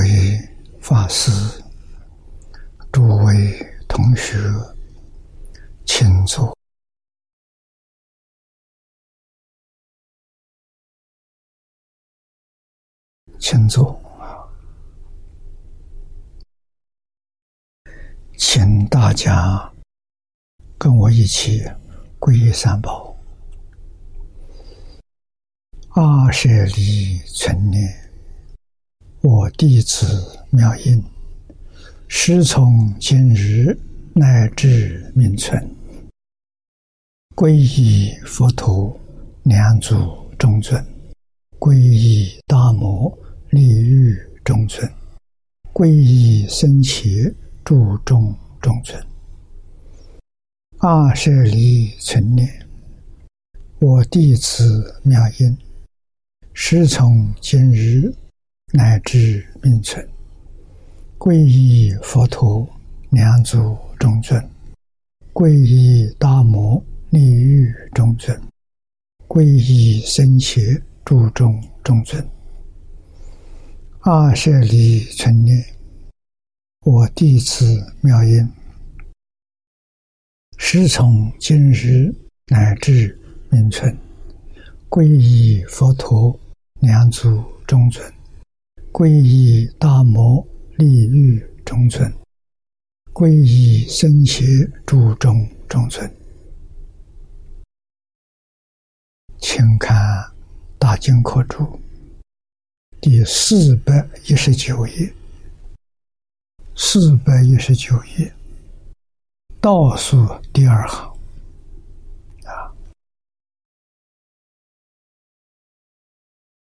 [0.00, 0.48] 诸位
[0.80, 1.30] 法师、
[2.90, 3.54] 诸位
[3.86, 4.32] 同学，
[5.84, 6.56] 请坐，
[13.38, 14.00] 请坐。
[18.38, 19.70] 请大家
[20.78, 21.62] 跟我一起
[22.18, 23.14] 皈依三宝。
[25.90, 28.09] 阿舍利存念，
[29.22, 30.06] 我弟子
[30.48, 31.04] 妙音，
[32.08, 33.78] 师从今日
[34.14, 35.76] 乃至命存，
[37.36, 38.98] 皈依佛陀，
[39.42, 39.94] 两祖
[40.38, 40.82] 中尊；
[41.58, 43.12] 皈依大摩，
[43.50, 44.88] 利欲中尊；
[45.74, 47.34] 皈依僧伽。
[47.62, 49.00] 注中中尊，
[50.78, 52.66] 阿舍离存念，
[53.78, 55.56] 我弟子妙音，
[56.52, 58.12] 师从今日
[58.72, 60.08] 乃至命存，
[61.18, 62.68] 皈依佛陀，
[63.10, 64.40] 两祖中尊；
[65.32, 66.80] 皈依大摩
[67.10, 68.38] 利欲中尊；
[69.26, 72.24] 皈依僧伽注中中尊，
[74.00, 75.64] 阿舍离存念。
[76.86, 78.48] 我弟子妙音，
[80.58, 82.14] 师从今日
[82.46, 83.18] 乃至
[83.50, 83.98] 命存，
[84.88, 86.38] 皈依佛陀，
[86.80, 88.08] 两祖中尊；
[88.92, 90.46] 皈依大摩
[90.76, 92.10] 利欲中尊；
[93.12, 94.44] 皈依僧伽
[94.84, 96.12] 诸中中尊。
[99.38, 99.96] 请看
[100.78, 101.58] 《大经课注》
[103.00, 105.14] 第四百一十九页。
[106.76, 108.32] 四百一十九页，
[109.60, 110.16] 倒数
[110.52, 111.12] 第二行，
[112.44, 112.72] 啊，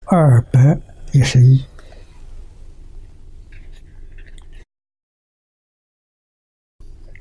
[0.07, 0.81] 二百
[1.13, 1.65] 一十一，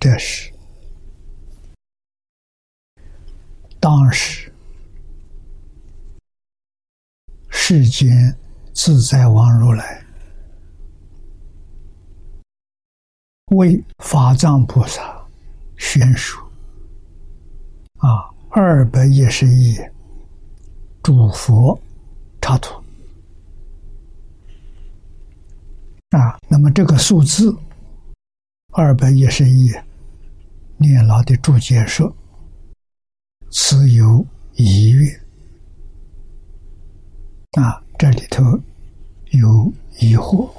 [0.07, 0.49] 这是
[3.77, 4.49] 当时
[7.49, 8.09] 世间
[8.73, 10.01] 自在王如来。
[13.47, 15.21] 为法藏菩萨
[15.75, 16.41] 宣说
[17.97, 19.77] 啊，二百一十亿
[21.03, 21.77] 诸佛
[22.41, 22.81] 插图
[26.11, 27.53] 啊，那么这个数字
[28.71, 29.71] 二百一十亿，
[30.79, 32.15] 念老的注解说，
[33.51, 35.09] 此有疑月。
[37.53, 38.43] 啊，这里头
[39.31, 40.53] 有疑惑。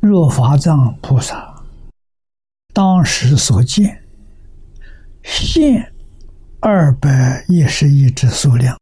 [0.00, 1.62] 若法藏菩萨
[2.72, 4.02] 当时所见
[5.22, 5.92] 现
[6.60, 8.80] 二百一十亿之数量，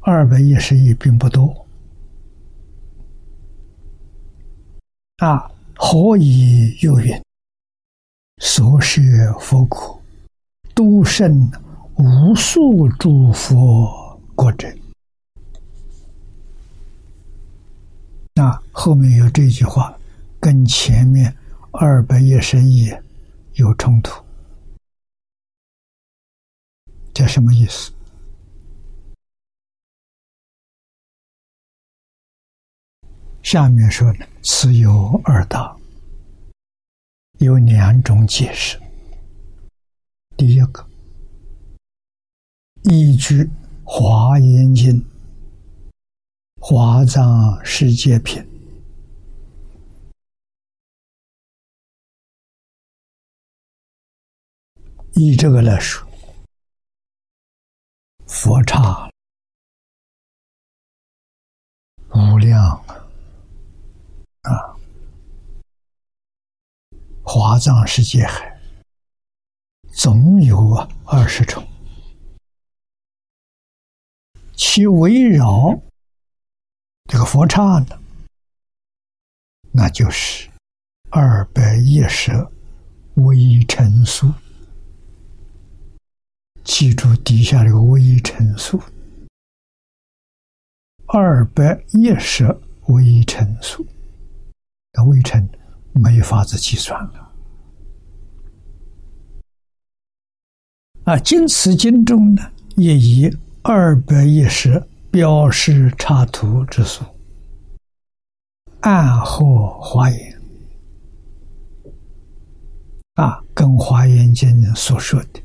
[0.00, 1.63] 二百一十亿并不多。
[5.18, 5.50] 啊！
[5.76, 7.22] 何以有云？
[8.38, 9.00] 所学
[9.38, 10.00] 佛苦，
[10.74, 11.48] 都胜
[11.96, 14.68] 无数诸佛国者。
[18.34, 19.96] 那后面有这句话，
[20.40, 21.32] 跟前面
[21.70, 22.92] 二百一十亿
[23.54, 24.20] 有冲突，
[27.12, 27.93] 这什么意思？
[33.44, 35.76] 下面说呢，此有二大，
[37.40, 38.80] 有两种解释。
[40.34, 40.84] 第一个，
[42.84, 43.42] 依据
[43.84, 44.92] 《华严经》。
[46.56, 48.42] 华藏世界品，
[55.12, 56.08] 以这个来说，
[58.26, 59.10] 佛刹
[62.14, 62.82] 无量
[64.44, 64.76] 啊，
[67.22, 68.60] 华藏世界海
[69.92, 71.66] 总有啊二十重，
[74.54, 75.78] 其围绕。
[77.06, 78.00] 这个佛刹呢，
[79.72, 80.48] 那就是
[81.10, 82.32] 二百一十
[83.16, 84.32] 微尘数。
[86.64, 88.82] 记住底下这个微尘数，
[91.06, 93.86] 二百一十微尘数，
[94.94, 95.46] 那微尘
[95.92, 97.32] 没法子计算了。
[101.04, 102.42] 啊，经此经中呢，
[102.76, 103.30] 也以
[103.62, 104.82] 二百一十。
[105.14, 107.04] 表示插图之数，
[108.80, 110.42] 暗合华严
[113.14, 115.40] 啊，跟华严经所说的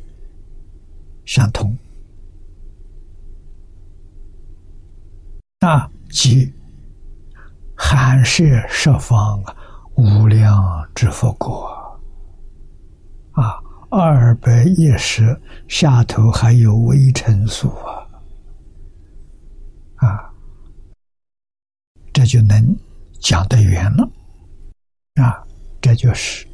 [1.23, 1.77] 相同
[5.59, 6.51] 啊，即
[7.81, 9.41] 含摄十方
[9.95, 11.65] 无量之佛国。
[13.31, 13.57] 啊，
[13.89, 15.39] 二百一十
[15.69, 18.05] 下头还有微尘数啊，
[19.95, 20.29] 啊，
[22.11, 22.77] 这就能
[23.21, 24.03] 讲得圆了。
[25.15, 25.41] 啊，
[25.79, 26.45] 这就是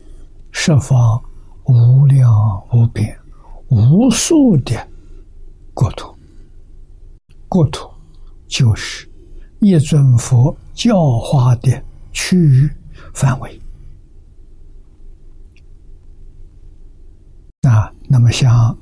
[0.52, 1.20] 十方
[1.64, 2.32] 无量
[2.72, 3.18] 无边
[3.70, 4.88] 无数的
[5.74, 6.16] 国土，
[7.50, 7.90] 国土
[8.48, 9.10] 就是
[9.60, 11.84] 一尊佛教化的
[12.14, 12.70] 区域
[13.14, 13.60] 范围。
[17.62, 18.72] 啊，那么像《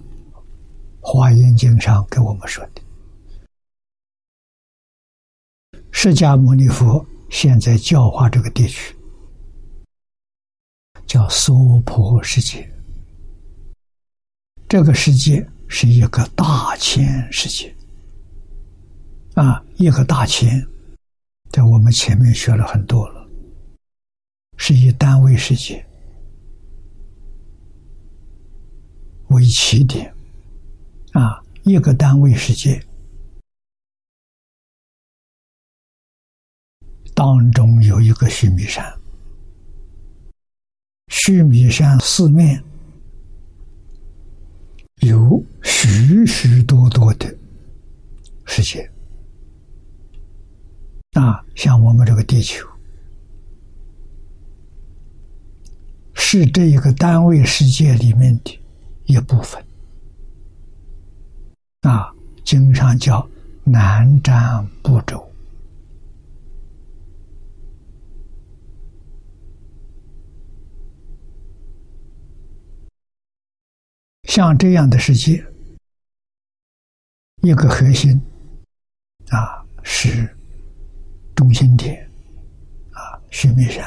[1.00, 2.82] 华严经》上给我们说的，
[5.92, 8.94] 释迦牟尼佛现在教化这个地区，
[11.06, 12.70] 叫娑婆世界。
[14.68, 17.74] 这个世界是一个大千世界，
[19.36, 20.68] 啊，一个大千，
[21.54, 23.30] 在我们前面学了很多了，
[24.58, 25.86] 是以单位世界。
[29.28, 30.12] 为起点，
[31.12, 32.84] 啊，一个单位世界
[37.14, 38.84] 当中有一个须弥山，
[41.10, 42.64] 须弥山四面
[45.02, 47.28] 有许许多多的
[48.46, 48.92] 世界，
[51.14, 52.68] 啊，像我们这个地球
[56.14, 58.60] 是这一个单位世界里面的。
[59.06, 59.62] 一部分
[61.82, 62.10] 啊，
[62.46, 63.30] 经常叫
[63.66, 65.30] 南瞻部洲，
[74.24, 75.46] 像这样的世界，
[77.42, 78.20] 一个核心
[79.32, 80.34] 啊是
[81.44, 82.10] 中心点
[82.92, 83.84] 啊，须弥山，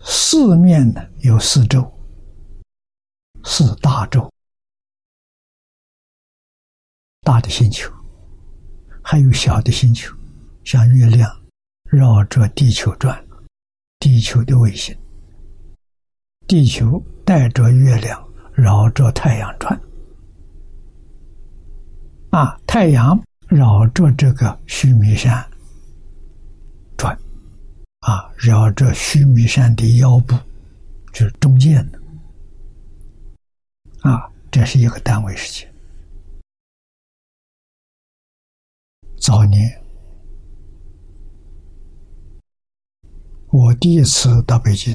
[0.00, 1.86] 四面呢有四周。
[3.44, 4.32] 四大洲，
[7.20, 7.92] 大的星球，
[9.02, 10.16] 还有小的星球，
[10.64, 11.30] 像月亮
[11.90, 13.22] 绕着地球转，
[13.98, 14.96] 地球的卫星，
[16.46, 19.78] 地球带着月亮绕着太阳转，
[22.30, 25.46] 啊，太阳绕着这个须弥山，
[28.04, 30.38] 啊，绕着须弥山的腰部，
[31.10, 31.98] 就是中间的。
[34.02, 35.66] 啊，这是一个单位世界。
[39.16, 39.82] 早年，
[43.48, 44.94] 我第一次到北京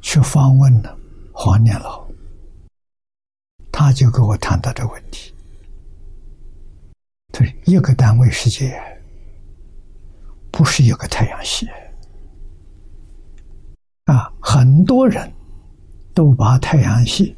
[0.00, 0.96] 去访问了
[1.32, 2.08] 黄念老，
[3.72, 5.34] 他就跟我谈到这个问题：，
[7.32, 8.80] 对，一个单位世界
[10.58, 11.68] 不是一个太阳系
[14.06, 15.32] 啊，很多人。
[16.14, 17.36] 都把太阳系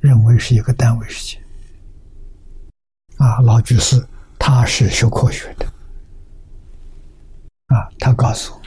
[0.00, 1.42] 认为是一个单位世界
[3.16, 4.06] 啊，老居士
[4.38, 5.64] 他是学科学的
[7.68, 8.60] 啊，他告诉我，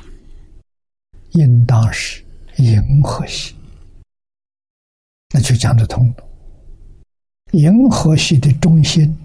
[1.34, 2.24] 应当是
[2.58, 3.56] 银河系，
[5.32, 6.24] 那就讲得通了。
[7.52, 9.16] 银河系的中心，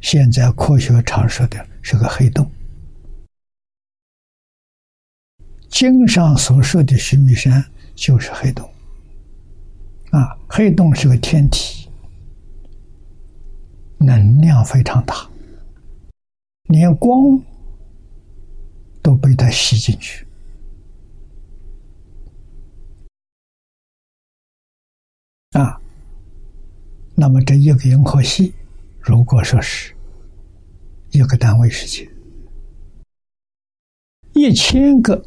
[0.00, 2.50] 现在科学常说的是个黑洞，
[5.68, 7.64] 经上所说的须弥山。
[7.96, 8.68] 就是黑洞，
[10.10, 11.88] 啊，黑洞是个天体，
[13.98, 15.30] 能量非常大，
[16.64, 17.40] 连光
[19.00, 20.26] 都被它吸进去，
[25.52, 25.80] 啊，
[27.14, 28.52] 那么这一个银河系，
[29.00, 29.93] 如果说是
[31.14, 32.06] 一个单位世界，
[34.34, 35.24] 一千个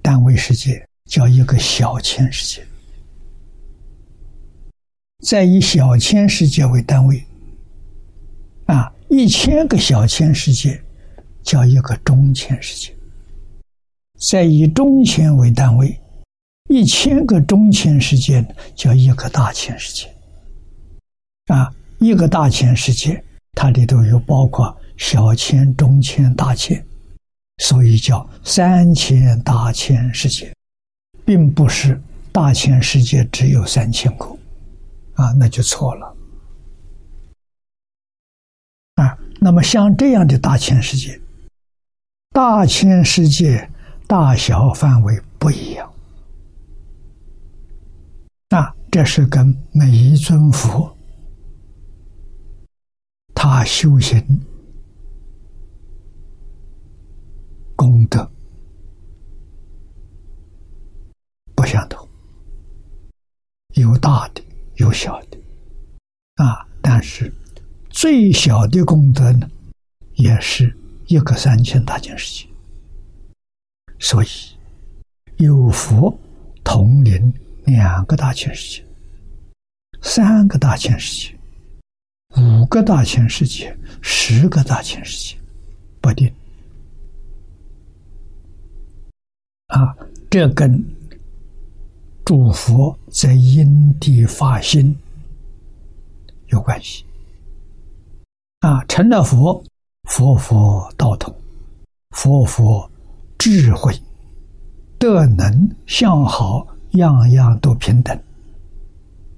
[0.00, 0.84] 单位世界。
[1.06, 2.66] 叫一个小千世界，
[5.20, 7.24] 再以小千世界为单位，
[8.64, 10.82] 啊，一千个小千世界
[11.44, 12.92] 叫一个中千世界，
[14.28, 15.96] 再以中千为单位，
[16.68, 20.12] 一千个中千世界叫一个大千世界，
[21.54, 23.22] 啊，一个大千世界
[23.56, 26.86] 它里头有包括小千、中千、大千，
[27.58, 30.54] 所以叫三千大千世界。
[31.24, 34.26] 并不是大千世界只有三千个，
[35.14, 36.16] 啊，那就错了，
[38.94, 41.20] 啊，那么像这样的大千世界，
[42.30, 43.68] 大千世界
[44.06, 45.92] 大小范围不一样，
[48.50, 50.95] 啊，这是跟每一尊佛
[53.38, 54.18] 他修行
[57.76, 58.28] 功德
[61.54, 62.08] 不相同，
[63.74, 64.42] 有大的，
[64.76, 65.38] 有小的，
[66.36, 67.30] 啊，但是
[67.90, 69.46] 最小的功德呢，
[70.14, 70.74] 也是
[71.06, 72.48] 一个三千大千世界，
[73.98, 74.28] 所以
[75.36, 76.18] 有佛
[76.64, 77.32] 统领
[77.66, 78.86] 两个大千世界，
[80.00, 81.35] 三个大千世界。
[82.36, 85.40] 五个大千世界，十个大千世界，
[86.02, 86.30] 不定。
[89.68, 89.96] 啊，
[90.28, 90.84] 这跟
[92.26, 94.94] 诸佛在因地发心
[96.48, 97.04] 有关系。
[98.60, 99.64] 啊，成了佛，
[100.04, 101.34] 佛佛道统，
[102.10, 102.90] 佛佛
[103.38, 103.98] 智慧、
[104.98, 108.18] 德能、相好，样样都平等，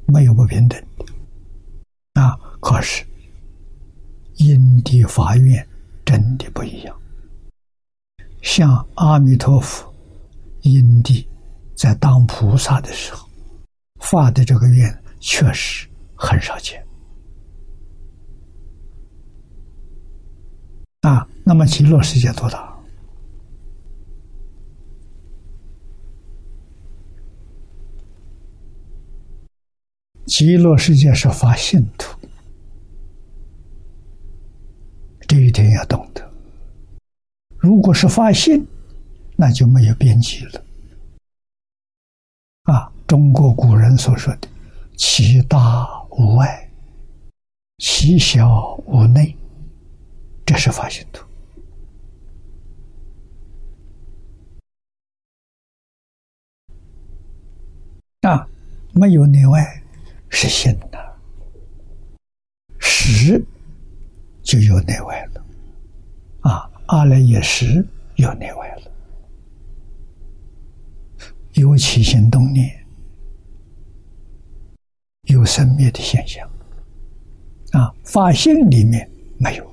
[0.07, 0.83] 没有不平等。
[2.14, 2.37] 啊。
[2.61, 3.05] 可是，
[4.37, 5.67] 因地法院
[6.05, 6.95] 真的不一样。
[8.43, 9.93] 像阿弥陀佛，
[10.62, 11.29] 因地
[11.75, 13.29] 在当菩萨的时候
[14.00, 16.85] 发的这个愿，确实很少见。
[21.03, 22.77] 啊，那么极乐世界多大？
[30.27, 32.17] 极乐世界是发信徒。
[35.28, 36.26] 这一点要懂得。
[37.58, 38.66] 如果是发心，
[39.37, 40.64] 那就没有边际了。
[42.62, 44.49] 啊，中国古人所说的
[44.97, 46.70] “其大无外，
[47.76, 49.37] 其小无内”，
[50.47, 51.26] 这是发心图。
[58.23, 58.49] 啊，
[58.92, 59.82] 没有内外
[60.30, 61.16] 是心的，
[62.78, 63.44] 实。
[64.49, 65.45] 就有内外了，
[66.40, 67.87] 啊，阿赖耶识
[68.17, 68.90] 有内外了，
[71.52, 72.67] 有起心动念，
[75.25, 76.49] 有生灭的现象，
[77.73, 79.07] 啊，法性里面
[79.38, 79.71] 没有，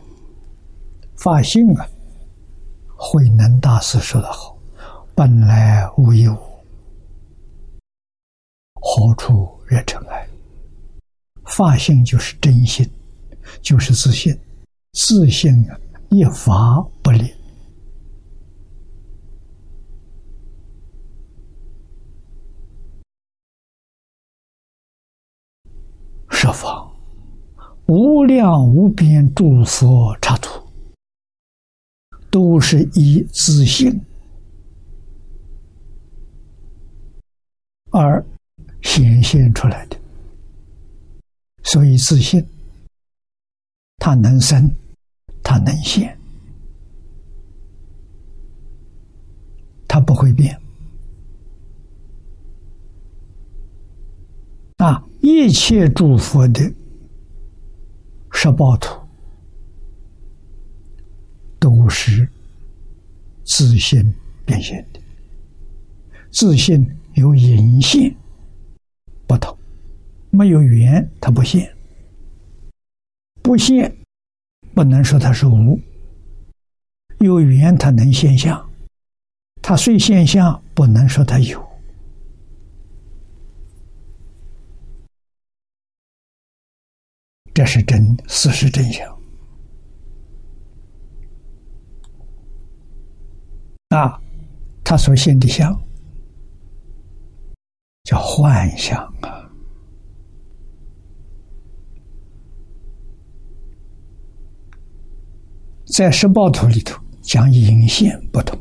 [1.15, 1.87] 法性啊，
[2.97, 4.57] 慧能大师说的好，
[5.15, 6.37] 本来无一物，
[8.73, 10.27] 何处惹尘埃？
[11.45, 12.85] 法性就是真心，
[13.61, 14.37] 就是自信。
[14.95, 15.77] 自信啊，
[16.09, 17.33] 一发不立。
[26.29, 26.89] 十方
[27.87, 30.63] 无量无边诸佛刹土，
[32.31, 34.01] 都是以自信
[37.91, 38.25] 而
[38.81, 39.99] 显现出来的，
[41.63, 42.47] 所以自信，
[43.97, 44.73] 它能生。
[45.47, 46.17] 它能现，
[49.87, 50.59] 它不会变。
[54.77, 56.73] 啊，一切诸佛的
[58.31, 58.99] 十报图
[61.59, 62.27] 都是
[63.43, 64.11] 自信
[64.45, 64.99] 变现的，
[66.31, 68.13] 自信有隐现
[69.27, 69.55] 不同，
[70.31, 71.71] 没有缘它不现，
[73.43, 73.95] 不现。
[74.75, 75.79] 不能说它是无，
[77.19, 78.69] 有缘它能现象，
[79.61, 81.65] 它虽现象，不能说它有，
[87.53, 89.17] 这是真事实真相。
[93.89, 94.21] 啊，
[94.83, 95.73] 他所现的相
[98.03, 99.34] 叫幻象啊。
[105.85, 108.59] 在十报图里头讲隐现不同，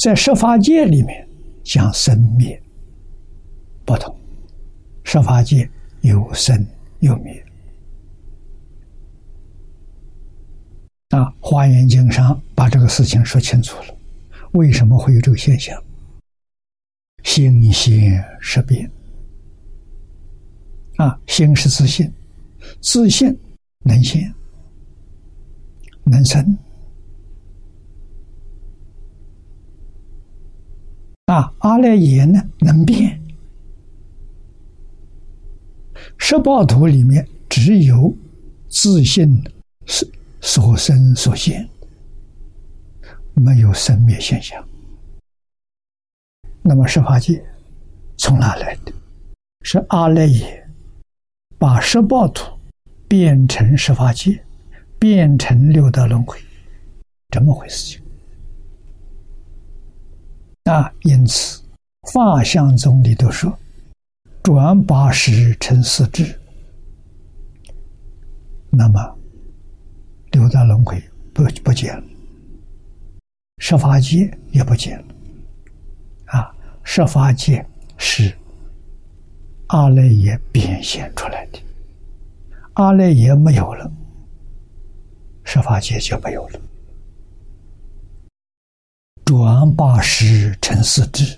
[0.00, 1.28] 在十法界里面
[1.64, 2.60] 讲生灭
[3.84, 4.16] 不同，
[5.04, 5.68] 十法界
[6.02, 6.64] 有生
[7.00, 7.44] 有灭。
[11.08, 13.96] 啊，《华严经》上把这个事情说清楚了，
[14.52, 15.76] 为什么会有这个现象？
[17.24, 18.88] 心现识变，
[20.96, 22.10] 啊，心是自信，
[22.80, 23.36] 自信
[23.80, 24.32] 能现。
[26.10, 26.58] 能生
[31.26, 33.20] 啊，阿赖耶呢能变。
[36.18, 38.14] 十报图里面只有
[38.68, 39.42] 自信
[39.86, 40.06] 是
[40.40, 41.68] 所生所现，
[43.34, 44.62] 没有生灭现象。
[46.62, 47.42] 那么十法界
[48.16, 48.92] 从哪来的？
[49.62, 50.68] 是阿赖耶
[51.58, 52.58] 把十报图
[53.06, 54.42] 变成十法界，
[55.00, 56.38] 变成六道轮回，
[57.30, 58.02] 这么回事情。
[60.62, 61.62] 那，因此
[62.12, 63.58] 法相宗里都说，
[64.42, 66.38] 转八十成四智，
[68.68, 69.18] 那么
[70.32, 71.02] 六道轮回
[71.32, 72.04] 不不见了，
[73.56, 75.04] 十法界也不见了。
[76.26, 76.54] 啊，
[76.84, 77.66] 十法界
[77.96, 78.30] 是
[79.68, 81.58] 阿赖耶变现出来的，
[82.74, 83.90] 阿赖耶没有了，
[85.52, 86.60] 十法界就没有了。
[89.24, 91.36] 转八十成四智，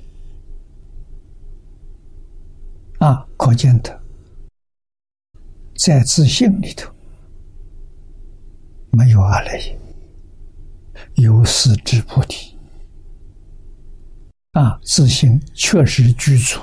[2.99, 4.02] 啊，可见的
[5.75, 6.92] 在自信里头
[8.90, 9.78] 没有阿赖耶，
[11.14, 12.54] 有四智菩提。
[14.50, 16.61] 啊，自信确实具足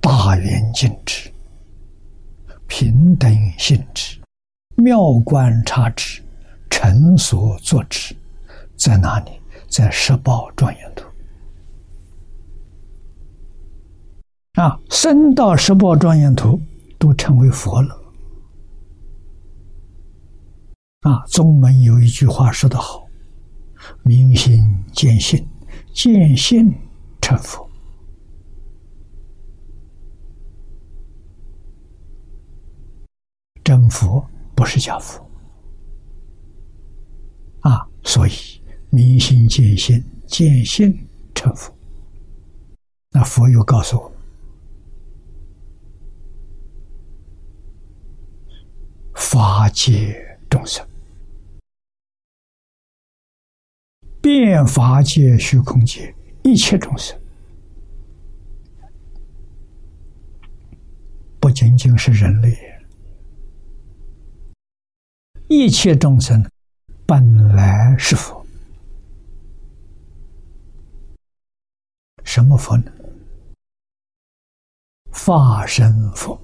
[0.00, 1.32] 大圆净智、
[2.66, 4.18] 平等性质、
[4.74, 6.20] 妙观察智、
[6.70, 8.16] 成所作智，
[8.76, 9.30] 在哪里？
[9.66, 11.04] 在十宝庄严图
[14.52, 16.60] 啊，升到十宝庄严图
[16.96, 18.00] 都成为佛了
[21.00, 21.24] 啊！
[21.26, 23.04] 宗门有一句话说得好
[24.04, 25.44] ：“明心见性，
[25.92, 26.72] 见性
[27.20, 27.66] 成佛。”
[33.64, 34.24] 真佛
[34.54, 35.20] 不是假佛
[37.64, 38.32] 啊，所以。
[38.90, 40.96] 明心见性，见性
[41.34, 41.74] 成佛。
[43.10, 44.12] 那佛又告诉我：
[49.14, 50.86] 法界众生，
[54.22, 57.20] 变法界虚空界一切众生，
[61.40, 62.56] 不仅仅是人类，
[65.48, 66.48] 一切众生
[67.06, 68.44] 本来是佛。
[72.24, 72.90] 什么佛呢？
[75.12, 76.40] 法身佛，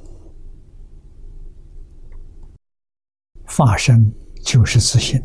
[3.47, 4.13] 法身
[4.45, 5.21] 就是自信。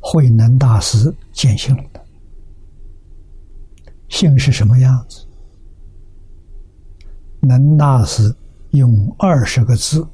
[0.00, 2.06] 慧能大师见性的
[4.08, 5.26] 性是什么样子？
[7.40, 8.34] 能大师
[8.72, 10.06] 用二十个字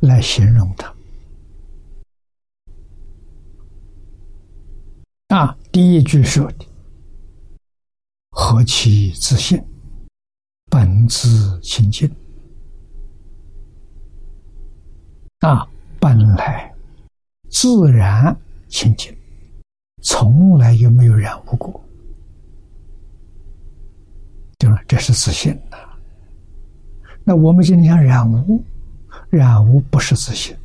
[0.00, 0.94] 来形容它。
[5.28, 6.66] 啊，第一句说的
[8.30, 9.62] “何其自信，
[10.70, 12.08] 本自清净”，
[15.40, 15.66] 啊，
[15.98, 16.72] 本来
[17.50, 19.16] 自然清净，
[20.02, 21.82] 从来也没有染污过，
[24.58, 24.80] 对吧？
[24.86, 25.85] 这是自信的。
[27.28, 28.62] 那我们今天讲染污，
[29.30, 30.56] 染污不是自信，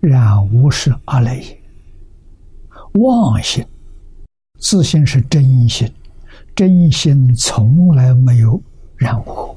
[0.00, 1.60] 染污是阿赖耶。
[2.94, 3.64] 妄心，
[4.58, 5.88] 自信是真心，
[6.56, 8.60] 真心从来没有
[8.96, 9.56] 染污。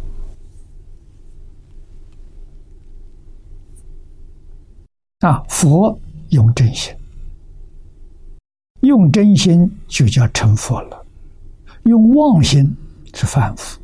[5.22, 6.00] 啊，佛
[6.30, 6.94] 用真心，
[8.82, 11.06] 用真心就叫成佛了，
[11.86, 12.78] 用妄心
[13.16, 13.80] 是凡夫。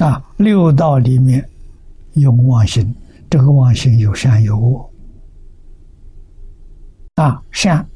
[0.00, 1.48] 啊，六道里面
[2.14, 2.94] 有妄心。
[3.28, 4.90] 这个妄心有善有恶，
[7.14, 7.88] 啊，善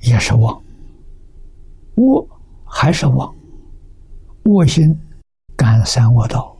[0.00, 0.58] 也是妄，
[1.96, 2.26] 恶
[2.64, 3.34] 还是妄，
[4.44, 4.98] 恶心
[5.54, 6.56] 感三恶道，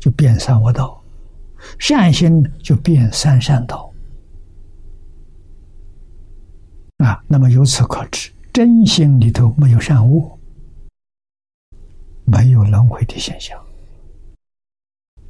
[0.00, 0.98] 就变三恶道；
[1.78, 3.92] 善心就变三善道。
[6.96, 10.38] 啊，那么由此可知，真心里头没有善恶，
[12.24, 13.62] 没有轮回的现象，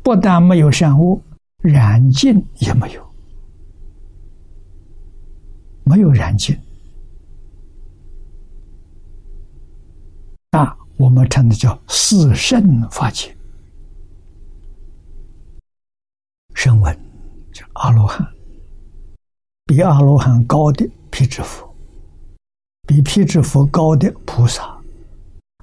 [0.08, 1.20] 不但没有善恶。
[1.58, 3.06] 染净也没有，
[5.84, 6.58] 没有染净。
[10.50, 13.36] 那我们称的叫四圣法界，
[16.54, 16.98] 声闻
[17.52, 18.26] 叫阿罗汉，
[19.66, 21.68] 比阿罗汉高的辟支佛，
[22.86, 24.80] 比辟支佛高的菩萨，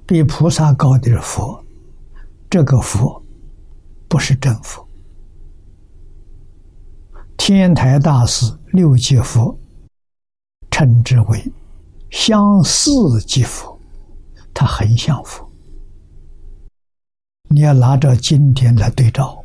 [0.06, 1.60] 比菩萨高的佛，
[2.48, 3.20] 这个佛
[4.16, 4.82] 不是政府，
[7.36, 9.54] 天台大师六界佛，
[10.70, 11.52] 称之为
[12.08, 12.90] 相似
[13.26, 13.78] 即佛，
[14.54, 15.46] 他很像佛。
[17.50, 19.44] 你要拿着今天来对照，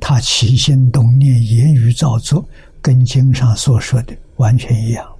[0.00, 2.44] 他起心动念、言语造作，
[2.82, 5.16] 跟经上所说的完全一样，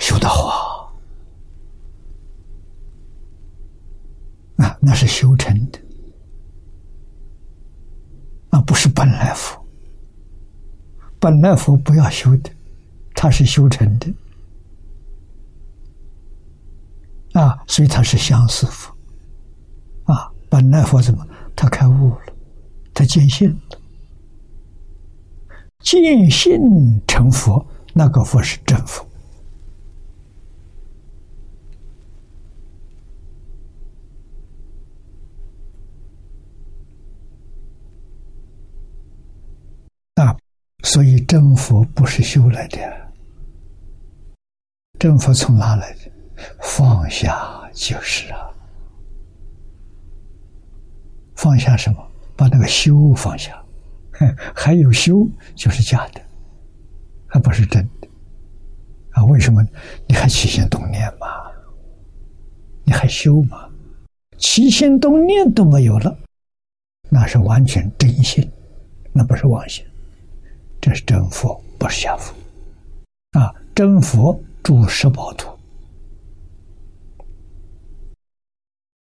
[0.00, 0.92] 修得好
[4.58, 4.76] 啊！
[4.84, 5.78] 那是修成的。
[8.52, 9.60] 啊，不是本来佛。
[11.18, 12.50] 本来佛不要修的，
[13.14, 14.12] 他是修成的，
[17.32, 18.92] 啊，所以他是相思佛，
[20.04, 21.24] 啊，本来佛怎么？
[21.54, 22.20] 他开悟了，
[22.92, 23.78] 他见性了，
[25.78, 29.06] 见性成佛，那个佛是真佛。
[40.82, 42.78] 所以正佛不是修来的，
[44.98, 46.10] 正佛从哪来的？
[46.60, 48.50] 放下就是啊，
[51.36, 52.04] 放下什么？
[52.34, 53.62] 把那个修放下，
[54.54, 56.20] 还有修就是假的，
[57.28, 58.08] 还不是真的
[59.10, 59.24] 啊？
[59.26, 59.62] 为什么？
[60.08, 61.26] 你还起心动念吗？
[62.84, 63.68] 你还修吗？
[64.36, 66.18] 起心动念都没有了，
[67.08, 68.50] 那是完全真心，
[69.12, 69.84] 那不是妄心。
[70.82, 72.34] 这是真佛，不是假佛，
[73.38, 73.54] 啊！
[73.72, 75.56] 真佛住十宝图，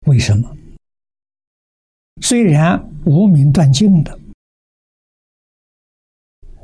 [0.06, 0.56] 为什么？
[2.22, 4.18] 虽然无名断尽的，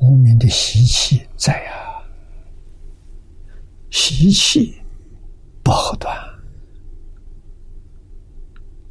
[0.00, 2.00] 无名的习气在啊，
[3.90, 4.80] 习气
[5.62, 6.16] 不好断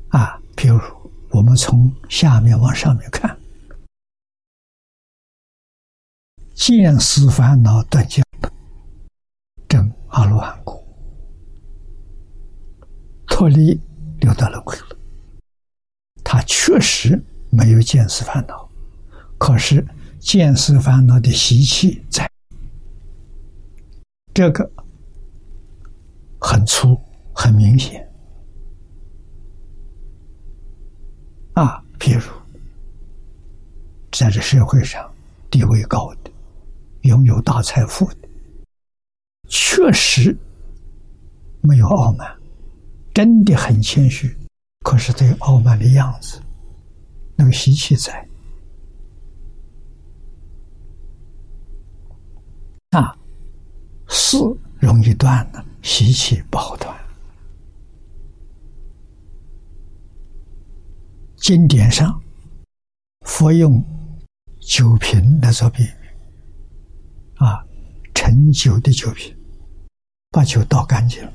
[0.09, 0.39] 啊。
[0.55, 0.79] 比如
[1.31, 3.35] 我们从下面往上面看。
[6.53, 8.23] 见思烦恼断尽，
[9.67, 10.83] 证阿罗汉果，
[13.25, 13.79] 脱离
[14.19, 14.97] 六道轮回了。
[16.23, 18.69] 他确实没有见思烦恼，
[19.39, 19.85] 可是
[20.19, 22.29] 见思烦恼的习气在，
[24.33, 24.69] 这个
[26.39, 26.99] 很粗
[27.33, 28.07] 很明显
[31.53, 31.83] 啊。
[31.99, 32.31] 譬如
[34.11, 35.11] 在这社会上
[35.49, 36.13] 地位高。
[37.01, 38.29] 拥有大财富的，
[39.47, 40.37] 确实
[41.61, 42.37] 没有傲慢，
[43.13, 44.35] 真的很谦虚。
[44.85, 46.41] 可是这傲慢的样子，
[47.35, 48.27] 那个习气在
[52.91, 53.15] 啊，
[54.07, 54.37] 事
[54.79, 56.95] 容易断的，习气不好断。
[61.35, 62.21] 经典上，
[63.21, 63.83] 佛用
[64.59, 66.00] 酒瓶来做比喻。
[67.41, 67.65] 啊，
[68.13, 69.35] 陈酒的酒瓶，
[70.29, 71.33] 把酒倒干净了，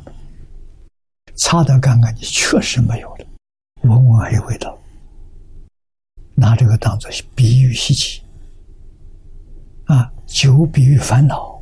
[1.35, 3.27] 擦得干干净，确实没有了，
[3.83, 4.79] 闻闻还有味道。
[6.37, 8.23] 拿这个当做比喻稀奇。
[9.87, 11.61] 啊，酒比喻烦恼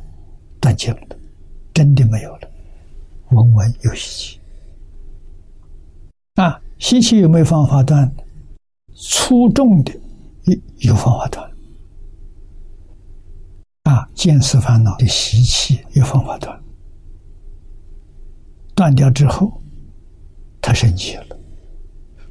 [0.61, 1.17] 断尽了，
[1.73, 2.51] 真的没有了，
[3.31, 4.39] 闻闻有稀奇。
[6.35, 8.15] 啊，稀奇有没有方法断？
[8.93, 9.91] 粗重的
[10.43, 10.59] 有
[10.91, 11.51] 有方法断。
[13.85, 16.59] 啊，见思烦恼的习气有方法断，
[18.75, 19.61] 断掉之后，
[20.59, 21.37] 他升级了，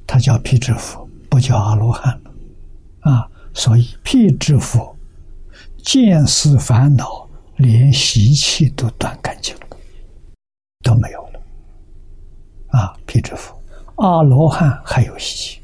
[0.05, 2.31] 他叫辟支佛，不叫阿罗汉了。
[3.03, 4.97] 啊，所以辟支佛
[5.85, 9.77] 见思烦恼，连习气都断干净了，
[10.83, 11.41] 都没有了。
[12.71, 13.57] 啊，辟支佛，
[13.97, 15.61] 阿罗汉还有习气，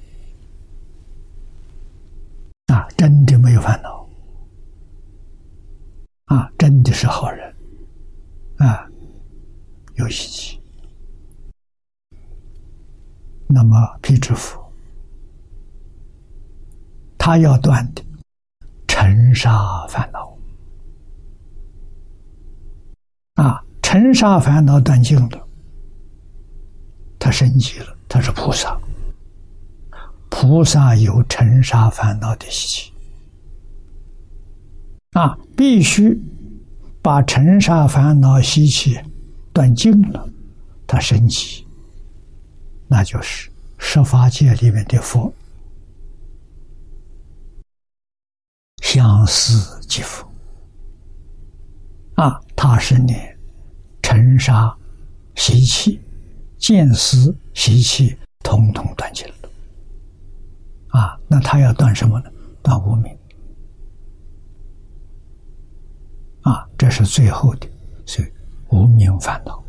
[2.72, 3.99] 啊，真的没有烦恼。
[6.30, 7.54] 啊，真的是好人，
[8.58, 8.86] 啊，
[9.96, 10.60] 有喜气。
[13.48, 14.72] 那么辟支佛，
[17.18, 18.04] 他要断的
[18.86, 20.38] 尘沙烦恼，
[23.34, 25.48] 啊，尘沙烦恼断尽了，
[27.18, 28.80] 他升级了，他是菩萨。
[30.28, 32.92] 菩萨有尘沙烦恼的习气。
[35.10, 36.18] 啊，必须
[37.02, 38.98] 把尘沙烦恼习气
[39.52, 40.26] 断尽了，
[40.86, 41.66] 他升级，
[42.88, 45.30] 那就是十法界里面的佛，
[48.80, 50.26] 相思即佛。
[52.14, 53.14] 啊，他是你
[54.00, 54.74] 尘沙
[55.34, 56.00] 习气、
[56.56, 59.34] 见思习气，统统断尽了。
[60.88, 62.32] 啊，那他要断什么呢？
[62.62, 63.14] 断无明。
[66.42, 67.68] 啊，这是最后的，
[68.06, 68.28] 所以
[68.70, 69.62] 无名烦恼，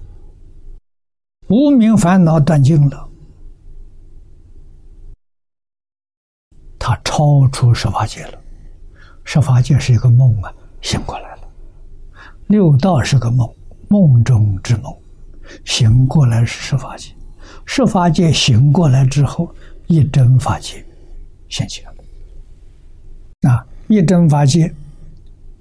[1.49, 3.09] 无名烦恼断尽了，
[6.79, 8.39] 他超出十法界了。
[9.25, 11.41] 十法界是一个梦啊，醒过来了；
[12.47, 13.53] 六道是个梦，
[13.89, 14.95] 梦中之梦，
[15.65, 17.13] 醒过来是十法界。
[17.65, 19.53] 十法界醒过来之后，
[19.87, 20.81] 一真法界
[21.49, 23.49] 现起了。
[23.49, 24.73] 啊，一真法界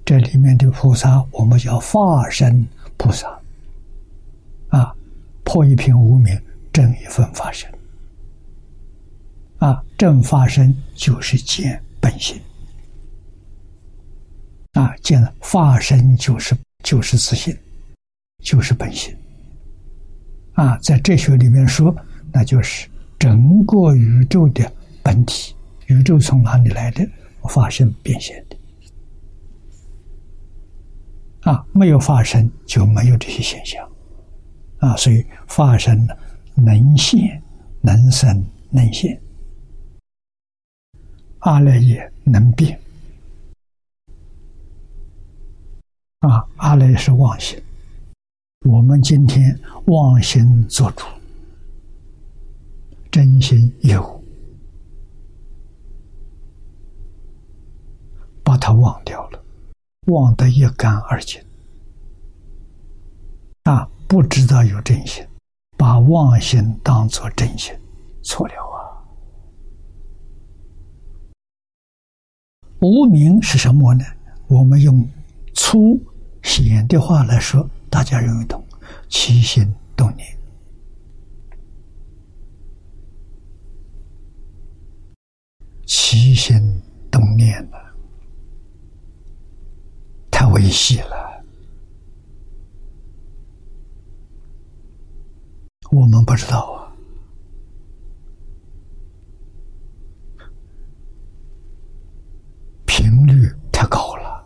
[0.03, 2.65] 这里面的菩萨，我们叫化身
[2.97, 3.27] 菩萨。
[4.69, 4.93] 啊，
[5.43, 6.37] 破一品无名，
[6.73, 7.69] 正一分法身。
[9.59, 12.39] 啊，正法身就是见本心。
[14.73, 17.55] 啊，见了法身就是就是自信，
[18.43, 19.15] 就是本心。
[20.53, 21.95] 啊，在哲学里面说，
[22.31, 24.71] 那就是整个宇宙的
[25.03, 25.55] 本体。
[25.87, 27.07] 宇宙从哪里来的？
[27.49, 28.43] 发生变现。
[31.41, 33.87] 啊，没有发生就没有这些现象。
[34.79, 36.07] 啊，所以发生
[36.55, 37.41] 能现、
[37.81, 39.19] 能生、能现。
[41.39, 42.79] 阿赖耶能变。
[46.19, 47.59] 啊，阿赖是妄心，
[48.67, 51.03] 我们今天妄心做主，
[53.09, 54.23] 真心有，
[58.43, 59.40] 把它忘掉了，
[60.07, 61.41] 忘得一干二净。
[63.63, 65.25] 啊，不知道有真心，
[65.77, 67.73] 把妄心当作真心，
[68.23, 68.97] 错了啊！
[72.79, 74.03] 无名是什么呢？
[74.47, 75.07] 我们用
[75.53, 75.99] 粗。
[76.43, 78.65] 显的话来说，大家容易懂。
[79.07, 80.27] 起心动念，
[85.85, 87.77] 起心动念了，
[90.41, 91.43] 太危险了。
[95.91, 96.89] 我们不知道啊。
[102.87, 104.43] 频率太高了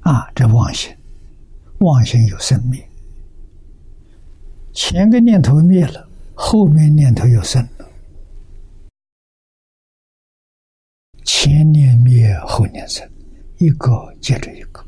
[0.00, 0.96] 啊，这妄心，
[1.80, 2.82] 妄心有生命。
[4.72, 7.86] 前个念头灭了，后面念头又生了。
[11.24, 13.06] 前念灭，后念生，
[13.62, 14.84] 一个接着一个。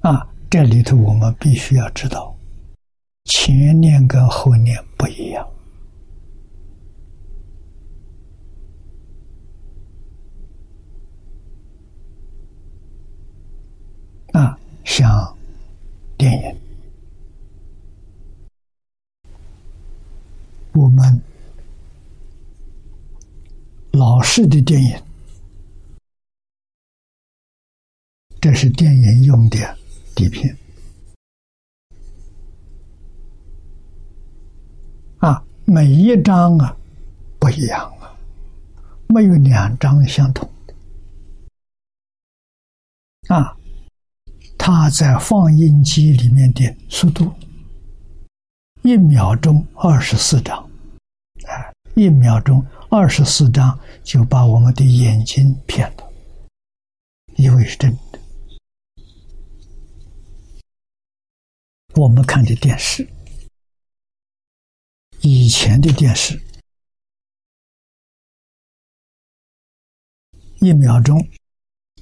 [0.00, 2.32] 啊，这里头我们必须要知道，
[3.24, 5.44] 前念跟后念不一样。
[14.32, 15.36] 啊，像
[16.16, 16.56] 电影，
[20.74, 21.20] 我们
[23.90, 24.96] 老式的电影，
[28.40, 29.58] 这是电影用的
[30.14, 30.56] 底片。
[35.18, 36.76] 啊，每一张啊
[37.38, 38.14] 不一样啊，
[39.08, 40.74] 没有两张相同的。
[43.34, 43.56] 啊。
[44.58, 47.32] 它在放映机里面的速度，
[48.82, 50.58] 一秒钟二十四张，
[51.44, 56.12] 啊，一秒钟二十四张就把我们的眼睛骗了，
[57.36, 57.98] 以为是真的。
[61.96, 63.08] 我们看的电视，
[65.22, 66.38] 以前的电视，
[70.60, 71.26] 一秒钟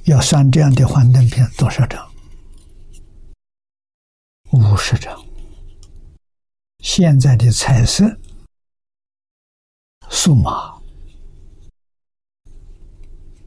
[0.06, 2.12] 要算这样的幻灯片多少张？
[4.50, 5.16] 五十张，
[6.80, 8.18] 现在的彩色、
[10.10, 10.82] 数码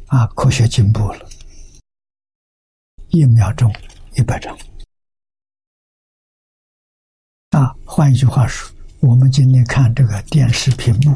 [0.07, 1.29] 啊，科学进步了，
[3.09, 3.69] 一秒钟
[4.15, 4.57] 一百张。
[7.51, 7.75] 啊。
[7.85, 11.15] 换一句话说，我们今天看这个电视屏幕，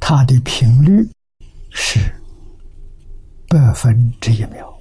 [0.00, 1.08] 它的频率
[1.70, 1.98] 是
[3.48, 4.72] 百分之一秒。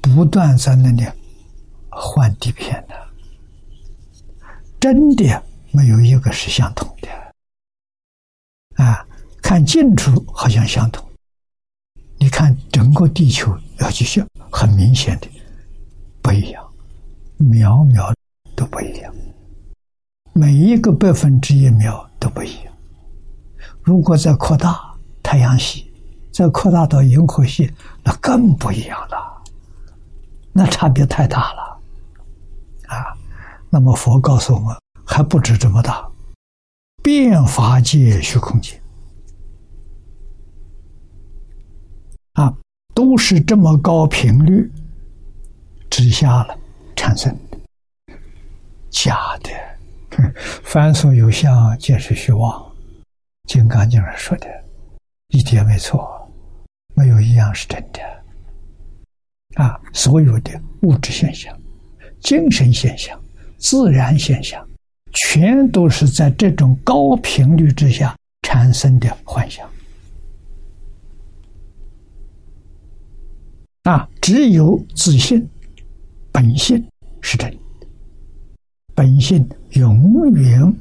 [0.00, 1.04] 不断在那里
[1.88, 2.94] 换底片的，
[4.78, 7.08] 真的没有一个是相同的。
[8.82, 9.06] 啊，
[9.42, 11.08] 看近处好像相同，
[12.18, 15.28] 你看整个地球要去想，很明显的
[16.24, 16.64] 不一样，
[17.36, 18.10] 秒秒
[18.56, 19.14] 都不一样，
[20.32, 22.72] 每一个百分之一秒都不一样。
[23.82, 25.92] 如果再扩大太阳系，
[26.32, 27.70] 再扩大到银河系，
[28.02, 29.42] 那更不一样了。
[30.50, 31.78] 那差别太大了，
[32.86, 33.12] 啊！
[33.68, 36.08] 那么佛告诉我们，还不止这么大，
[37.02, 38.80] 变法界虚空界，
[42.32, 42.56] 啊，
[42.94, 44.72] 都是这么高频率
[45.94, 46.58] 之下了
[46.96, 47.58] 产生的，
[48.90, 52.60] 假的，凡所有相，皆是虚妄，
[53.46, 54.48] 《金刚经》上说的，
[55.28, 56.28] 一点没错，
[56.96, 58.00] 没有一样是真的。
[59.54, 61.56] 啊，所有的物质现象，
[62.18, 63.16] 精神现象、
[63.58, 64.66] 自然现象，
[65.12, 69.64] 全都是在这种高频率之下产生的幻想。
[73.84, 75.48] 啊，只有自信、
[76.34, 76.84] 本性
[77.20, 77.56] 是真，
[78.92, 80.74] 本性永远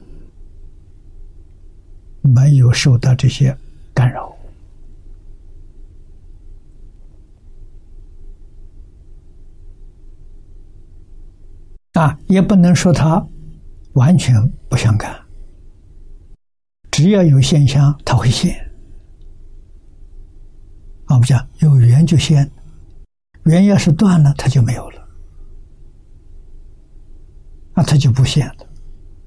[2.22, 3.56] 没有受到这些
[3.94, 4.36] 干扰。
[11.94, 13.24] 啊，也不能说它
[13.94, 14.36] 完全
[14.68, 15.16] 不相干，
[16.90, 18.56] 只要有现象，它会现。
[21.06, 22.50] 啊，不讲有缘就现。
[23.44, 25.03] 缘要是断了，它就没有了，
[27.76, 28.68] 那它就不现了，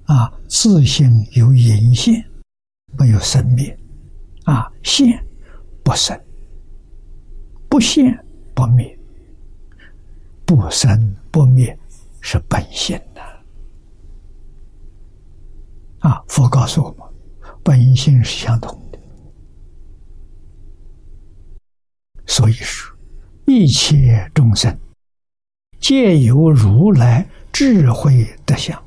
[0.05, 2.25] 啊，自性有隐现，
[2.99, 3.77] 没有生灭，
[4.45, 5.25] 啊，现
[5.83, 6.19] 不生，
[7.69, 8.99] 不现不灭，
[10.45, 11.77] 不生不灭
[12.21, 13.23] 是本性的，
[16.09, 17.01] 啊，佛告诉我们，
[17.63, 18.99] 本性是相同的，
[22.27, 22.95] 所以说。
[23.49, 24.77] 一切众生
[25.79, 27.25] 皆由如来
[27.59, 28.79] 智慧德相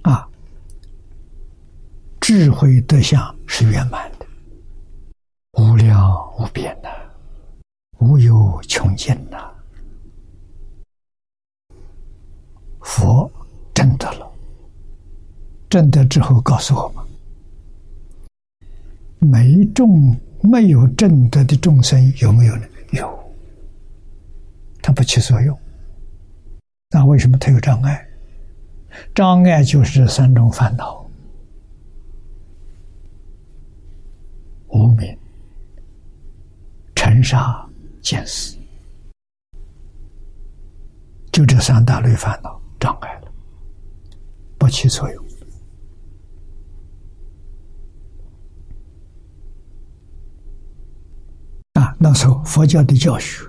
[0.00, 0.26] 啊，
[2.22, 4.24] 智慧德相是圆满的，
[5.58, 6.88] 无量无边的，
[7.98, 9.54] 无有穷尽的。
[12.80, 13.30] 佛
[13.74, 14.32] 证得了，
[15.68, 17.04] 证得之后告诉我们。
[19.18, 22.62] 没众没有正德的众生有没有呢？
[22.92, 23.29] 有，
[24.92, 25.58] 不起作用。
[26.90, 28.06] 那为什么它有障碍？
[29.14, 31.08] 障碍就是三种烦恼：
[34.68, 35.16] 无明、
[36.96, 37.64] 尘沙、
[38.02, 38.56] 见思，
[41.30, 43.32] 就这三大类烦恼障碍了，
[44.58, 45.24] 不起作用。
[51.74, 53.44] 啊，那时候佛教的教学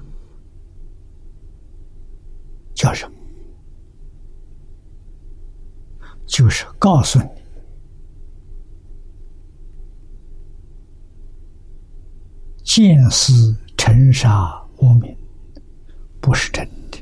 [2.81, 3.13] 叫什么？
[6.25, 7.25] 就是告诉你，
[12.63, 15.15] 见思尘沙无名
[16.19, 16.97] 不是真的，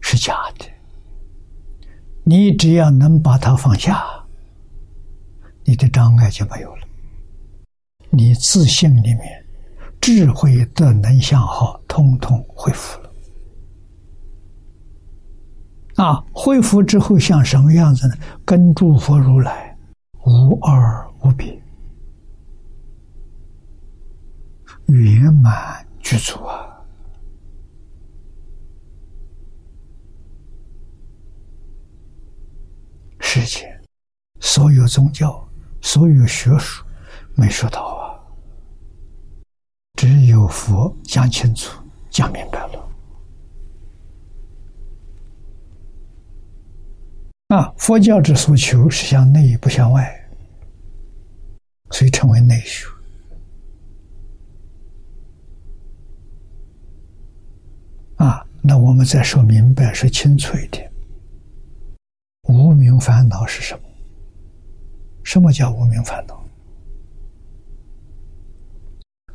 [0.00, 0.66] 是假的。
[2.24, 4.04] 你只要能把它放下，
[5.62, 6.88] 你的障碍就没有了。
[8.10, 9.46] 你自信里面
[10.00, 13.03] 智慧的能向好，通通恢复了。
[15.96, 18.14] 啊，恢复之后像什么样子呢？
[18.44, 19.76] 跟诸佛如来
[20.24, 21.62] 无二无别，
[24.86, 26.66] 圆满具足啊！
[33.20, 33.80] 世界
[34.40, 35.48] 所有宗教、
[35.80, 36.84] 所有学术
[37.34, 38.14] 没说到啊。
[39.94, 42.83] 只有佛讲清楚、讲明白了。
[47.48, 50.28] 啊，佛教之所求是向内不向外，
[51.90, 52.88] 所以称为内修。
[58.16, 60.90] 啊，那我们再说明白、说清楚一点：
[62.48, 63.80] 无名烦恼是什么？
[65.22, 66.42] 什么叫无名烦恼？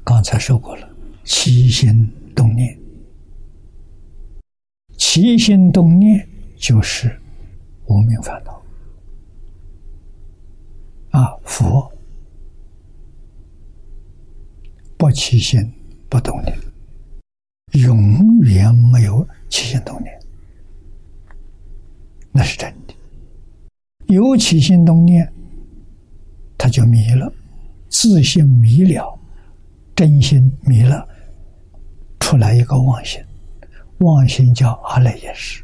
[0.03, 0.89] 刚才说过了，
[1.26, 2.78] 起心动念，
[4.97, 7.18] 起心动念就是
[7.89, 8.61] 无名烦恼
[11.11, 11.35] 啊！
[11.43, 11.91] 佛
[14.95, 15.59] 不起心
[16.07, 16.55] 不动念，
[17.83, 20.17] 永远没有起心动念，
[22.31, 22.93] 那是真的。
[24.05, 25.27] 有起心动念，
[26.57, 27.31] 他就迷了，
[27.89, 29.17] 自信迷了。
[29.95, 31.05] 真心迷了，
[32.21, 33.21] 出来一个妄心，
[33.97, 35.61] 妄心叫阿赖耶识，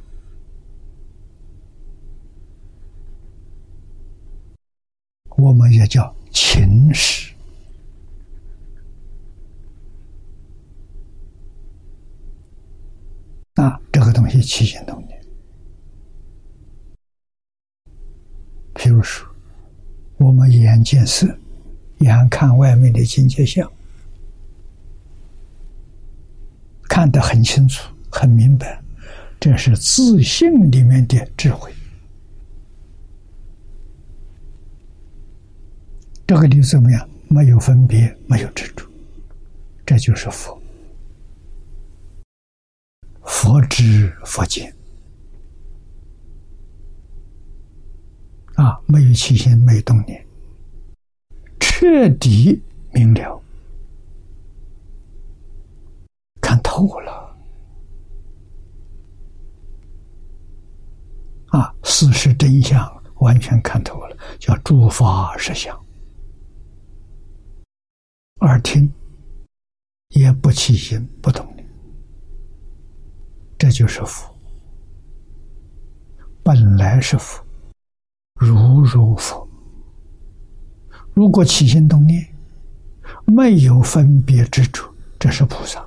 [5.37, 7.33] 我们也叫情识。
[13.55, 15.21] 啊，这个东西起心动念，
[18.73, 19.25] 譬如说，
[20.17, 21.25] 我们眼见色，
[21.99, 23.71] 眼看外面的境界相。
[26.89, 28.81] 看得很清楚、很明白，
[29.39, 31.71] 这是自信里面的智慧。
[36.27, 37.09] 这个里怎么样？
[37.27, 38.85] 没有分别，没有执着，
[39.85, 40.61] 这这就是佛。
[43.23, 44.73] 佛知佛见
[48.55, 50.25] 啊，没有起心，没有动念，
[51.59, 52.61] 彻底
[52.91, 53.41] 明了，
[56.41, 57.35] 看透了
[61.47, 65.84] 啊，事实真相完全看透了，叫诸法实相。
[68.41, 68.91] 耳听
[70.09, 71.65] 也不起心，不动念。
[73.57, 74.35] 这就是佛，
[76.43, 77.41] 本来是佛，
[78.37, 79.47] 如如佛。
[81.13, 82.27] 如果起心动念，
[83.25, 85.79] 没有分别之处，这是菩萨。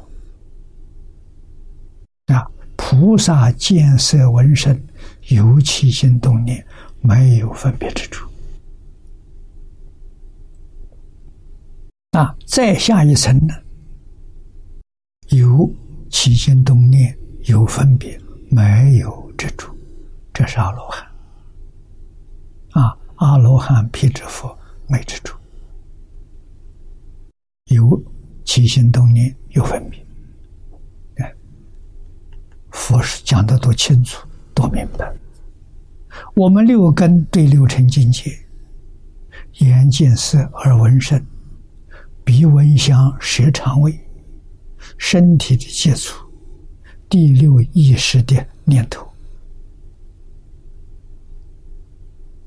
[2.35, 4.81] 啊，菩萨见色闻声，
[5.29, 6.67] 有起心动念，
[7.03, 8.28] 没有分别之处。
[12.13, 13.55] 啊，再下一层呢，
[15.29, 15.71] 有
[16.11, 17.17] 起心动念。
[17.45, 19.75] 有分别，没有执着，
[20.35, 21.07] 这是阿罗汉。
[22.73, 24.55] 啊，阿罗汉辟支佛
[24.87, 25.35] 没执着，
[27.71, 27.99] 有
[28.45, 30.05] 起心动念，有分别。
[31.25, 31.35] 哎，
[32.71, 35.11] 佛是讲的多清楚，多明白。
[36.35, 38.39] 我们六根对六尘境界：
[39.61, 41.19] 眼见色，耳闻声，
[42.29, 43.99] 鼻闻香，舌尝味，
[44.99, 46.23] 身体的接触。
[47.09, 49.09] 第六意识的念头，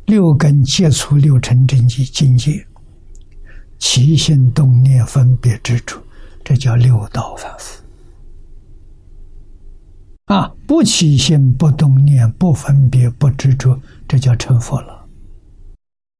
[0.05, 2.63] 六根接触六尘真界境界，
[3.79, 5.99] 起心动念分别之处，
[6.43, 7.82] 这叫六道反复。
[10.25, 15.07] 啊，不起心不动念不分别不执着，这叫成佛了。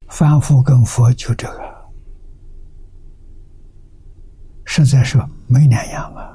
[0.08, 1.71] 凡夫跟佛就这个，
[4.74, 6.32] 实在说没两样啊。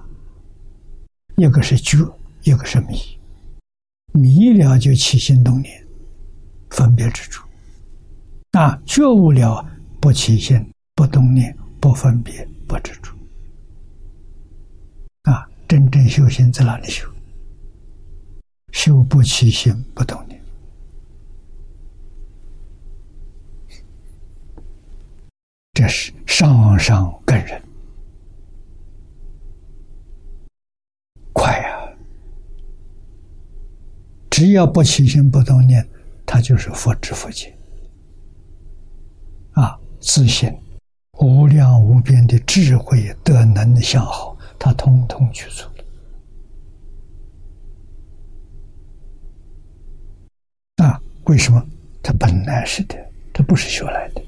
[1.37, 1.97] 一个是觉，
[2.43, 2.99] 一个是迷。
[4.13, 5.87] 迷了就起心动念，
[6.69, 7.47] 分别之处；
[8.53, 9.67] 啊，觉悟了
[9.99, 10.63] 不起心、
[10.95, 13.11] 不动念、不分别、不执着。
[15.23, 17.09] 啊，真正修行在哪里修？
[18.73, 20.39] 修不起心、不动念。
[25.73, 27.63] 这是上上根人。
[31.39, 31.87] 快呀
[34.31, 35.87] 只要不起心不动念，
[36.25, 37.55] 他就是佛知佛见
[39.53, 40.51] 啊，自信
[41.19, 45.85] 无量无边的智慧德能的相好，他通通去除了。
[50.87, 51.63] 啊，为什么？
[52.03, 52.97] 他本来是的，
[53.35, 54.23] 他不是学来的，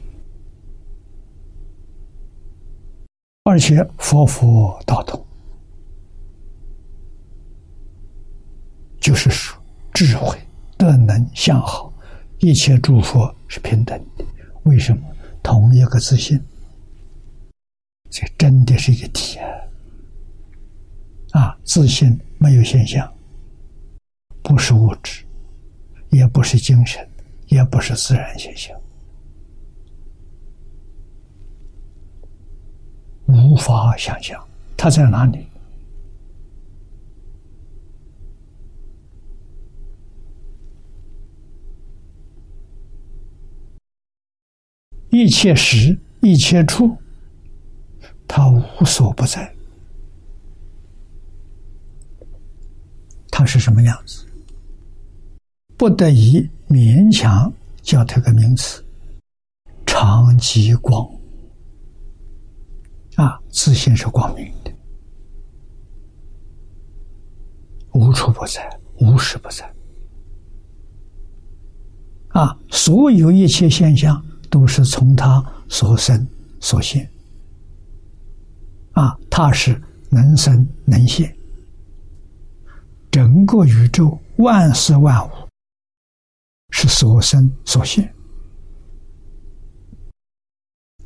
[3.44, 5.24] 而且佛佛道同，
[9.00, 9.56] 就是说。
[9.94, 10.38] 智慧、
[10.76, 11.92] 德能、相好，
[12.38, 14.24] 一切诸佛是平等的。
[14.62, 15.02] 为什么？
[15.42, 16.40] 同一个自信，
[18.08, 19.38] 这真的是一体
[21.32, 21.40] 啊！
[21.40, 23.12] 啊，自信没有现象，
[24.40, 25.24] 不是物质，
[26.10, 27.04] 也不是精神，
[27.48, 28.78] 也不是自然现象，
[33.26, 34.40] 无法想象
[34.76, 35.47] 它在哪里。
[45.10, 46.96] 一切时，一切处，
[48.26, 49.54] 他无所不在。
[53.30, 54.26] 他是什么样子？
[55.76, 57.52] 不得已勉强
[57.82, 58.84] 叫他个名词：
[59.86, 61.08] 长极光。
[63.14, 64.72] 啊，自信是光明的，
[67.92, 68.68] 无处不在，
[69.00, 69.72] 无时不在。
[72.28, 74.24] 啊，所有一切现象。
[74.50, 76.26] 都是从他所生
[76.60, 77.08] 所现，
[78.92, 79.80] 啊，他是
[80.10, 81.34] 能生能现，
[83.10, 85.30] 整个宇宙万事万物
[86.70, 88.12] 是所生所现。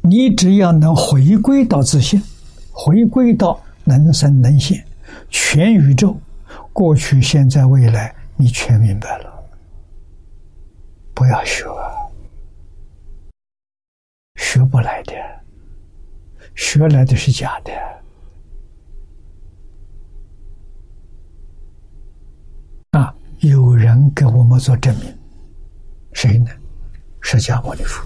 [0.03, 2.21] 你只要能回归到自信，
[2.73, 4.85] 回归到能生能现，
[5.31, 6.17] 全宇宙
[6.73, 9.33] 过去、现在、未来，你全明白了。
[11.15, 11.67] 不要学。
[14.53, 15.15] 学不来的，
[16.55, 17.73] 学来的是假的。
[22.91, 25.19] 啊，有人给我们做证明，
[26.13, 26.51] 谁呢？
[27.23, 28.05] 释迦牟尼佛。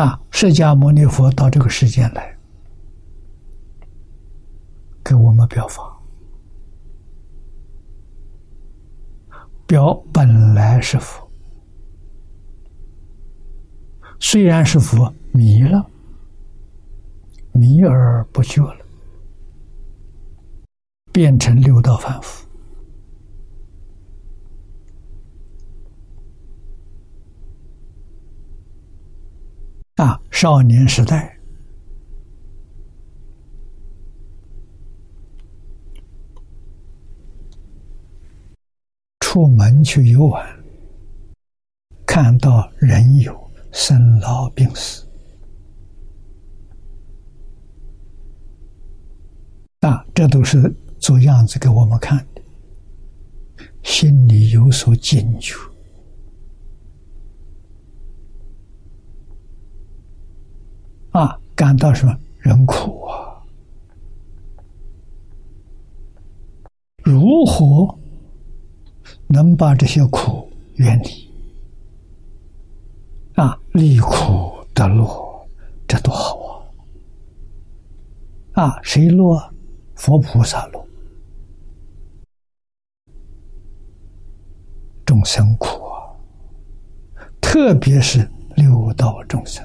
[0.00, 2.38] 啊，释迦牟尼佛到这个世间来，
[5.02, 5.95] 给我们表法。
[9.66, 11.28] 表本来是佛，
[14.20, 15.84] 虽然是佛，迷了，
[17.52, 18.86] 迷而不觉了，
[21.12, 22.46] 变成六道凡夫。
[29.96, 31.35] 啊，少年时代。
[39.36, 40.42] 出门去游玩，
[42.06, 43.38] 看到人有
[43.70, 45.06] 生老病死，
[49.80, 52.40] 啊，这都是做样子给我们看的，
[53.82, 55.54] 心里有所警觉，
[61.10, 63.44] 啊，感到什么人苦啊？
[67.04, 67.98] 如何？
[69.28, 71.30] 能把这些苦远离，
[73.34, 75.48] 啊，离苦得乐，
[75.86, 76.38] 这多好
[78.52, 78.64] 啊！
[78.64, 79.52] 啊，谁乐？
[79.94, 80.86] 佛菩萨乐。
[85.04, 86.12] 众生苦啊，
[87.40, 89.64] 特别是六道众生，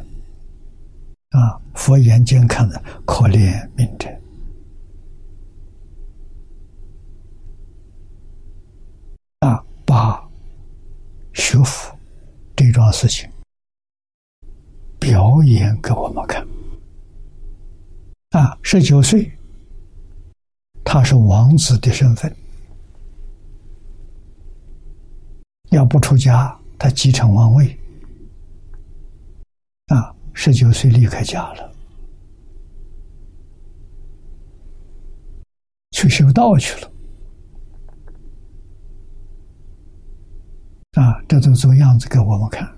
[1.31, 4.09] 啊，佛眼睛看的可怜悯者。
[9.91, 10.25] 把
[11.33, 11.93] 学佛
[12.55, 13.29] 这桩事情
[14.97, 16.47] 表演给我们看
[18.29, 18.57] 啊！
[18.63, 19.29] 十九岁，
[20.85, 22.33] 他是王子的身份，
[25.71, 27.77] 要不出家，他继承王位
[29.87, 30.15] 啊！
[30.33, 31.75] 十九岁离开家了，
[35.91, 36.89] 去修道去了。
[40.93, 42.69] 啊，这都做样子给我们看，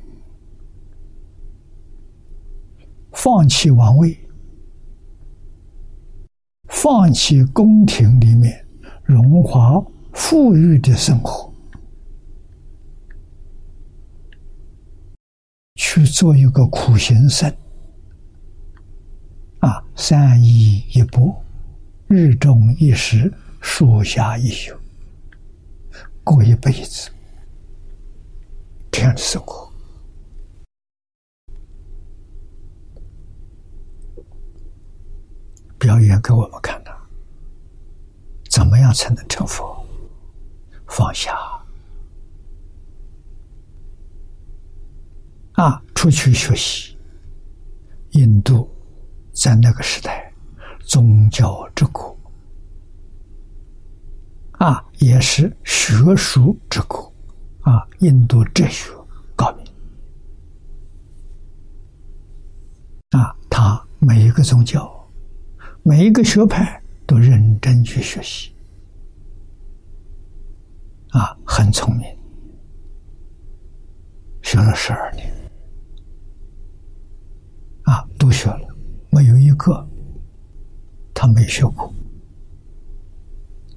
[3.12, 4.16] 放弃王位，
[6.68, 8.64] 放弃宫廷里面
[9.04, 9.84] 荣华
[10.14, 11.52] 富裕的生活，
[15.74, 17.52] 去做一个苦行僧。
[19.62, 21.36] 啊，三衣一钵，
[22.08, 24.76] 日中一食，树下一宿，
[26.24, 27.10] 过一辈子。
[28.94, 29.74] 这样的生活，
[35.80, 36.96] 表演给我们看的，
[38.52, 39.84] 怎么样才能成佛？
[40.88, 41.36] 放下
[45.54, 45.82] 啊！
[45.96, 46.96] 出去学习。
[48.12, 48.70] 印度
[49.34, 50.32] 在那个时代，
[50.82, 52.16] 宗教之国
[54.60, 57.13] 啊，也是学术之国。
[57.64, 58.92] 啊，印度哲学
[59.36, 59.66] 高明
[63.12, 63.34] 啊！
[63.50, 65.10] 他每一个宗教，
[65.82, 68.54] 每一个学派都认真去学习
[71.12, 72.06] 啊，很聪明，
[74.42, 75.34] 学了十二年
[77.84, 78.68] 啊，都学了，
[79.10, 79.88] 没有一个
[81.14, 81.94] 他没学过，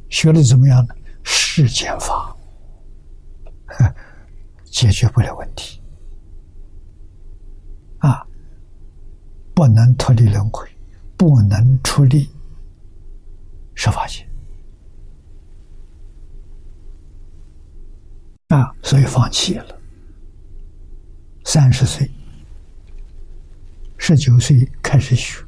[0.08, 0.94] 学的怎么样呢？
[1.22, 2.35] 世间法。
[4.76, 5.80] 解决不了问题
[8.00, 8.22] 啊！
[9.54, 10.68] 不能脱离轮回，
[11.16, 12.28] 不能出离
[13.74, 14.28] 设法界
[18.48, 18.70] 啊！
[18.82, 19.80] 所以放弃了。
[21.46, 22.10] 三十岁、
[23.96, 25.42] 十九岁开始学，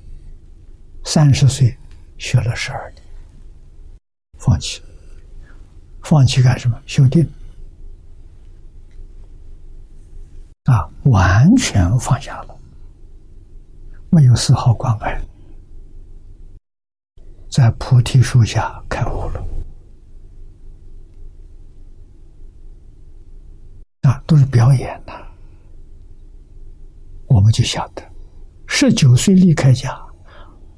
[1.05, 1.77] 三十岁
[2.17, 3.03] 学了十二年，
[4.39, 4.81] 放弃。
[6.03, 6.81] 放弃干什么？
[6.87, 7.31] 修定。
[10.69, 12.55] 啊，完全放下了，
[14.11, 15.19] 没有丝毫关爱，
[17.51, 19.45] 在菩提树下开悟了。
[24.03, 25.13] 啊，都是表演的，
[27.29, 28.03] 我们就晓得，
[28.67, 29.99] 十九岁离开家，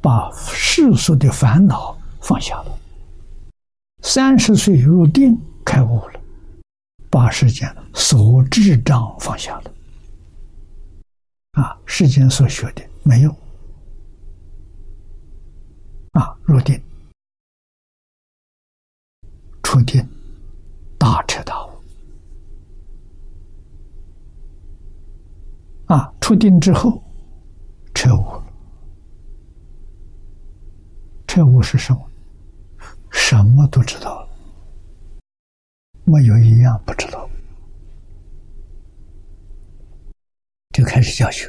[0.00, 2.78] 把世俗的烦恼放下了；
[4.02, 6.20] 三十岁入定开悟了，
[7.10, 9.72] 把世间所智障放下了。
[11.52, 13.36] 啊，世间所学的没用。
[16.12, 16.80] 啊，入定、
[19.62, 20.06] 出定，
[20.98, 21.70] 大彻大悟。
[25.86, 27.02] 啊，出定之后，
[27.94, 28.44] 彻悟了。
[31.26, 32.10] 彻悟是什么？
[33.10, 34.28] 什么都知道了，
[36.04, 37.28] 没有一样不知道。
[40.80, 41.46] 就开始教学，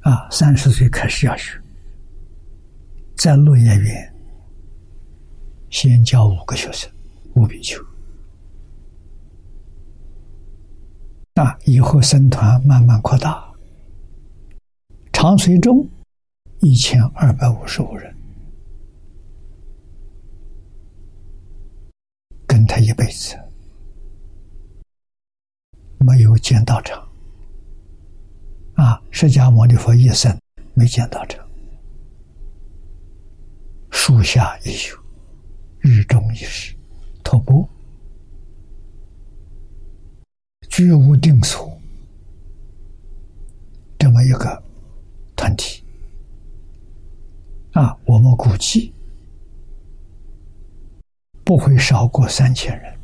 [0.00, 1.56] 啊，三十岁开始教学，
[3.16, 4.14] 在落叶园
[5.70, 6.90] 先教五个学生，
[7.36, 7.80] 五比丘。
[11.34, 13.48] 啊，以后僧团慢慢扩大，
[15.12, 15.88] 长随中
[16.58, 18.12] 一千二百五十五人，
[22.48, 23.38] 跟他一辈子。
[26.02, 27.00] 没有见道场。
[28.74, 30.36] 啊，释迦牟尼佛一生
[30.74, 31.46] 没见道场，
[33.90, 34.98] 树下一宿，
[35.78, 36.74] 日中一时，
[37.22, 37.68] 托钵。
[40.68, 41.78] 居无定所，
[43.98, 44.62] 这么一个
[45.36, 45.84] 团体
[47.72, 48.90] 啊，我们估计
[51.44, 52.98] 不会少过三千人，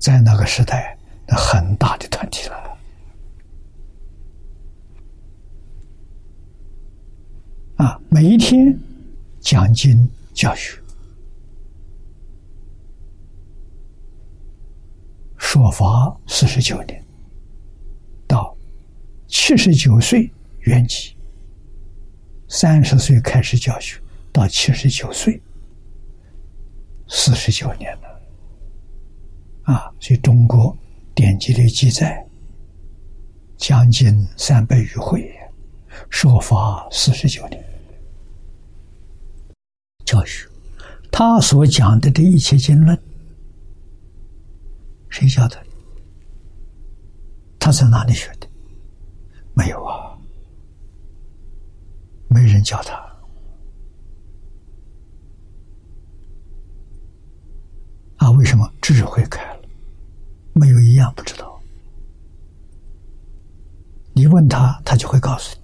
[0.00, 0.96] 在那个时代，
[1.28, 2.78] 那很大的团体了
[7.76, 8.00] 啊！
[8.08, 8.74] 每一天
[9.40, 10.80] 讲经教学。
[15.36, 17.04] 说法四十九年，
[18.26, 18.56] 到
[19.28, 20.30] 七十九岁
[20.60, 21.12] 圆寂。
[22.48, 24.00] 三十岁开始教学，
[24.32, 25.40] 到七十九岁，
[27.06, 28.09] 四十九年了。
[29.70, 30.76] 啊，所以中国
[31.14, 32.26] 典籍里记载，
[33.56, 35.32] 将近三百余回，
[36.08, 37.64] 说法四十九年，
[40.04, 40.44] 教学
[41.12, 43.00] 他所讲的这一切经论。
[45.08, 45.56] 谁教的？
[47.60, 48.48] 他在哪里学的？
[49.54, 50.18] 没有啊，
[52.26, 52.94] 没人教他。
[58.16, 59.49] 啊，为什么智慧开？
[60.52, 61.60] 没有一样不知道。
[64.12, 65.60] 你问他，他就会告诉你。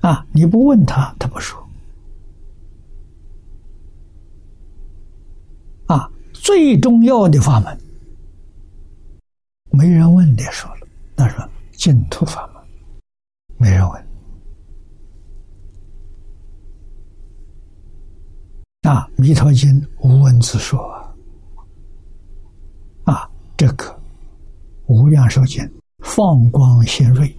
[0.00, 1.62] 啊，你不问他，他不说。
[5.86, 7.78] 啊，最重要的法门，
[9.70, 10.86] 没人问的说了，
[11.16, 12.62] 那说净土法门，
[13.56, 14.06] 没人问。
[18.82, 19.68] 啊，《弥陀经》
[20.00, 20.97] 无文字说，
[23.58, 23.86] 这个
[24.86, 25.64] 《无量寿经》
[25.98, 27.36] 放光显锐，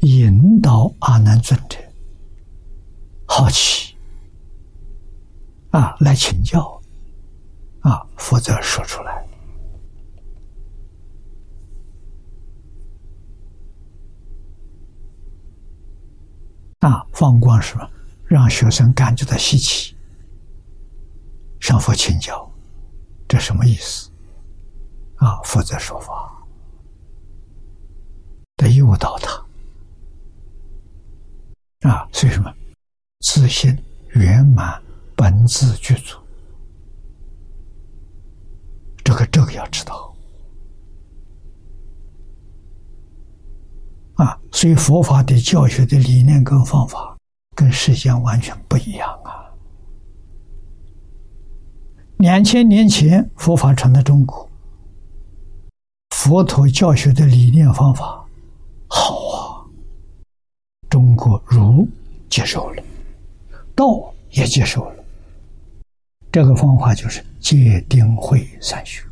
[0.00, 1.78] 引导阿难尊者
[3.26, 3.96] 好奇。
[5.70, 6.78] 啊，来请教，
[7.80, 9.26] 啊，否则说出来。
[16.80, 17.90] 啊，放光是吧？
[18.26, 19.96] 让学生感觉到稀奇，
[21.58, 22.46] 向佛请教，
[23.26, 24.09] 这什么意思？
[25.20, 26.44] 啊，负责说法，
[28.56, 29.32] 得诱导他。
[31.88, 32.52] 啊，所以什么？
[33.20, 33.74] 自信
[34.10, 34.82] 圆满。
[35.16, 36.16] 本自具足，
[39.04, 40.16] 这个这个要知道
[44.14, 44.40] 啊！
[44.50, 47.18] 所以佛法的教学的理念跟方法
[47.54, 49.44] 跟世间完全不一样啊！
[52.16, 54.49] 两千年前佛法传到中国，
[56.10, 58.24] 佛陀教学的理念方法
[58.88, 59.64] 好啊，
[60.88, 61.88] 中国儒
[62.28, 62.82] 接受了，
[63.74, 65.04] 道也接受了。
[66.32, 69.02] 这个方法就是戒定慧三学，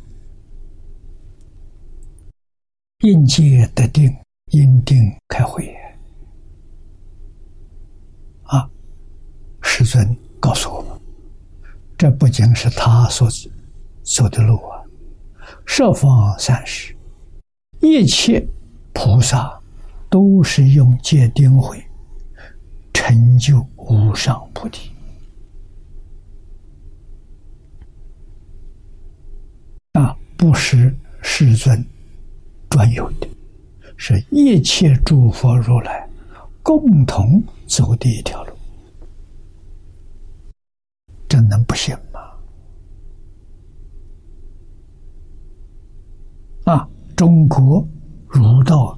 [2.99, 4.15] 应戒得定，
[4.51, 4.97] 因定
[5.27, 5.75] 开慧。
[8.43, 8.69] 啊，
[9.61, 10.99] 师尊告诉我们，
[11.97, 13.27] 这不仅是他所
[14.03, 14.78] 走的路啊，
[15.71, 16.93] 十方三世
[17.79, 18.43] 一切
[18.91, 19.57] 菩萨
[20.09, 21.81] 都是用戒定慧
[22.91, 24.91] 成就无上菩提。
[29.93, 31.85] 啊，不是世尊
[32.67, 33.27] 专有的，
[33.95, 36.09] 是一切诸佛如来
[36.63, 38.53] 共同走的一条路，
[41.27, 41.95] 这能不行？
[46.69, 47.83] 啊，中国
[48.27, 48.95] 儒道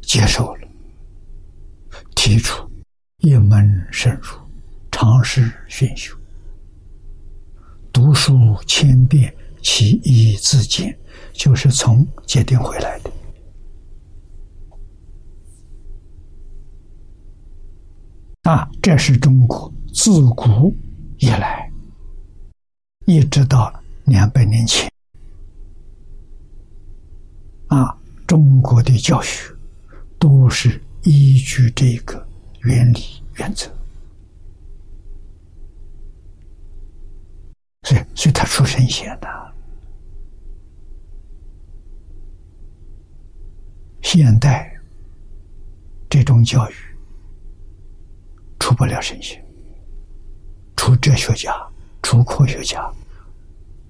[0.00, 0.68] 接受了，
[2.16, 2.66] 提出
[3.18, 4.38] 一门深入，
[4.90, 6.16] 尝试熏修。
[7.92, 10.98] 读书千遍，其义自见，
[11.34, 13.10] 就是从界定回来的。
[18.44, 20.74] 啊，这是中国自古
[21.18, 21.67] 以来，
[23.08, 23.72] 一直到
[24.04, 24.92] 两百年前，
[27.68, 29.50] 啊，中国的教学
[30.18, 32.22] 都是依据这个
[32.64, 33.00] 原理
[33.36, 33.66] 原则。
[37.84, 39.54] 所以，所以他出神仙的。
[44.02, 44.70] 现代
[46.10, 46.74] 这种教育
[48.60, 49.42] 出不了神仙，
[50.76, 51.52] 出哲学家、
[52.10, 52.90] 除科学家，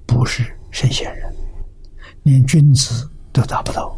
[0.04, 0.42] 不是
[0.72, 1.32] 神仙人，
[2.24, 3.96] 连君子都达不到。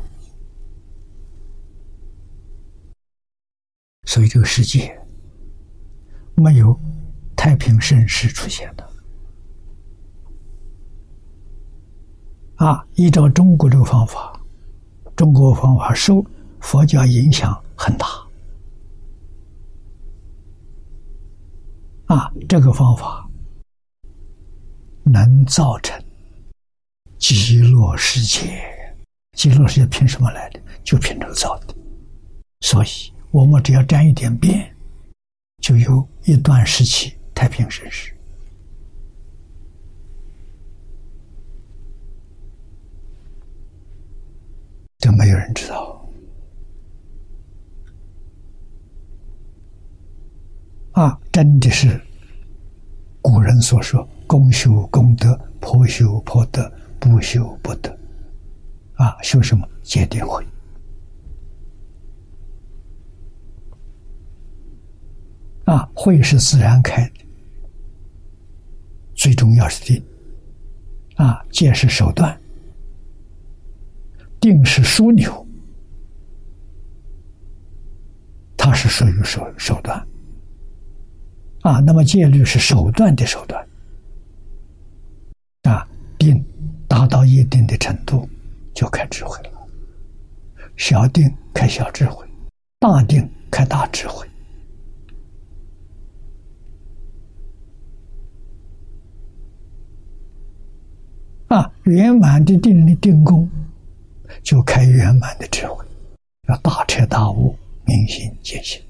[4.05, 4.95] 所以，这个世界
[6.35, 6.79] 没有
[7.35, 8.87] 太平盛世出现的。
[12.57, 14.39] 啊，依照中国这个方法，
[15.17, 16.23] 中国方法受
[16.61, 18.07] 佛教影响很大。
[22.05, 23.27] 啊，这个方法
[25.13, 26.03] 能造成
[27.19, 28.63] 极乐世界。
[29.33, 30.61] 极乐世界凭什么来的？
[30.85, 31.75] 就凭这个造的。
[32.61, 32.89] 所以
[33.31, 34.75] 我们只要沾一点边，
[35.63, 38.15] 就有一段时期太平盛世。
[44.99, 46.07] 这没有人知道
[50.93, 51.19] 啊！
[51.33, 51.99] 真的是
[53.23, 57.91] 古人所说：“公修功德，婆修婆德，不修不得。”
[58.95, 59.69] 啊，修什么？
[59.83, 60.47] 戒定慧
[65.65, 65.91] 啊！
[65.93, 67.11] 慧是自然开，
[69.17, 70.01] 最重要是定
[71.17, 71.45] 啊！
[71.51, 72.41] 戒是手段。
[74.39, 75.45] 定是枢纽，
[78.57, 79.99] 它是属于手手段
[81.63, 81.81] 啊。
[81.81, 83.67] 那么戒律是手段的手段。
[86.21, 86.41] 定
[86.87, 88.29] 达到一定的程度，
[88.75, 89.51] 就开智慧了。
[90.77, 92.25] 小定开小智慧，
[92.79, 94.25] 大定开大智慧
[101.49, 101.73] 啊。
[101.85, 103.51] 圆满的定力定功。
[104.45, 105.85] 就开圆满的智慧，
[106.49, 107.55] 要大彻大悟、
[107.85, 108.81] 明心见性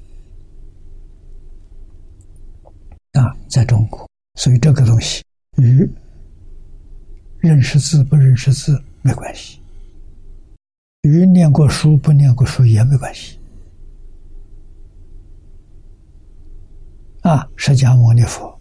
[3.12, 3.34] 啊！
[3.48, 5.24] 在中国，所以这个东西
[5.56, 5.90] 与
[7.40, 9.58] 认识字不认识字没关系，
[11.02, 13.38] 与念过书不念过书也没关系
[17.22, 17.48] 啊！
[17.56, 18.58] 释迦牟尼佛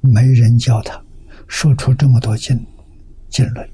[0.00, 1.02] 没人教他
[1.46, 2.58] 说出这么多经
[3.30, 3.70] 经论。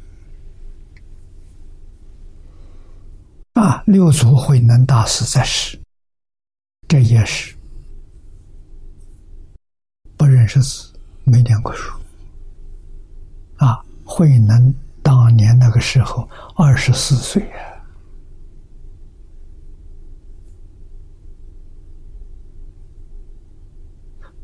[3.55, 5.79] 啊，六祖慧能大师在世，
[6.89, 7.55] 这也是
[10.17, 10.93] 不认识字，
[11.25, 11.93] 没念过书。
[13.57, 13.81] 啊，
[14.15, 17.83] 慧能当年那个时候二十四岁啊，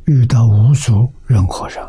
[0.06, 1.86] 遇到五祖任和尚，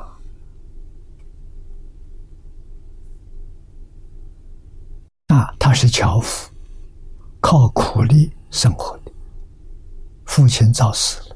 [5.29, 6.51] 啊，他是樵夫。
[7.39, 9.11] 靠苦力生活的，
[10.25, 11.35] 父亲早死了，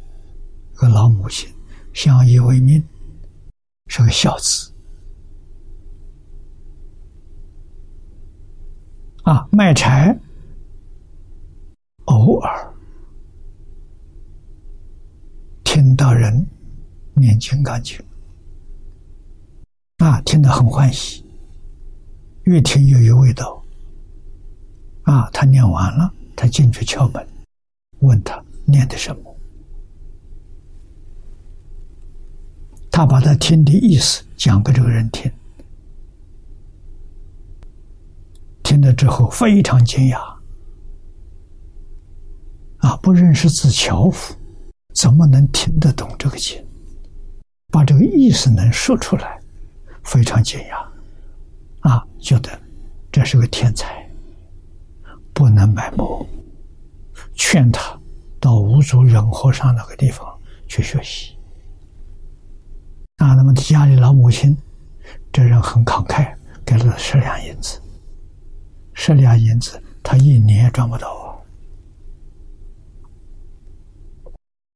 [0.76, 1.52] 个老母亲
[1.92, 2.88] 相依为命，
[3.88, 4.75] 是个孝子。
[9.26, 10.16] 啊，卖柴，
[12.06, 12.74] 偶尔
[15.64, 16.46] 听到人
[17.16, 18.00] 念金刚经，
[19.98, 21.26] 啊，听得很欢喜，
[22.44, 23.60] 越听越有味道。
[25.06, 27.28] 啊，他念完了，他进去敲门，
[28.02, 29.36] 问他念的什么？
[32.92, 35.32] 他把他听的意思讲给这个人听，
[38.76, 40.20] 听了之后非常惊讶，
[42.80, 44.36] 啊，不认识字樵夫，
[44.94, 46.62] 怎么能听得懂这个经？
[47.72, 49.40] 把这个意思能说出来，
[50.04, 52.50] 非常惊讶，啊，觉得
[53.14, 54.06] 这是个天才。
[55.34, 56.28] 不能埋没，
[57.34, 57.98] 劝他
[58.42, 60.28] 到五祖忍和尚那个地方
[60.68, 61.34] 去学习。
[63.20, 64.58] 啊，那么家里老母亲，
[65.32, 67.80] 这人很慷慨，给了他十两银子。
[68.96, 71.36] 十两银子，他一年也赚不到啊。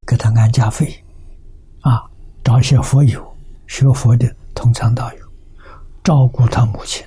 [0.06, 1.04] 给他安家费，
[1.82, 2.04] 啊，
[2.44, 3.26] 找一些佛友
[3.66, 5.20] 学佛的，通常道友，
[6.04, 7.06] 照顾他母亲，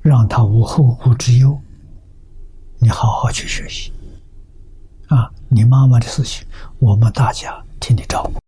[0.00, 1.60] 让他无后顾之忧。
[2.78, 3.92] 你好好去学习，
[5.08, 6.46] 啊，你妈妈的事情，
[6.78, 8.38] 我们大家替你照顾。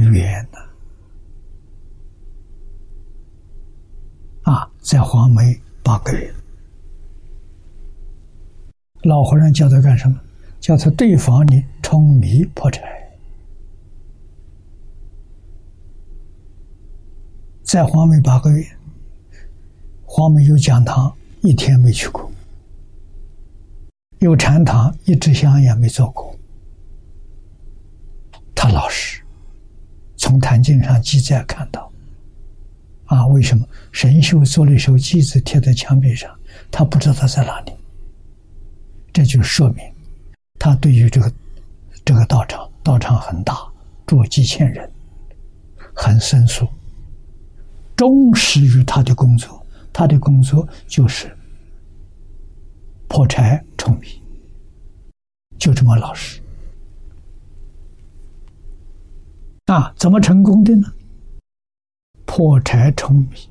[0.00, 0.58] 缘呢？
[0.58, 0.69] 啊，
[4.42, 6.32] 啊在黄梅八个月，
[9.02, 10.18] 老和尚叫他干什么？
[10.60, 12.82] 叫他对房里冲米破柴。
[17.62, 18.66] 在黄梅八个月，
[20.04, 22.30] 黄梅有讲堂，一天没去过；
[24.18, 26.34] 有禅堂，一支香也没做过。
[28.54, 29.22] 他老实。
[30.16, 31.89] 从《坛经》上记载看到，
[33.10, 36.30] 啊，为什么神秀做了一首偈子贴在墙壁上？
[36.70, 37.72] 他不知道在哪里，
[39.12, 39.84] 这就说明
[40.60, 41.32] 他对于这个
[42.04, 43.56] 这个道场，道场很大，
[44.06, 44.88] 住几千人，
[45.92, 46.68] 很生疏，
[47.96, 49.60] 忠实于他的工作。
[49.92, 51.36] 他的工作就是
[53.08, 54.06] 破柴充米，
[55.58, 56.40] 就这么老实。
[59.66, 60.86] 啊，怎么成功的呢？
[62.32, 63.50] 破柴充米，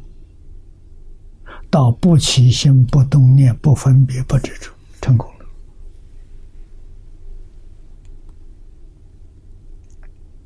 [1.70, 4.72] 到不起心、不动念、不分别、不执着，
[5.02, 5.46] 成功了。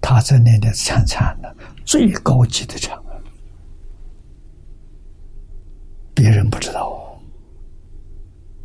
[0.01, 1.55] 他在那里参禅的
[1.85, 2.99] 最高级的禅，
[6.15, 7.21] 别人不知道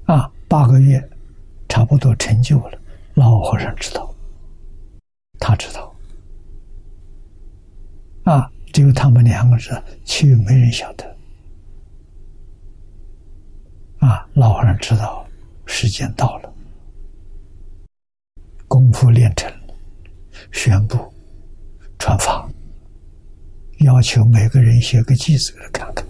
[0.07, 0.33] 啊。
[0.49, 1.07] 八个月，
[1.69, 2.81] 差不多成就了。
[3.17, 4.15] 老和尚知道，
[5.39, 5.95] 他知道。
[8.25, 11.17] 啊，只有他们两个人，其余没人晓得。
[13.99, 15.27] 啊，老和尚知道
[15.67, 16.53] 时间到了，
[18.69, 19.75] 功夫练成了，
[20.53, 21.13] 宣布
[21.99, 22.49] 传法，
[23.79, 26.07] 要求每个人写个句子给他看看。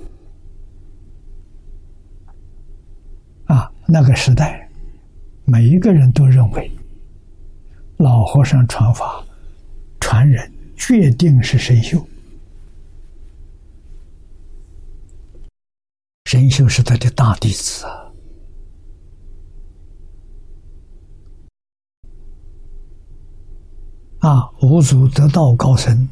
[3.46, 4.68] 啊，那个时代，
[5.44, 6.70] 每一个人都认为
[7.96, 9.24] 老和尚传法
[10.00, 10.52] 传人。
[10.80, 12.06] 决定是神秀，
[16.28, 18.12] 神秀是他的大弟子啊！
[24.28, 26.06] 啊，五祖得道高僧，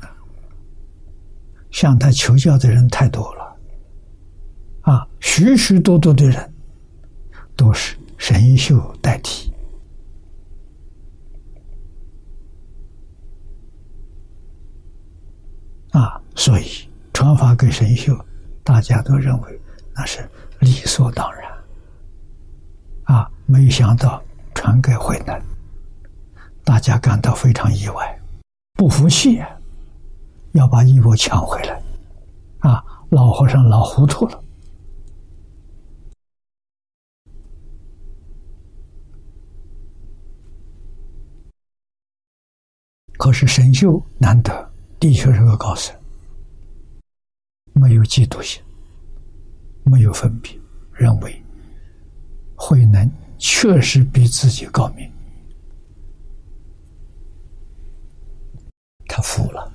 [1.71, 3.57] 向他求教的人太多了，
[4.81, 6.51] 啊，许许多多的人
[7.55, 9.53] 都是神秀代替。
[15.91, 18.19] 啊，所以传法给神秀，
[18.65, 19.61] 大家都认为
[19.97, 20.29] 那是
[20.61, 21.51] 理所当然。
[23.05, 24.23] 啊，没想到
[24.55, 25.41] 传给慧能，
[26.63, 28.21] 大家感到非常意外，
[28.75, 29.43] 不服气，
[30.53, 31.83] 要把衣钵抢回来。
[32.59, 34.45] 啊，老和尚老糊涂了。
[43.17, 44.71] 可是神秀难得。
[44.99, 45.95] 的确是个高僧，
[47.75, 48.63] 没有嫉妒心，
[49.91, 50.53] 没有分别，
[50.93, 51.43] 认为
[52.57, 55.11] 慧能确实比自己高明，
[59.07, 59.73] 他服了。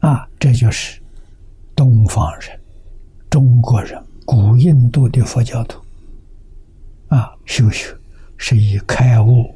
[0.00, 1.00] 啊，这就是
[1.74, 2.60] 东方人、
[3.28, 5.82] 中国人、古印度的佛教徒
[7.08, 7.96] 啊，修学
[8.36, 9.54] 是以开悟。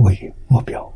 [0.00, 0.92] 为目标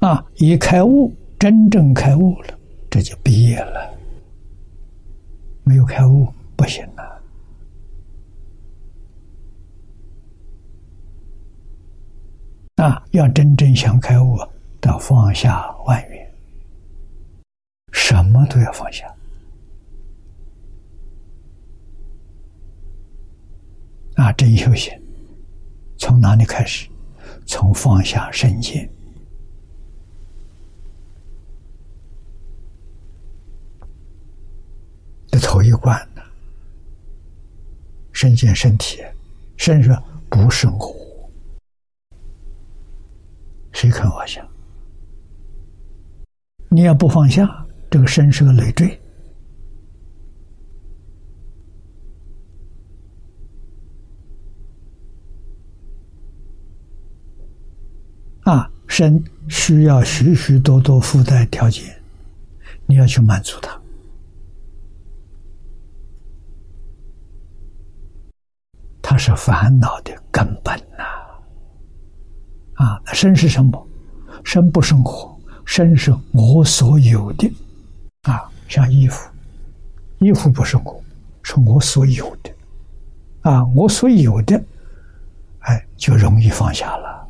[0.00, 0.24] 啊！
[0.36, 3.94] 一开悟，真正开悟了，这就毕业了。
[5.62, 6.26] 没有开悟
[6.56, 7.22] 不行了
[12.76, 13.04] 啊！
[13.10, 14.38] 要真正想开悟，
[14.80, 16.32] 得放下万缘，
[17.92, 19.06] 什么都要放下。
[24.14, 24.98] 啊，真修行
[25.98, 26.88] 从哪里开始？
[27.46, 28.88] 从放下身见
[35.30, 36.22] 的头一关呢？
[38.12, 39.02] 身见身体，
[39.56, 39.96] 身说
[40.28, 41.30] 不是我，
[43.72, 44.46] 谁肯放下？
[46.68, 49.00] 你要不放下，这个身是个累赘。
[58.42, 62.02] 啊，身需要许许多多附带条件，
[62.86, 63.79] 你要去满足它，
[69.10, 71.02] 它是烦恼的根本呐。
[72.74, 73.88] 啊，身是什么？
[74.44, 75.36] 身不生活，
[75.66, 77.52] 身是我所有的。
[78.22, 79.28] 啊，像衣服，
[80.20, 81.02] 衣服不是我，
[81.42, 82.54] 是我所有的。
[83.40, 84.62] 啊，我所有的，
[85.62, 87.28] 哎，就容易放下了。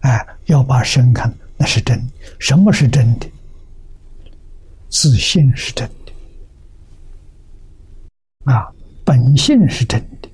[0.00, 1.98] 哎，要把身看，那是真。
[2.38, 3.26] 什么是真的？
[4.90, 6.12] 自信是真的。
[8.52, 8.70] 啊，
[9.04, 10.28] 本性是真的。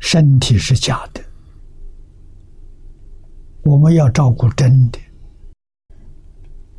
[0.00, 1.22] 身体是假的，
[3.64, 4.98] 我们要照顾真的，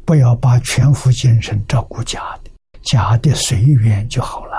[0.03, 2.49] 不要把全副精神照顾假的，
[2.81, 4.57] 假的随缘就好了。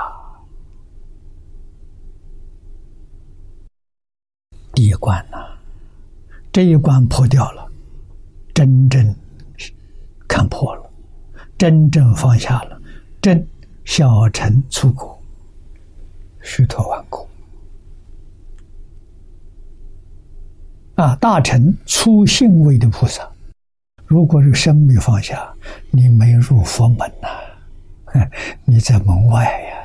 [4.73, 5.37] 第一关呢，
[6.53, 7.69] 这一关破掉了，
[8.55, 9.15] 真正
[10.29, 10.80] 看破了，
[11.61, 12.81] 真正放下了，
[13.21, 13.47] 真
[13.85, 15.23] 小乘出国，
[16.41, 17.29] 虚脱万古。
[20.95, 23.31] 啊，大乘出性位的菩萨，
[24.07, 25.55] 如果是生命放下，
[25.91, 27.29] 你没入佛门呐，
[28.65, 29.80] 你在门外呀。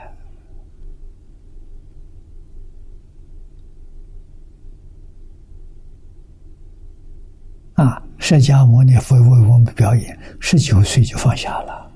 [8.27, 11.91] 释迦牟尼佛为我们表演，十九岁就放下了。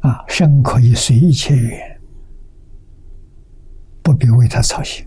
[0.00, 2.00] 啊，生可以随一切缘，
[4.02, 5.06] 不必为他操心。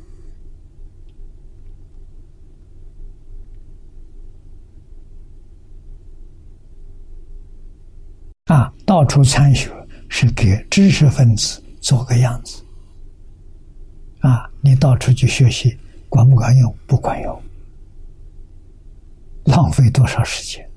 [8.45, 9.69] 啊，到处参学
[10.07, 12.63] 是给知识分子做个样子。
[14.21, 15.77] 啊，你到处去学习，
[16.07, 16.73] 管不管用？
[16.87, 17.43] 不管用，
[19.45, 20.69] 浪费多少时间？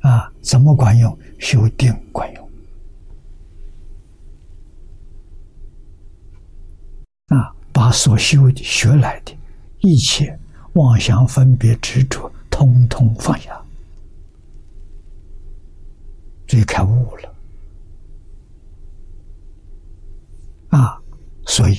[0.00, 1.16] 啊，怎么管用？
[1.38, 2.50] 修定管用。
[7.28, 9.36] 啊，把所修的、学来的
[9.80, 10.38] 一切
[10.72, 13.60] 妄想、分别、执着，通通放下。
[16.46, 17.34] 这开悟了
[20.70, 21.00] 啊！
[21.46, 21.76] 所以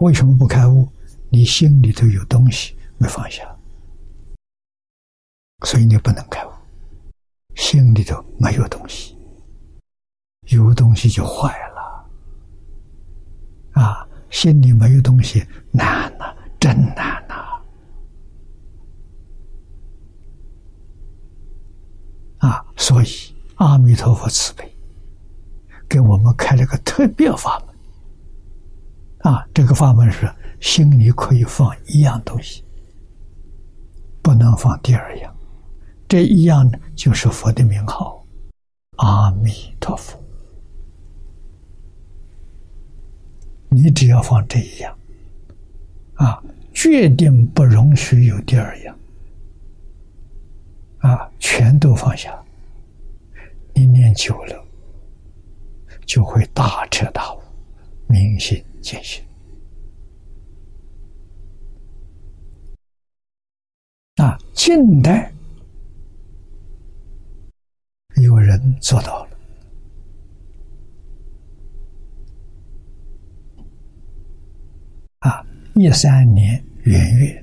[0.00, 0.88] 为什么不开悟？
[1.28, 3.55] 你心里头有东西没放下，
[5.66, 6.50] 所以你不能开悟。
[7.56, 9.16] 心里头没有东西，
[10.52, 12.06] 有东西就坏了
[13.72, 14.06] 啊！
[14.30, 17.34] 心里没有东西难呐，真难呐！
[22.38, 23.06] 啊，所以
[23.56, 24.72] 阿弥陀佛慈悲，
[25.88, 29.32] 给我们开了个特别法门。
[29.32, 32.64] 啊，这个法门是心里可以放一样东西，
[34.22, 35.35] 不能放第二样。
[36.08, 38.24] 这一样呢，就是佛的名号——
[38.98, 39.50] 阿弥
[39.80, 40.22] 陀佛。
[43.68, 44.96] 你只要放这一样，
[46.14, 46.42] 啊，
[46.72, 48.98] 决定不容许有第二样。
[50.98, 52.42] 啊，全都放下，
[53.74, 54.64] 一念久了，
[56.06, 57.40] 就会大彻大悟，
[58.08, 59.22] 明心见性。
[64.16, 65.30] 啊，近代
[68.22, 69.36] 有人做到了。
[75.18, 75.44] 啊，
[75.74, 77.42] 一三年元月。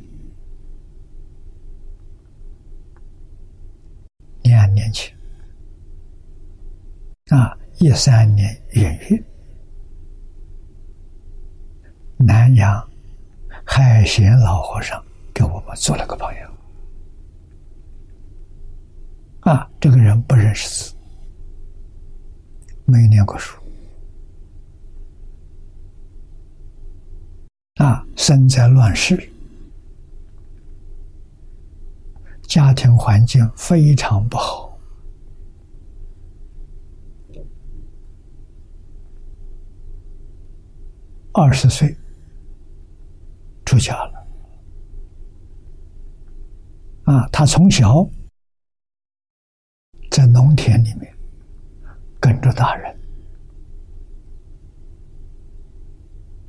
[4.44, 5.16] 两年前，
[7.30, 9.24] 啊，一三年元月，
[12.18, 12.90] 南阳
[13.66, 15.04] 海贤老和尚
[15.34, 16.53] 给我们做了个朋友。
[19.44, 20.96] 啊，这个人不认识字，
[22.86, 23.58] 没念过书，
[27.76, 29.30] 啊，生在乱世。
[32.44, 34.78] 家庭环境非常不好，
[41.34, 41.96] 二十岁
[43.66, 44.28] 出家了。
[47.06, 48.08] 啊，他从小
[50.14, 51.12] 在农田里面
[52.20, 52.96] 跟着大人，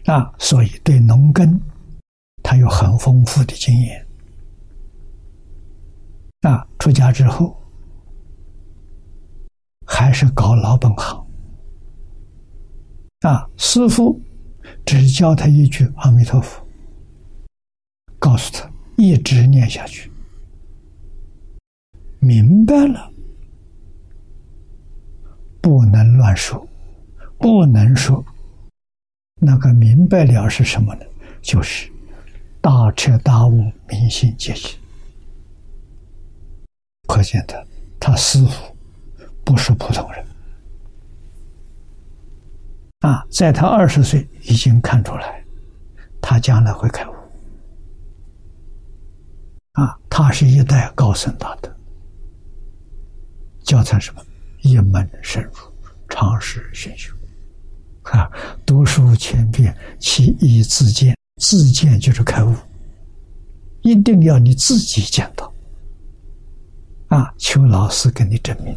[0.05, 1.59] 啊，所以对农耕
[2.43, 4.07] 他有很丰富的经验。
[6.43, 7.59] 啊，出家之后
[9.87, 11.27] 还是搞老本行。
[13.21, 14.21] 啊，师傅
[14.85, 16.62] 只教他一句阿弥陀佛，
[18.19, 20.12] 告诉他一直念下去，
[22.19, 23.11] 明白了，
[25.65, 26.69] 不能乱说，
[27.39, 28.23] 不能说
[29.37, 31.07] 那个明白了是什么呢？
[31.41, 31.91] 就是
[32.61, 34.79] 大彻大悟、明心见性。
[37.09, 37.67] 可见的，
[37.99, 38.77] 他师傅
[39.43, 40.27] 不是普通人
[43.01, 43.25] 啊！
[43.31, 45.43] 在他二十岁已经看出来，
[46.21, 47.15] 他将来会开悟
[49.73, 49.99] 啊！
[50.11, 51.75] 他是一代高僧大德，
[53.62, 54.23] 教他什么？
[54.65, 55.53] 一门深入，
[56.09, 57.15] 长时熏修
[58.05, 58.31] 啊！
[58.65, 61.15] 读书千遍，其义自见。
[61.37, 62.55] 自见就是开悟，
[63.83, 65.53] 一定要你自己见到。
[67.09, 67.35] 啊！
[67.37, 68.75] 求老师给你证明。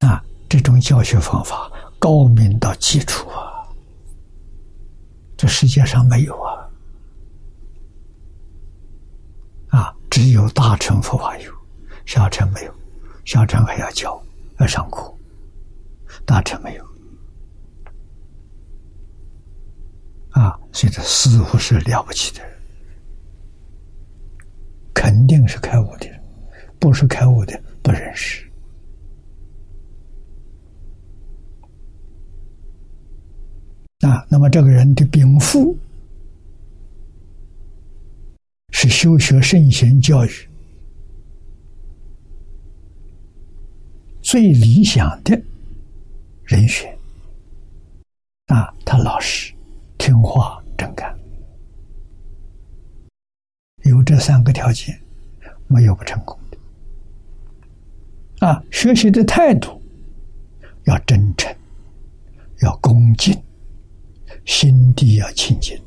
[0.00, 3.62] 啊，这种教学方法高明到基础啊！
[5.36, 6.68] 这世界上没有啊！
[9.68, 11.50] 啊，只有大乘佛法有，
[12.04, 12.74] 小乘没有，
[13.24, 14.22] 小乘还要教，
[14.58, 15.10] 要上课，
[16.26, 16.84] 大乘没有。
[20.32, 22.52] 啊，所以这师傅是了不起的人。
[24.92, 26.22] 肯定是开悟的人，
[26.78, 28.46] 不是开悟的不认识。
[34.00, 35.74] 啊，那么这个人的禀赋
[38.72, 40.30] 是修学圣贤教育
[44.20, 45.40] 最理想的
[46.44, 46.92] 人选。
[48.46, 49.54] 啊，他老实、
[49.96, 51.16] 听话、正干。
[53.84, 55.00] 有这三个条件，
[55.68, 58.46] 没有不成功的。
[58.46, 59.80] 啊，学习的态度
[60.84, 61.54] 要真诚，
[62.60, 63.40] 要恭敬，
[64.44, 65.80] 心地要清净。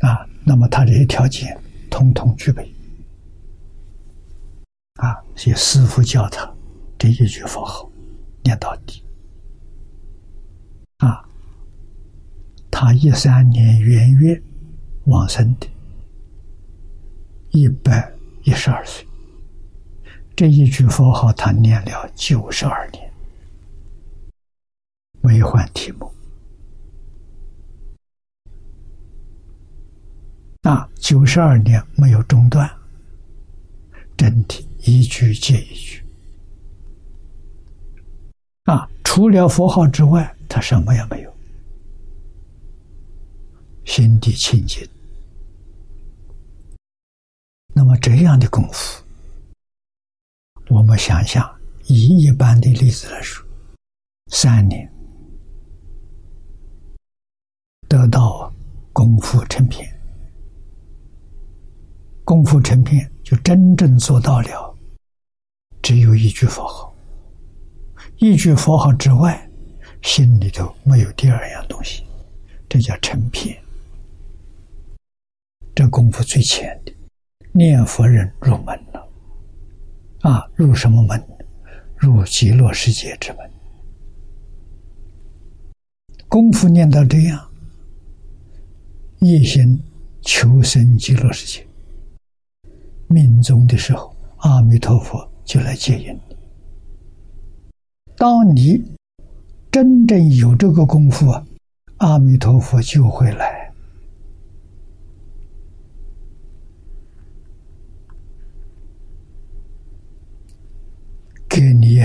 [0.00, 1.58] 啊，那么他这些条件
[1.90, 2.72] 通通具备。
[4.96, 6.52] 啊，所师傅教他
[6.98, 7.90] 这一句佛号
[8.44, 9.02] 念到底。
[10.98, 11.24] 啊，
[12.70, 14.40] 他一三年元月
[15.06, 15.66] 往生的。
[17.50, 18.12] 一百
[18.44, 19.06] 一十二岁，
[20.36, 23.12] 这一句佛号他念了九十二年，
[25.20, 26.11] 没换题目。
[30.64, 32.70] 那九十二年没有中断，
[34.16, 36.04] 真的，一句接一句。
[38.64, 41.34] 啊，除了佛号之外，他什么也没有，
[43.84, 44.88] 心地清净。
[47.74, 49.02] 那么这样的功夫，
[50.68, 53.44] 我们想想，以一般的例子来说，
[54.28, 54.88] 三年
[57.88, 58.52] 得到
[58.92, 59.91] 功夫成片，
[62.24, 64.76] 功夫成片就真正做到了，
[65.82, 66.94] 只有一句佛号，
[68.18, 69.48] 一句佛号之外，
[70.02, 72.04] 心里头没有第二样东西，
[72.68, 73.60] 这叫成片，
[75.74, 76.92] 这功夫最浅的。
[77.54, 79.08] 念佛人入门了，
[80.20, 81.22] 啊，入什么门？
[81.96, 83.50] 入极乐世界之门。
[86.28, 87.50] 功夫念到这样，
[89.18, 89.82] 一心
[90.22, 91.66] 求生极乐世界，
[93.12, 96.36] 命中的时候，阿弥陀佛就来接引你。
[98.16, 98.82] 当你
[99.70, 101.44] 真正有这个功夫啊，
[101.98, 103.60] 阿弥陀佛就会来。
[111.48, 112.02] 给你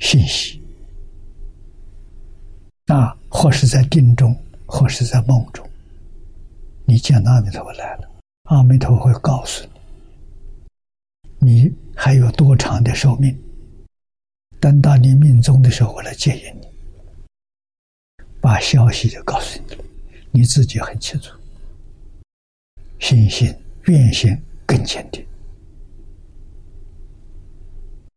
[0.00, 0.60] 信息
[2.86, 5.64] 啊，或是在定中，或是在梦中，
[6.84, 8.10] 你见到阿弥陀佛来了，
[8.44, 9.80] 阿弥陀佛会告诉你，
[11.44, 13.36] 你还有多长的寿命。
[14.60, 16.68] 等到你命终的时候，我来接引你，
[18.40, 19.84] 把消息就告诉你了，
[20.30, 21.36] 你自己很清楚，
[23.00, 23.52] 信心、
[23.86, 25.26] 愿心更坚定。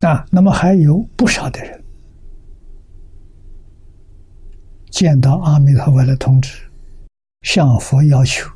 [0.01, 1.83] 啊，那么还有不少的人
[4.91, 6.59] 见到阿弥陀佛的通知，
[7.41, 8.47] 向佛要求：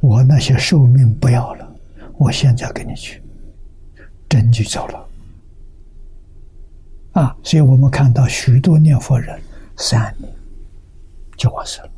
[0.00, 1.72] 我那些寿命不要了，
[2.18, 3.22] 我现在跟你去，
[4.30, 5.08] 真就走了。
[7.12, 9.38] 啊，所以我们看到许多念佛人
[9.76, 10.32] 三年
[11.36, 11.90] 就完事了。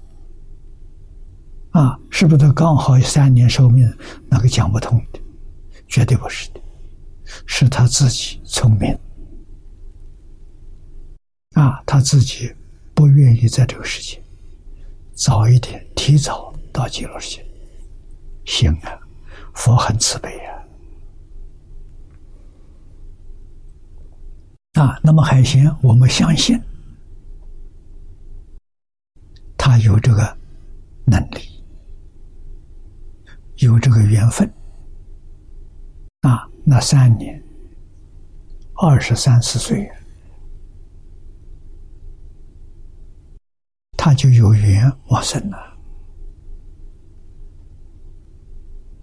[1.72, 3.94] 啊，是不是刚好三年寿命？
[4.28, 5.20] 那个讲不通的，
[5.86, 6.60] 绝对不是的。
[7.46, 8.98] 是他自己聪明
[11.54, 12.52] 啊，他自己
[12.94, 14.22] 不愿意在这个世界
[15.14, 17.44] 早一点提早到极乐世界。
[18.46, 18.98] 行啊，
[19.54, 20.61] 佛很慈悲啊。
[24.72, 26.58] 啊，那么海贤，我们相信
[29.56, 30.36] 他有这个
[31.04, 31.62] 能力，
[33.56, 34.50] 有这个缘分。
[36.22, 37.42] 啊，那三年，
[38.74, 39.90] 二十三四岁，
[43.98, 45.76] 他就有缘往生了。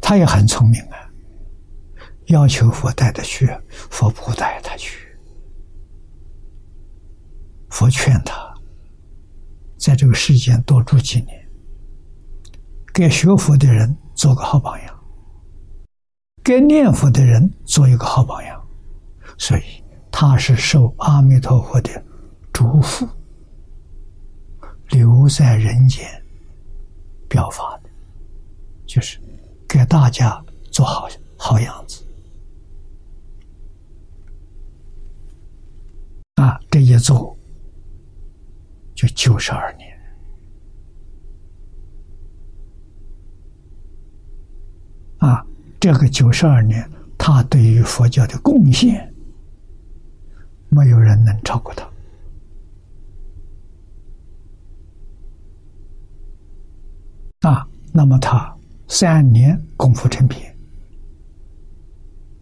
[0.02, 0.98] 他也很聪明啊，
[2.28, 5.09] 要求佛带他去，佛不带他去。
[7.70, 8.54] 佛劝他，
[9.78, 11.48] 在这个世间多住几年，
[12.94, 15.00] 给学佛的人做个好榜样，
[16.44, 18.60] 给念佛的人做一个好榜样。
[19.38, 19.62] 所以
[20.12, 22.04] 他是受阿弥陀佛的
[22.52, 23.08] 嘱咐，
[24.90, 26.06] 留在人间
[27.30, 27.90] 表法的，
[28.86, 29.18] 就是
[29.68, 32.04] 给大家做好好样子。
[36.36, 37.39] 啊，这一做。
[39.00, 39.98] 就九十二年
[45.20, 45.42] 啊！
[45.80, 46.86] 这个九十二年，
[47.18, 49.14] 他对于佛教的贡献，
[50.68, 51.90] 没有人能超过他
[57.50, 57.66] 啊。
[57.94, 58.54] 那么他
[58.90, 60.54] 三年功夫成片，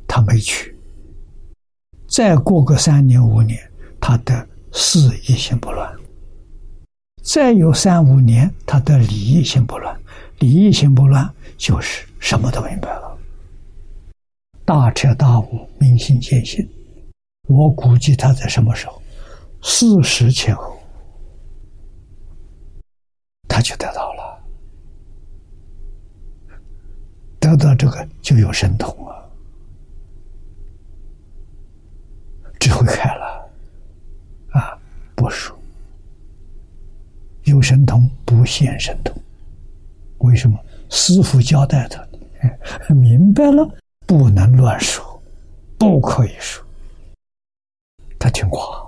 [0.07, 0.75] 他没去。
[2.07, 3.59] 再过个三年五年，
[4.01, 4.97] 他的事
[5.27, 5.95] 一心不乱。
[7.27, 9.99] 再有三五年，他的礼义心不乱，
[10.39, 13.17] 礼义心不乱，就是什么都明白了，
[14.63, 16.65] 大彻大悟，明心见性。
[17.49, 19.01] 我估计他在什么时候，
[19.61, 20.79] 四十前后，
[23.49, 24.39] 他就得到了，
[27.41, 29.19] 得到这个就有神通啊，
[32.57, 33.49] 智慧开了，
[34.51, 34.79] 啊，
[35.13, 35.56] 不说。
[37.47, 39.15] 有神通不现神通，
[40.19, 40.59] 为什么？
[40.89, 42.05] 师傅交代他，
[42.93, 43.65] 明白了，
[44.05, 45.21] 不能乱说，
[45.77, 46.61] 不可以说。
[48.19, 48.85] 他听话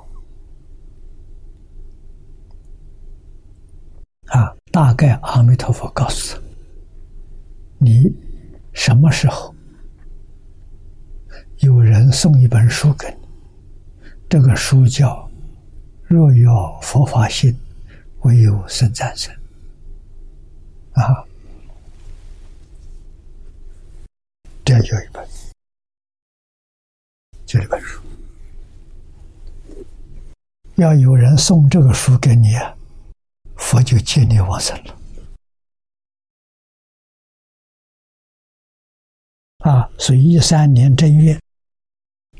[4.27, 4.53] 啊！
[4.71, 6.41] 大概阿弥陀佛告诉他
[7.79, 8.11] ：“你
[8.73, 9.55] 什么时候
[11.59, 13.27] 有人送一本书给你？
[14.27, 15.15] 这个书叫
[16.07, 17.51] 《若要佛法心》。”
[18.29, 19.33] 唯有生战胜
[20.91, 21.25] 啊！
[24.63, 25.27] 这有一本，
[27.43, 27.99] 就这本书。
[30.75, 32.49] 要有人送这个书给你，
[33.55, 34.95] 佛就接你往生了。
[39.65, 39.89] 啊！
[39.97, 41.39] 所以一三年正月，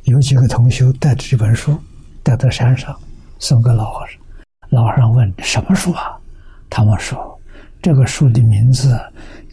[0.04, 1.82] 有几个同学带着这本书，
[2.22, 2.96] 带到山上，
[3.40, 4.22] 送给老和尚。
[4.70, 6.18] 老和尚问：“什么书啊？”
[6.70, 7.40] 他们说
[7.82, 9.00] ：“这个书的名字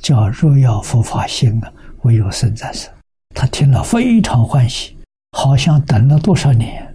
[0.01, 1.73] 叫《若要佛法兴啊，
[2.03, 2.89] 唯有生在世。”
[3.35, 4.97] 他听了非常欢喜，
[5.33, 6.95] 好像等了多少年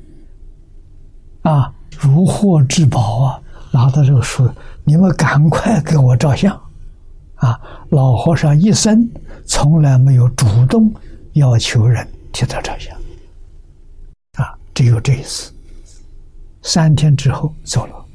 [1.44, 3.42] 啊，如获至宝啊！
[3.72, 4.50] 拿到这个书，
[4.84, 6.60] 你们赶快给我照相
[7.36, 7.60] 啊！
[7.90, 9.08] 老和尚一生
[9.46, 10.94] 从来没有主动
[11.34, 12.96] 要求人替他照相
[14.34, 15.54] 啊，只有这一次。
[16.64, 18.06] 三天之后走了。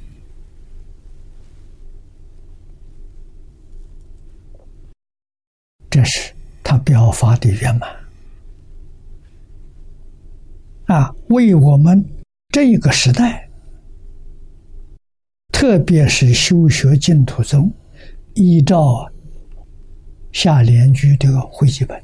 [5.97, 6.31] 这是
[6.62, 7.90] 他表法的圆满
[10.85, 11.14] 啊！
[11.28, 12.05] 为我们
[12.51, 13.48] 这个时代，
[15.51, 17.73] 特别是修学净土宗，
[18.35, 19.10] 依照
[20.32, 21.98] 下联句这个会记本，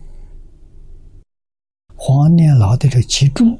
[1.94, 3.58] 黄念老的这集注，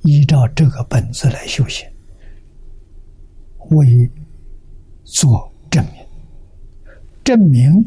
[0.00, 1.86] 依照这个本子来修行，
[3.68, 4.10] 为
[5.04, 6.06] 做证明，
[7.22, 7.84] 证明。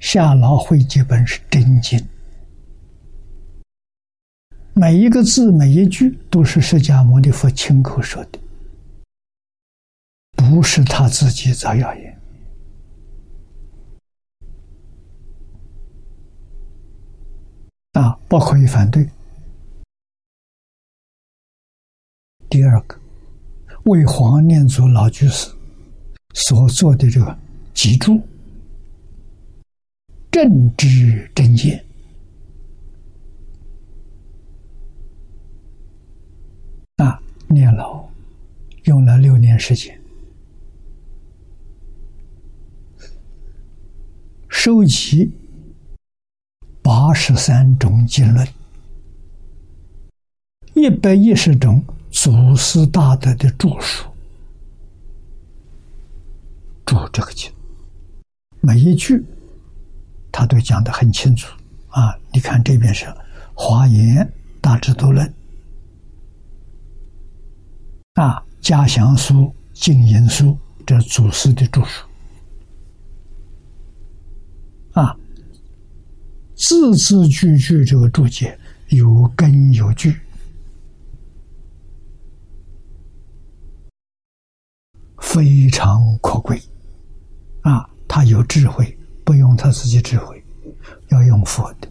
[0.00, 2.00] 下老会记本是真经，
[4.74, 8.38] 每一个字每一句都是释迦牟尼佛亲口说的，
[10.36, 12.20] 不是他自己造谣言
[17.94, 19.08] 啊，不可以反对。
[22.48, 22.98] 第二个，
[23.86, 25.50] 为黄念祖老居士
[26.34, 27.36] 所做的这个
[27.74, 28.22] 脊柱。
[30.30, 31.84] 正知正见。
[36.96, 38.08] 啊，念老
[38.84, 40.00] 用了六年时间，
[44.48, 45.30] 收集
[46.82, 48.46] 八十三种经论，
[50.74, 54.08] 一百一十种祖师大德的著述，
[56.84, 57.52] 注这个经，
[58.60, 59.24] 每一句
[60.30, 61.52] 他都讲得很清楚
[61.88, 62.16] 啊！
[62.32, 63.04] 你看这边是
[63.54, 64.30] 《华严
[64.60, 65.26] 大智度论》
[68.22, 69.34] 啊，《嘉祥书》
[69.72, 70.46] 《净言书》
[70.86, 72.06] 这祖师的著述
[74.92, 75.16] 啊，
[76.56, 80.20] 字字句句这个注解有根有据。
[85.20, 86.60] 非常可贵，
[87.62, 88.97] 啊，他有智慧，
[89.28, 90.42] 不用他自己智慧，
[91.10, 91.88] 要用佛的，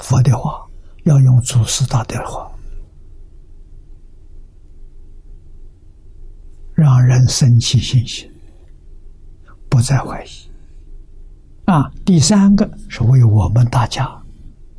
[0.00, 0.66] 佛的话，
[1.04, 2.50] 要用祖师大德的话，
[6.74, 8.28] 让人生起信心，
[9.68, 10.28] 不再怀疑。
[11.66, 14.20] 啊，第三个是为我们大家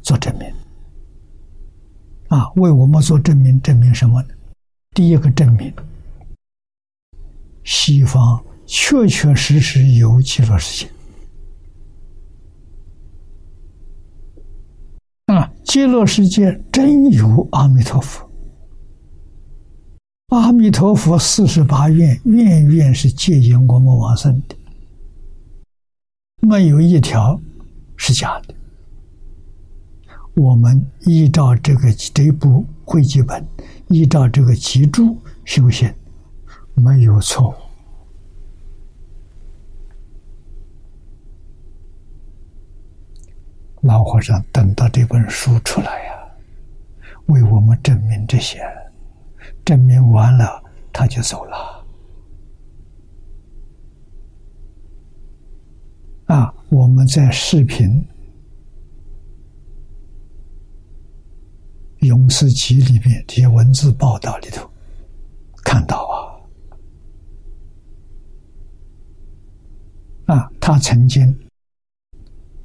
[0.02, 0.54] 做证明，
[2.28, 4.28] 啊，为我们做证明，证明什么呢？
[4.94, 5.74] 第一个证明。
[7.64, 10.92] 西方确确实实有极乐世界
[15.28, 15.48] 啊！
[15.70, 18.28] 极乐世界真有阿弥陀佛，
[20.30, 24.56] 阿弥陀佛四十八愿，愿愿是接引我们往生的，
[26.42, 27.40] 没有一条
[27.96, 28.56] 是假的。
[30.34, 33.46] 我们依照这个这部会集本，
[33.90, 35.16] 依照这个集注
[35.46, 35.94] 修行。
[36.74, 37.69] 没有错误。
[43.82, 46.12] 老和尚等到这本书出来呀，
[47.28, 48.62] 为我们证明这些，
[49.64, 51.86] 证明完了他就走了。
[56.26, 58.06] 啊，我们在视频
[62.06, 64.70] 《勇士集》里面这些文字报道里头
[65.64, 66.06] 看到
[70.28, 70.36] 啊。
[70.36, 71.36] 啊，他曾经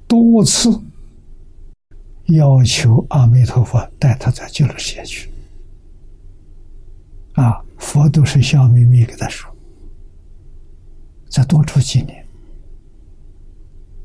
[0.07, 0.79] 多次
[2.27, 5.29] 要求阿弥陀佛带他在极乐世界去。
[7.35, 9.53] 啊，佛都是笑眯眯给他说
[11.29, 12.25] ：“再多出几年，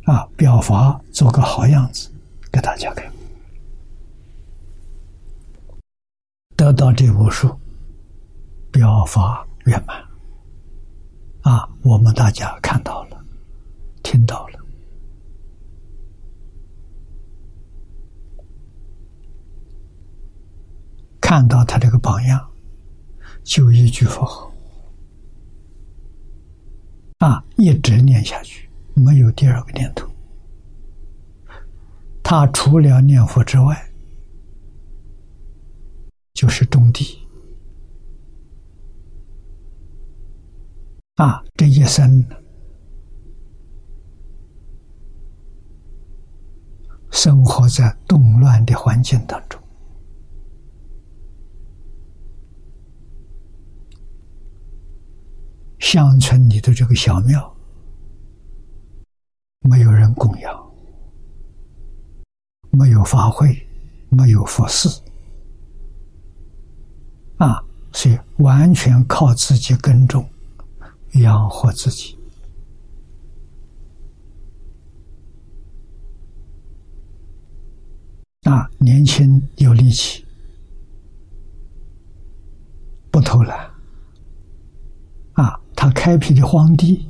[0.06, 2.12] 啊，表法做个好样子
[2.52, 3.10] 给大家看。”
[6.58, 7.56] 得到这部书，
[8.72, 10.04] 表法圆满。
[11.42, 13.18] 啊，我们大家看到了。
[14.02, 14.59] 听到了，
[21.30, 22.44] 看到他这个榜样，
[23.44, 24.52] 就一句佛号
[27.20, 30.10] 啊，一直念下去，没有第二个念头。
[32.24, 33.80] 他除了念佛之外，
[36.34, 37.20] 就是种地
[41.18, 42.26] 啊，这一生。
[47.12, 49.62] 生活在动乱的环境当中，
[55.80, 57.56] 乡村里的这个小庙
[59.62, 60.72] 没有人供养，
[62.70, 63.68] 没有法会，
[64.10, 64.90] 没有佛事，
[67.38, 70.30] 啊，所以完全靠自己耕种
[71.14, 72.18] 养活自己。
[78.44, 80.26] 啊，年轻有力气，
[83.12, 83.69] 不偷懒。
[85.82, 87.08] 他开辟的荒地，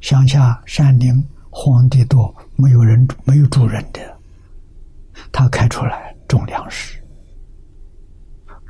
[0.00, 1.12] 乡下山林
[1.50, 4.00] 荒地多，没有人没有住人的，
[5.32, 7.02] 他开出来种粮食、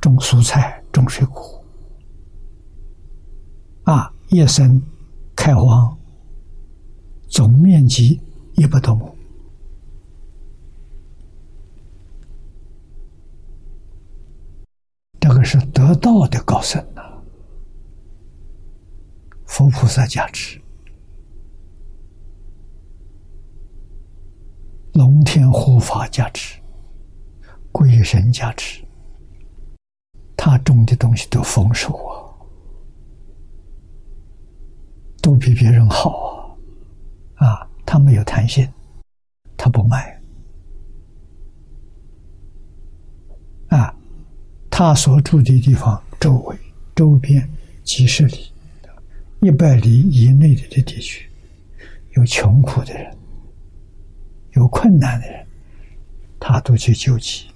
[0.01, 1.63] 种蔬菜、种水果。
[3.83, 4.81] 啊，一生
[5.37, 5.95] 开荒，
[7.29, 8.19] 总面积
[8.55, 9.15] 一百多亩。
[15.21, 17.00] 这个是得道的高僧呐，
[19.51, 20.61] 佛菩萨加持，
[24.93, 26.61] 龙天护法加持，
[27.73, 28.81] 鬼神加持，
[30.37, 32.31] 他种的东西都丰收啊，
[35.21, 36.57] 都比别人好
[37.35, 38.67] 啊，啊，他没有贪心，
[39.57, 40.17] 他不卖。
[43.69, 43.93] 啊
[44.71, 46.57] 他所住的地方周围、
[46.95, 47.47] 周边
[47.83, 48.50] 几十里、
[49.43, 51.27] 一百里以内的这地区
[52.13, 53.17] 有穷苦的人
[54.53, 55.47] 有困难的人
[56.39, 57.47] 他都去救济。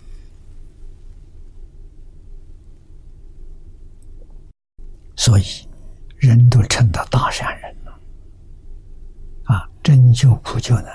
[5.16, 5.44] 所以
[6.16, 7.98] 人都成了大善人了。
[9.44, 10.86] 啊真救苦救难。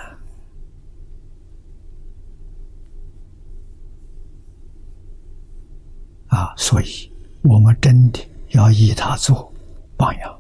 [6.27, 7.11] 啊所以
[7.43, 9.51] 我们真的要以他做
[9.95, 10.38] 榜样。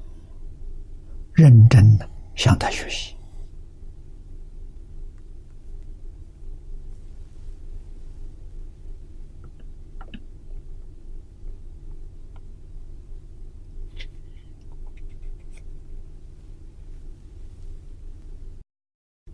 [1.39, 2.05] 认真的
[2.35, 3.15] 向他学习。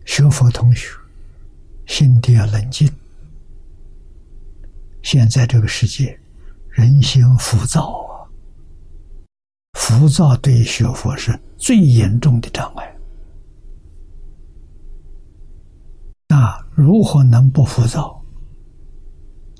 [0.04, 0.96] 学佛同学，
[1.86, 2.88] 心地要冷静。
[5.02, 6.16] 现在这个世界。
[6.76, 8.15] 人心浮躁啊，
[9.76, 12.96] 浮躁对学佛是最严重的障碍。
[16.26, 18.20] 那如何能不浮躁？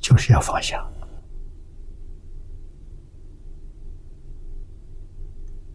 [0.01, 0.84] 就是要放下。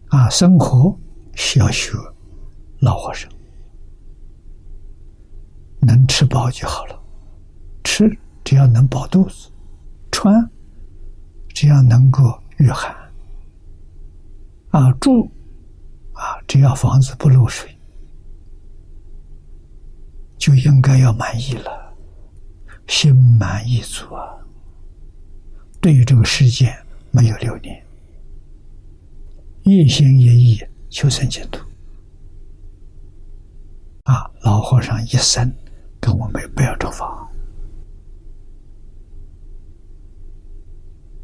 [0.08, 0.94] 啊，生活
[1.34, 1.92] 需要学
[2.80, 3.30] 老和尚，
[5.80, 7.00] 能吃饱就好了，
[7.84, 8.04] 吃
[8.44, 9.50] 只要能饱肚子，
[10.10, 10.34] 穿。
[11.54, 12.22] 只要能够
[12.56, 12.94] 御寒，
[14.72, 15.30] 啊住，
[16.12, 17.70] 啊只要房子不漏水，
[20.38, 21.94] 就应该要满意了，
[22.86, 24.34] 心满意足啊。
[25.80, 26.74] 对于这个世界
[27.10, 27.84] 没有留恋，
[29.62, 30.58] 一心一意
[30.88, 31.60] 求生净土。
[34.04, 35.52] 啊，老和尚一生
[36.00, 37.30] 跟我们不要着法。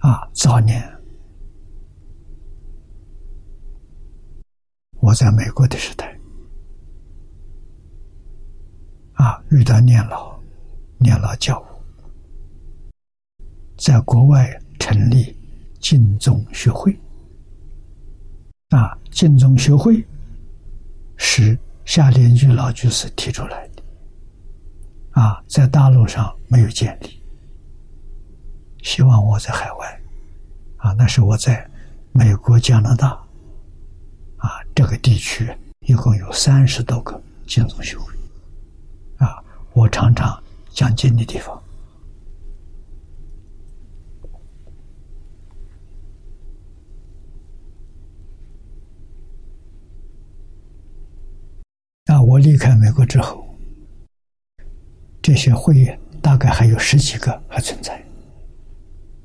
[0.01, 0.87] 啊，早年
[5.01, 6.19] 我在美国的时代，
[9.15, 10.39] 啊，遇到念老，
[10.99, 13.45] 念老教我，
[13.77, 15.37] 在国外成立
[15.81, 16.93] 净宗学会，
[18.70, 20.05] 啊，净宗学会
[21.16, 23.69] 是夏莲居老居士提出来。
[23.69, 23.83] 的，
[25.12, 27.23] 啊，在大陆上没有建立。
[28.83, 30.01] 希望我在海外，
[30.77, 31.69] 啊，那是我在
[32.12, 33.20] 美国、加拿大，
[34.39, 38.12] 啊，这个地区一共有三十多个净宗学会，
[39.19, 39.43] 啊，
[39.73, 41.60] 我常常讲经的地方，
[52.06, 53.44] 啊，我离开美国之后，
[55.20, 57.97] 这些会员大概还有十几个还存在。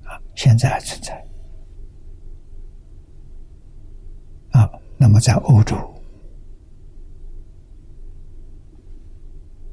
[0.06, 1.14] 啊现在还存在
[4.52, 4.70] 啊。
[5.04, 5.76] 那么在欧洲、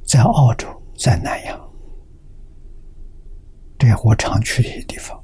[0.03, 0.67] 在澳洲、
[0.99, 1.73] 在南洋，
[3.79, 5.17] 这些我常去的地方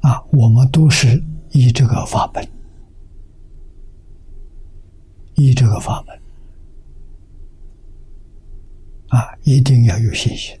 [0.00, 1.22] 啊，我们都是
[1.52, 2.44] 以这个法本，
[5.36, 6.20] 以这个法门
[9.10, 10.58] 啊，一定要有信心。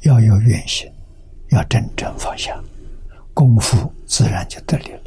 [0.00, 0.90] 要有愿心，
[1.50, 2.60] 要真正放下，
[3.34, 5.00] 功夫自然就得力了。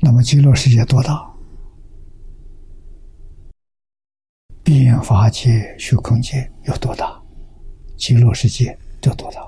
[0.00, 1.30] 那么极乐世界多大？
[4.62, 7.20] 变法界、虚空界有多大？
[7.96, 9.46] 极乐世界有多大？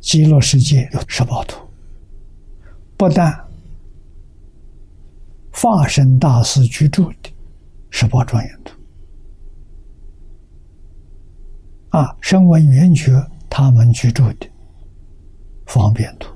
[0.00, 1.66] 极乐世界有十八图，
[2.96, 3.42] 不但。
[5.56, 7.32] 化身大师居住的
[7.88, 8.76] 十八庄严图
[11.94, 14.50] 啊，声闻缘觉他们居住的
[15.64, 16.28] 方便图，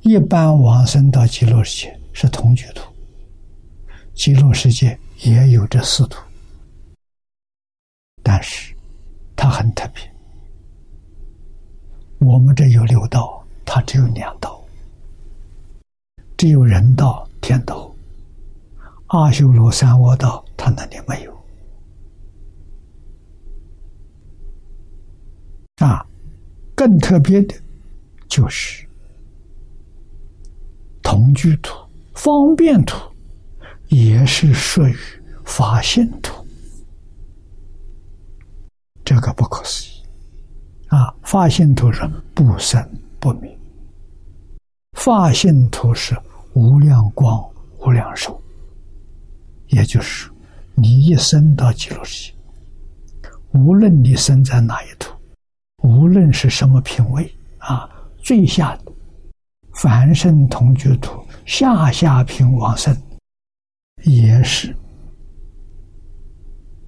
[0.00, 2.92] 一般往生到极乐世界是同居图，
[4.12, 6.18] 极乐世界也有这四图，
[8.24, 8.74] 但是
[9.36, 10.02] 它很特别，
[12.18, 14.60] 我们这有六道，它只有两道。
[16.36, 17.94] 只有人道、天道、
[19.06, 21.33] 阿修罗、三恶道，他那里没有。
[25.78, 26.06] 啊，
[26.74, 27.54] 更特别的，
[28.28, 28.86] 就是
[31.02, 31.74] 同居图、
[32.14, 32.96] 方便图，
[33.88, 34.96] 也是属于
[35.44, 36.46] 发现图。
[39.04, 40.02] 这个不可思议
[40.88, 41.14] 啊！
[41.22, 42.82] 发现图是不生
[43.20, 43.58] 不灭。
[44.92, 46.16] 发现图是
[46.54, 47.44] 无量光、
[47.80, 48.40] 无量寿，
[49.68, 50.30] 也就是
[50.74, 55.12] 你一生到极乐世界，无论你生在哪一土，
[55.94, 57.88] 无论是什么品位啊，
[58.18, 58.76] 最下
[59.74, 62.96] 凡圣同居土下下品往生，
[64.02, 64.74] 也是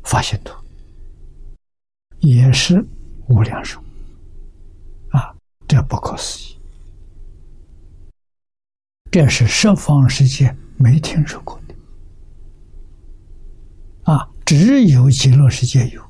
[0.03, 0.53] 发心土，
[2.19, 2.85] 也是
[3.29, 3.81] 无量寿
[5.11, 5.33] 啊！
[5.69, 6.59] 这不可思议，
[9.11, 11.75] 这是十方世界没听说过的
[14.13, 14.29] 啊！
[14.45, 16.03] 只有极乐世界有，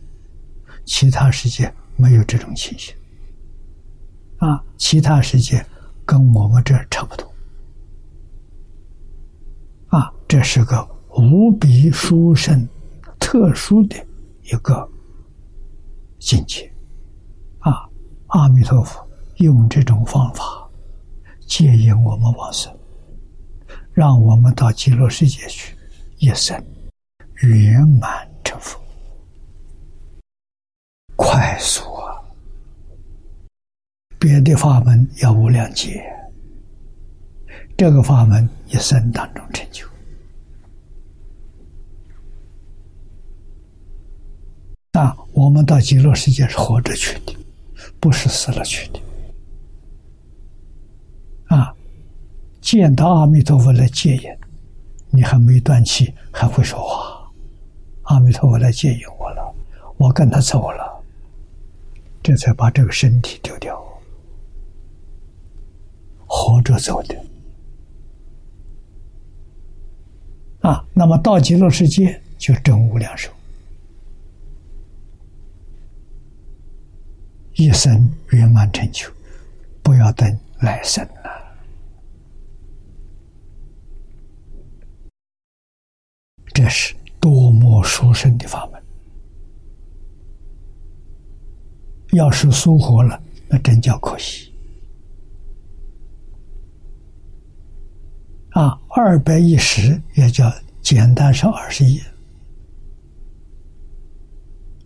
[0.85, 2.95] 其他世界没有这种情形
[4.39, 4.63] 啊！
[4.77, 5.65] 其他世界
[6.05, 7.33] 跟我们这差不多
[9.89, 10.13] 啊！
[10.29, 12.69] 这是个无比殊胜。
[13.19, 13.97] 特殊的
[14.45, 14.89] 一个
[16.21, 16.73] 境界
[17.59, 17.89] 啊！
[18.29, 19.05] 阿弥陀佛
[19.39, 20.45] 用这种方法
[21.45, 22.73] 接引我们往生，
[23.93, 25.77] 让我们到极乐世界去，
[26.19, 26.57] 一生
[27.43, 28.81] 圆满成佛，
[31.17, 32.21] 快速啊！
[34.19, 36.05] 别的法门要无量劫，
[37.77, 39.87] 这个法门一生当中成就。
[44.93, 47.35] 啊，我们到极乐世界是活着去的，
[48.01, 49.01] 不是死了去的。
[51.55, 51.75] 啊，
[52.61, 54.31] 见到阿弥陀佛来接引，
[55.11, 57.31] 你还没断气，还会说话。
[58.05, 59.55] 阿弥陀佛来接引我了，
[59.99, 60.96] 我跟他走了，
[62.27, 63.81] 这才把这个身体丢掉，
[66.27, 67.15] 活着走的。
[70.59, 73.31] 啊，那么到极乐世界就真无量寿。
[77.55, 79.09] 一生圆满成就，
[79.81, 81.57] 不要等来生了。
[86.53, 88.76] 这是多么殊胜的法门！
[92.17, 94.53] 要是疏忽了，那真叫可惜。
[98.51, 100.53] 啊，二百一十也叫
[100.83, 102.01] 简单是二十一，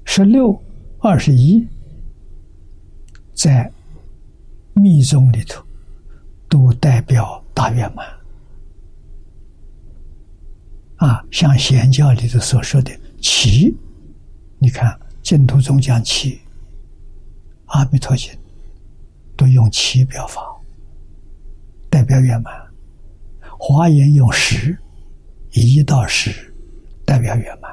[0.04, 0.62] 十六
[0.98, 1.66] 二十一。
[3.32, 3.72] 在
[4.74, 5.64] 密宗里头，
[6.46, 8.06] 都代表大圆满
[10.96, 11.24] 啊。
[11.30, 12.92] 像显教里头所说的
[13.22, 13.74] 七，
[14.58, 16.38] 你看净土宗讲七，
[17.70, 18.30] 阿弥陀经
[19.36, 20.42] 都用七表法，
[21.88, 22.52] 代表圆满；
[23.58, 24.76] 华严用十，
[25.52, 26.52] 一到十
[27.04, 27.70] 代表圆满。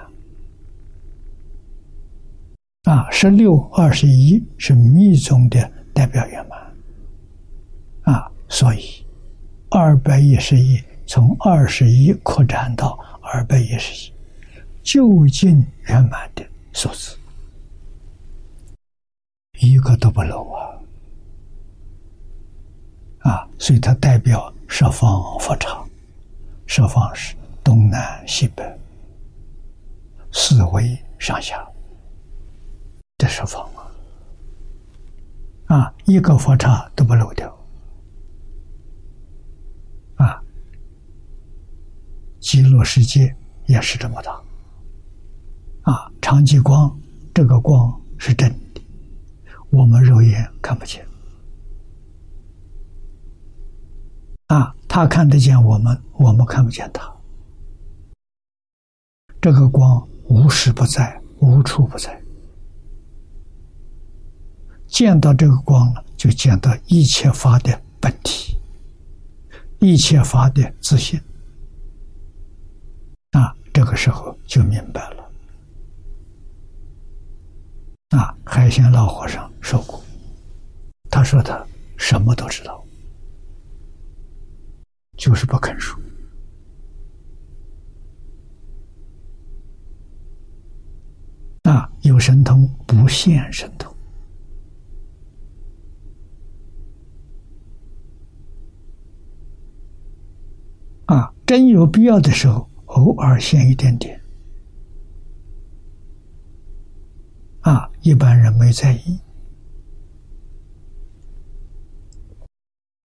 [2.84, 6.60] 啊，十六二十一是密宗的代表圆满，
[8.04, 9.06] 啊，所以
[9.70, 14.14] 二百一十一从二十一扩展到二百一十一，
[14.84, 17.18] 究竟圆满的数字，
[19.60, 20.78] 一个都不漏啊！
[23.20, 25.88] 啊，所以它代表十方佛场，
[26.66, 28.64] 十方是东南西北
[30.32, 31.66] 四维上下。
[33.18, 33.82] 这是方啊！
[35.76, 37.50] 啊，一个佛刹都不漏掉
[40.18, 40.40] 啊！
[42.40, 43.36] 极乐世界
[43.66, 44.40] 也是这么大
[45.82, 46.12] 啊！
[46.22, 46.96] 长极光，
[47.34, 48.56] 这个光是真，
[49.70, 51.06] 我们肉眼看不见
[54.48, 57.14] 啊，他看得见我们，我们看不见他。
[59.42, 62.22] 这个光无时不在，无处不在。
[64.88, 68.58] 见到这个光了，就见到一切法的本体，
[69.80, 71.20] 一切法的自信。
[73.32, 75.17] 啊，这个时候就明白了。
[78.10, 80.02] 啊，海鲜老和尚说过，
[81.10, 81.66] 他说他
[81.98, 82.84] 什么都知道，
[85.18, 86.00] 就是不肯说。
[91.64, 93.94] 啊，有神通不现神通。
[101.08, 104.17] 啊，真有必要的时候，偶尔现一点点。
[107.68, 109.20] 啊，一般人没在意，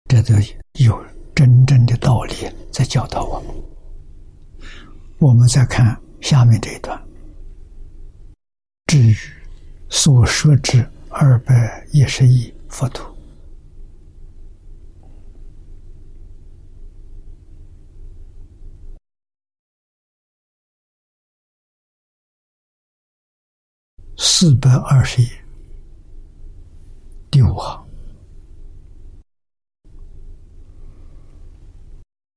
[0.08, 0.36] 这都
[0.74, 2.36] 有真正的道理
[2.72, 3.56] 在教导我们。
[5.18, 7.02] 我们再看下面这一段，
[8.86, 9.16] 至于
[9.90, 13.04] 所说之二百一十亿佛土。
[24.24, 25.28] 四百二十页，
[27.32, 27.84] 第五行。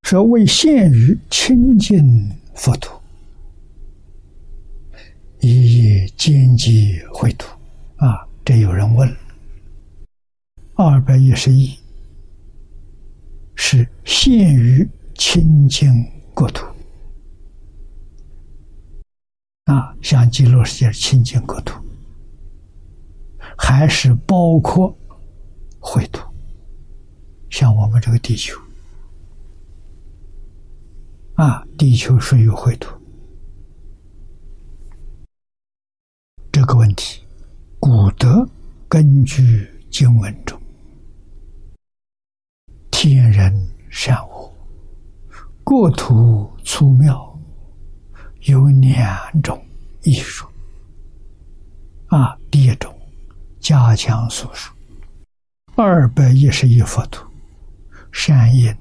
[0.04, 2.98] 说：“为现于清净佛土，
[5.40, 7.54] 一一间接秽土。
[7.96, 8.26] 啊！
[8.46, 9.14] 这有人问：
[10.76, 11.78] 二百一十一。
[13.56, 15.92] 是限于清净
[16.32, 16.64] 国土。
[19.64, 21.82] 啊，像极乐世界清净国土，
[23.56, 24.94] 还是包括
[25.80, 26.22] 秽土？
[27.48, 28.60] 像我们这个地球
[31.36, 32.94] 啊，地球属于秽土。
[36.52, 37.22] 这个问题，
[37.80, 38.46] 古德
[38.88, 40.60] 根据经文中，
[42.90, 43.52] 天人
[43.90, 44.54] 善恶、
[45.64, 47.33] 国土粗妙，
[48.44, 49.62] 有两种
[50.02, 50.46] 艺术。
[52.08, 52.94] 啊，第一种
[53.58, 54.72] 加强所述，
[55.74, 57.26] 二百一十一佛土，
[58.12, 58.74] 善因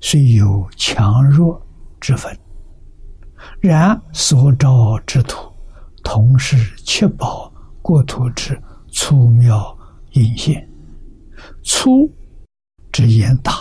[0.00, 1.60] 虽有强弱
[2.00, 2.36] 之分，
[3.60, 5.50] 然所照之土。
[6.02, 8.60] 同时确保国土之
[8.90, 9.76] 粗妙
[10.12, 10.66] 隐现，
[11.62, 12.10] 粗
[12.90, 13.52] 之言大，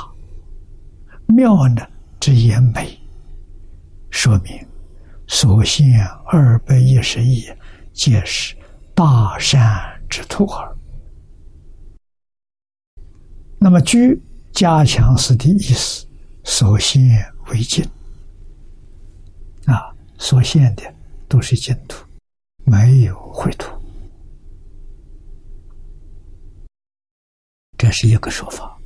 [1.28, 1.86] 妙呢
[2.20, 2.98] 之言美，
[4.10, 4.54] 说明
[5.32, 7.46] 所现二百一十亿
[7.94, 8.58] 皆是
[8.96, 9.80] 大善
[10.10, 10.76] 之徒耳。
[13.60, 14.20] 那么居
[14.52, 16.08] 加强师的意思，
[16.44, 17.88] 所现为净
[19.66, 20.84] 啊，所现的
[21.28, 22.04] 都是净土。
[22.66, 23.72] 没有秽土，
[27.78, 28.78] 这是一个说法。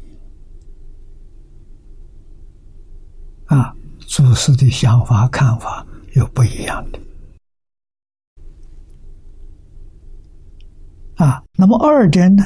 [3.46, 7.00] 啊，祖师的想法看法有不一样的。
[11.16, 12.44] 啊，那么二者呢？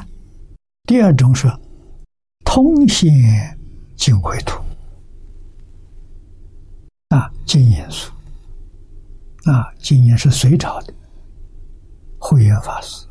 [0.84, 1.48] 第二种是
[2.45, 3.10] 通显
[3.95, 4.61] 净秽土，
[7.10, 8.11] 啊，净严素，
[9.45, 10.94] 啊，净严是隋朝的。
[12.19, 13.07] 慧远法师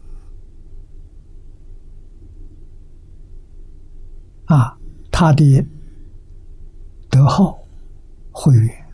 [4.46, 4.76] 啊，
[5.10, 5.64] 他的
[7.08, 7.58] 德号
[8.30, 8.85] 慧远，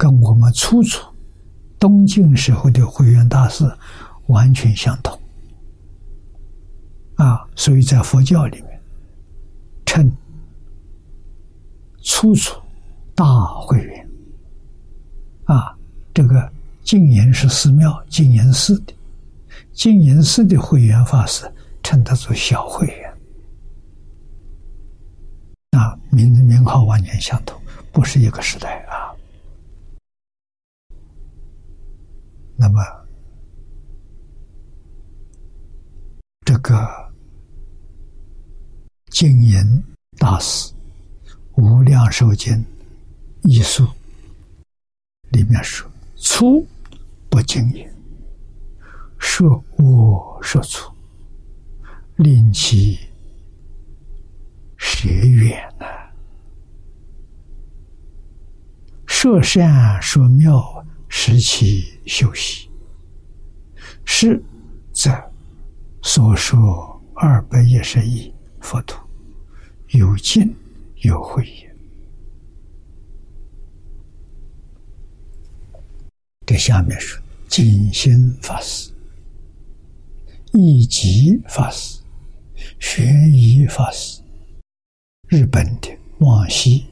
[0.00, 1.06] 跟我们初初
[1.78, 3.70] 东晋时候的慧远大师
[4.28, 5.20] 完全相同
[7.16, 8.80] 啊，所以在佛教里面
[9.84, 10.10] 称
[12.00, 12.58] 初初
[13.14, 13.26] 大
[13.60, 14.08] 慧远
[15.44, 15.76] 啊，
[16.14, 16.50] 这个
[16.82, 18.94] 净严是寺庙净严寺的。
[19.74, 21.44] 净严寺的会员法师
[21.82, 23.14] 称他做小会员，
[25.72, 27.60] 啊，名字名号完全相同，
[27.92, 29.09] 不是一个时代啊。
[32.62, 32.78] 那么，
[36.44, 37.10] 这个
[39.08, 39.82] 净严
[40.18, 40.74] 大师
[41.56, 42.52] 《无量寿经》
[43.44, 43.88] 一书
[45.30, 46.66] 里面说：“粗
[47.30, 47.90] 不净严。”
[49.16, 50.92] 说我说粗，
[52.16, 52.98] 令其
[54.76, 55.86] 学远呢？
[59.06, 60.79] 说善说妙，
[61.10, 62.70] 时期休息。
[64.06, 64.42] 是
[64.92, 65.10] 则
[66.02, 68.98] 所说二百一十一佛土，
[69.90, 70.54] 有尽
[71.02, 71.76] 有慧也。
[76.46, 78.90] 这下面是金心法师。
[80.52, 82.00] 一级法师、
[82.80, 84.20] 玄疑法师、
[85.28, 86.86] 日本的往西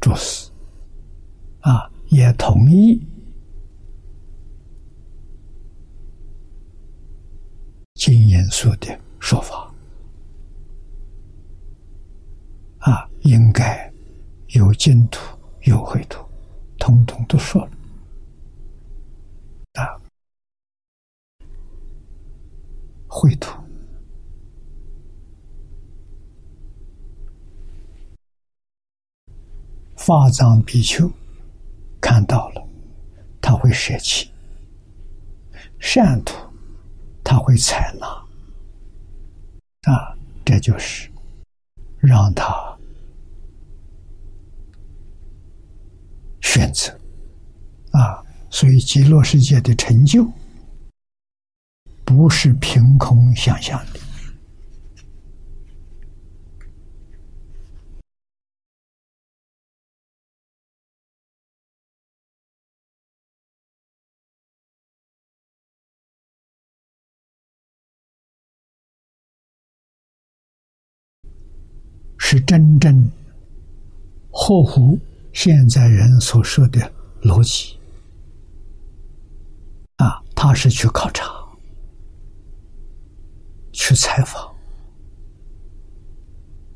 [0.00, 0.50] 注释
[1.60, 3.04] 啊，也同意。
[7.94, 9.74] 金严肃的说法。
[12.78, 13.92] 啊，应该
[14.50, 16.24] 有净土有秽土，
[16.78, 17.70] 通通都说了。
[19.72, 20.00] 啊。
[23.08, 23.58] 秽土，
[29.96, 31.10] 法藏比丘
[32.04, 32.62] 看到了，
[33.40, 34.28] 他会舍弃；
[35.80, 36.34] 善土，
[37.24, 38.06] 他会采纳。
[39.90, 40.14] 啊，
[40.44, 41.10] 这就是
[41.96, 42.44] 让他
[46.42, 46.92] 选择。
[47.92, 50.30] 啊，所以极乐世界的成就。
[52.04, 54.00] 不是凭空想象的，
[72.26, 73.06] 是真正
[74.30, 74.98] 合乎
[75.34, 76.80] 现在人所说的
[77.20, 77.78] 逻辑。
[79.96, 81.30] 啊，他是去考察、
[83.72, 84.50] 去采访，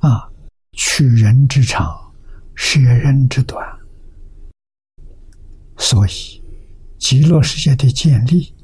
[0.01, 0.31] 啊，
[0.73, 1.99] 取人之长，
[2.55, 3.67] 舍人之短，
[5.79, 6.43] 所以
[6.99, 8.55] 极乐世界的建立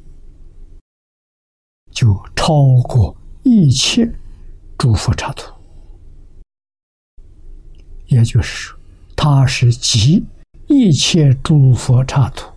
[1.90, 4.06] 就超过一切
[4.76, 5.53] 诸佛刹土，
[8.14, 8.78] 也就是说，
[9.16, 10.24] 他是集
[10.68, 12.50] 一切诸佛刹土。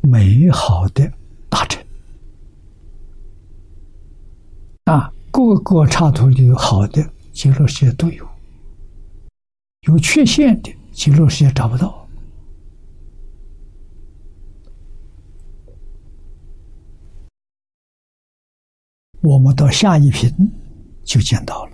[0.00, 1.10] 美好的
[1.48, 1.84] 大臣
[4.84, 7.02] 啊，各个插图里有好的
[7.32, 8.28] 极乐世界都有，
[9.88, 12.06] 有缺陷的极乐世界找不到。
[19.22, 20.30] 我们到下一品
[21.02, 21.73] 就见到了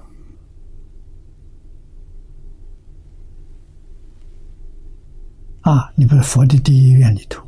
[5.62, 5.93] 啊！
[5.95, 7.47] 你不是佛的第一愿里头。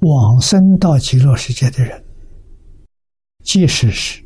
[0.00, 2.04] 往生到极乐世界的人，
[3.42, 4.22] 即使是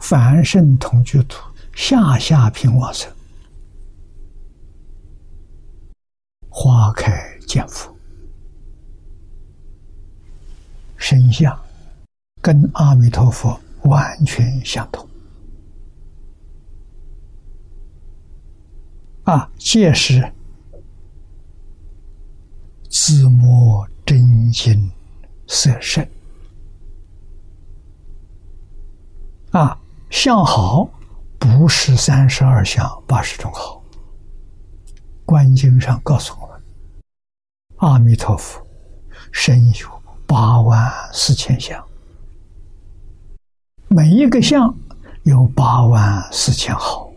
[0.00, 1.38] 凡圣同居土
[1.74, 3.12] 下下品往生，
[6.48, 7.12] 花开
[7.46, 7.94] 见佛，
[10.96, 11.56] 身相
[12.40, 15.06] 跟阿弥陀佛完全相同。
[19.24, 20.32] 啊，届时
[22.88, 24.90] 自摸真心。
[25.50, 26.06] 色身
[29.50, 29.78] 啊，
[30.10, 30.86] 相好
[31.38, 33.82] 不是三十二相八十种好。
[35.24, 36.60] 观经上告诉我们，
[37.78, 38.62] 阿弥陀佛
[39.32, 41.82] 身有八万四千相，
[43.88, 44.76] 每一个相
[45.22, 47.10] 有八万四千好，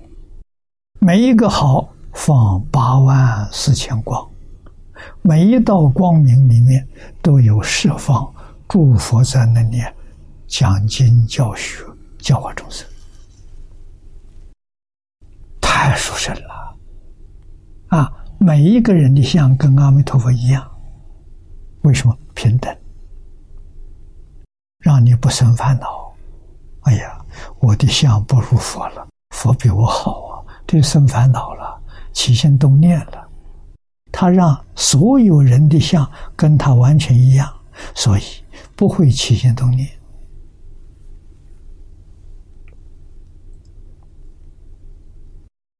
[0.99, 4.30] 每一个好放八万四千光。
[5.21, 6.87] 每一道光明里面
[7.21, 8.33] 都有释放
[8.67, 9.81] 诸佛在那里
[10.47, 11.83] 讲经教学
[12.17, 12.87] 教化众生，
[15.59, 16.77] 太殊胜了
[17.87, 18.11] 啊！
[18.37, 20.69] 每一个人的相跟阿弥陀佛一样，
[21.81, 22.75] 为什么平等？
[24.79, 26.11] 让你不生烦恼。
[26.81, 27.23] 哎呀，
[27.59, 31.79] 我的相不如佛了，佛比我好啊，这生烦恼了，
[32.13, 33.27] 起心动念了。
[34.11, 37.51] 他让所有人的相跟他完全一样，
[37.95, 38.21] 所以
[38.75, 39.87] 不会起心动念。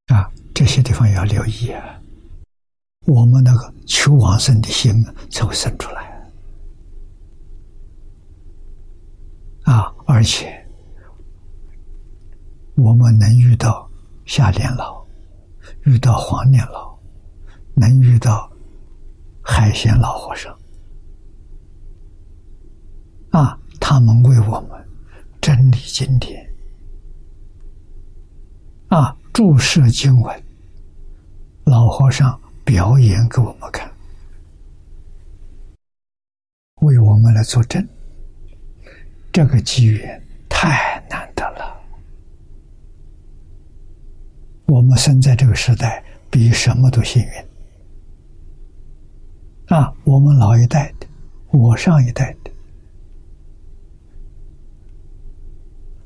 [0.07, 1.99] 啊，这些地方要留意啊！
[3.07, 4.93] 我们那个求往生的心
[5.29, 6.01] 才会生出来。
[9.63, 10.67] 啊，而且
[12.75, 13.89] 我们能遇到
[14.25, 15.05] 下年老，
[15.83, 16.90] 遇到黄年老。
[17.75, 18.51] 能遇到
[19.41, 20.55] 海鲜老和尚
[23.31, 24.69] 啊，他们为我们
[25.39, 26.45] 整理经典
[28.89, 30.43] 啊，注释经文，
[31.63, 33.89] 老和尚表演给我们看，
[36.81, 37.87] 为我们来作证，
[39.31, 41.81] 这个机缘太难得了。
[44.67, 47.50] 我们生在这个时代，比什么都幸运。
[49.71, 51.07] 啊，我们老一代的，
[51.51, 52.51] 我上一代的，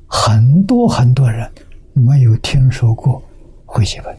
[0.07, 1.51] 很多很多人
[1.93, 3.19] 没有听说过
[3.65, 4.15] 回写本，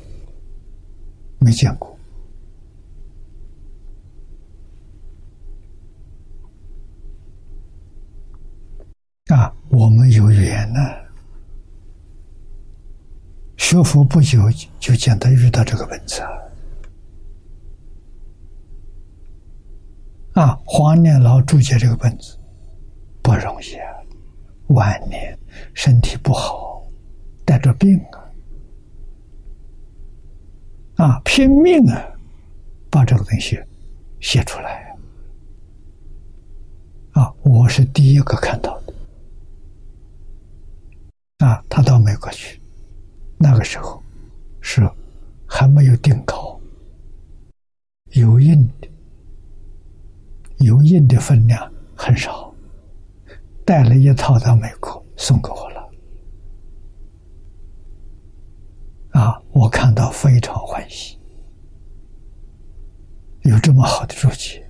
[1.39, 1.97] 没见过。
[9.28, 10.81] 啊，我们有缘呢，
[13.56, 14.40] 学佛不久
[14.81, 16.20] 就见到遇到这个本子。
[16.23, 16.28] 啊，
[20.37, 22.39] 啊黄年老注解这个本子
[23.23, 23.89] 不容易啊，
[24.67, 25.37] 晚年
[25.73, 26.83] 身体不好，
[27.43, 27.99] 带着病
[30.97, 32.05] 啊，啊，拼命啊，
[32.91, 33.59] 把这个东西
[34.21, 34.95] 写出来
[37.13, 38.93] 啊，我是第一个看到的
[41.47, 42.61] 啊，他到美国去，
[43.39, 44.03] 那个时候
[44.61, 44.87] 是
[45.47, 46.61] 还没有定稿，
[48.11, 48.89] 有印的。
[50.59, 52.53] 油印的分量很少，
[53.65, 55.91] 带了一套到美国送给我了。
[59.11, 61.19] 啊，我看到非常欢喜，
[63.43, 64.62] 有这么好的注解。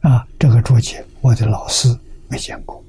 [0.00, 1.88] 啊，这个注解我的老师
[2.28, 2.82] 没见过。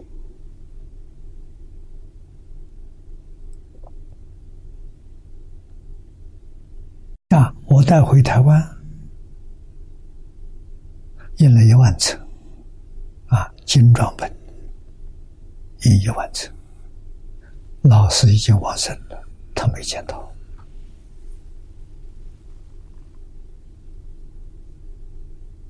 [7.30, 8.81] 啊，我带回台湾。
[11.42, 12.16] 印了一万册，
[13.28, 14.32] 啊，精装本
[15.86, 16.48] 印一万册。
[17.82, 19.20] 老师已经往生了，
[19.56, 20.32] 他没见到。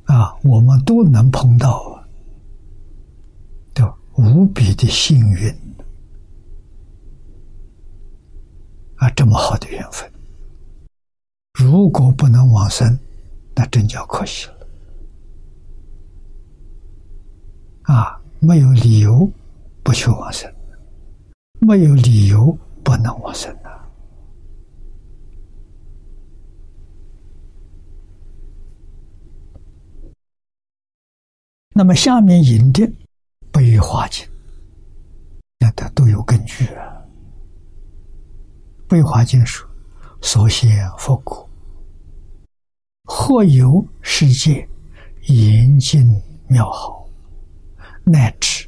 [0.07, 2.05] 啊，我们都能碰到，
[3.73, 3.85] 都
[4.17, 5.49] 无比的幸运
[8.97, 9.09] 啊！
[9.11, 10.11] 这么好的缘分，
[11.53, 12.99] 如果不能往生，
[13.55, 14.60] 那真叫可惜了。
[17.91, 19.29] 啊，没有理由
[19.83, 20.49] 不去往生，
[21.59, 23.69] 没有理由不能往生的。
[31.73, 32.87] 那么下面引的
[33.51, 34.25] 《悲华经》，
[35.59, 36.95] 那它都有根据啊。
[38.87, 39.69] 《悲华经》说
[40.23, 41.49] ：“所现佛国，
[43.03, 44.65] 或有世界
[45.27, 46.07] 严禁
[46.47, 47.00] 妙好，
[48.03, 48.67] 乃至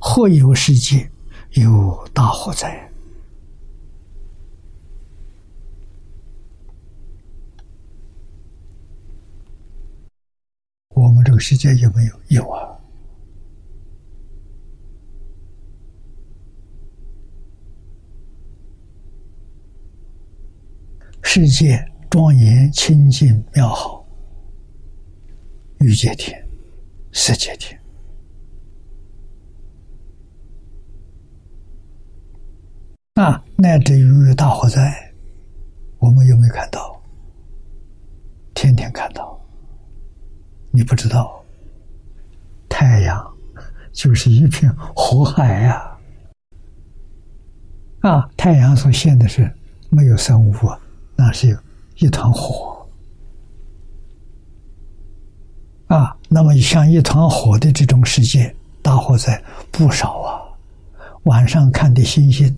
[0.00, 1.10] 或有世界
[1.52, 2.84] 有大火灾。”
[10.94, 12.20] 我们这个世界有没有？
[12.28, 12.74] 有啊！
[21.22, 24.04] 世界庄严清净妙好，
[25.78, 26.44] 欲界天、
[27.12, 27.77] 色界天
[33.68, 35.12] 啊，乃至于大火灾，
[35.98, 36.98] 我们有没有看到？
[38.54, 39.38] 天天看到。
[40.70, 41.42] 你不知道，
[42.68, 43.34] 太阳
[43.92, 45.98] 就是一片火海呀！
[48.00, 49.50] 啊，太阳所现的是
[49.90, 50.54] 没有生物，
[51.14, 51.58] 那是
[51.96, 52.86] 一团火。
[55.88, 60.40] 啊，那么像一团火的这种世界，大火灾不少啊。
[61.24, 62.54] 晚上看的星星，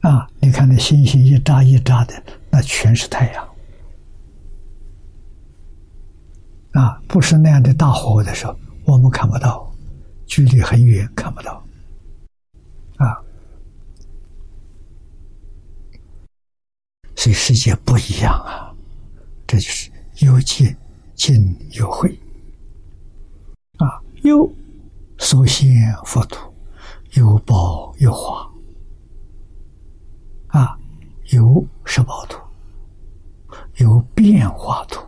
[0.00, 3.48] 啊，你看那星星一眨一眨的，那全是太阳。
[6.72, 9.70] 啊，不是那样的大火的时候，我们看不到，
[10.26, 11.62] 距离很远看不到，
[12.96, 13.20] 啊，
[17.16, 18.74] 所以世界不一样啊，
[19.46, 19.90] 这就是
[20.20, 20.76] 有见
[21.14, 22.18] 尽有会，
[23.76, 24.50] 啊，有
[25.18, 25.70] 所现
[26.06, 26.50] 佛土，
[27.12, 28.49] 有宝有华，
[30.50, 30.76] 啊，
[31.30, 32.40] 有十宝图，
[33.76, 35.00] 有变化图。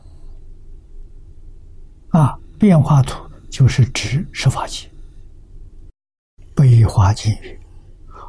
[2.10, 4.89] 啊，变化图就是指十法界。
[6.55, 7.59] 悲华经语，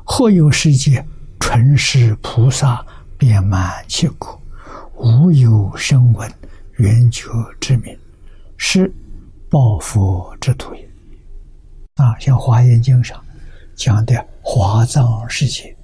[0.06, 1.06] 或有世界
[1.40, 2.84] 纯是菩萨
[3.18, 4.41] 遍满其国，
[4.95, 6.34] 无有声闻
[6.77, 7.30] 圆觉
[7.60, 7.95] 之名，
[8.57, 8.91] 是
[9.49, 10.90] 报佛之土也。
[11.95, 13.23] 啊，像华严经上
[13.76, 15.76] 讲的华藏世界，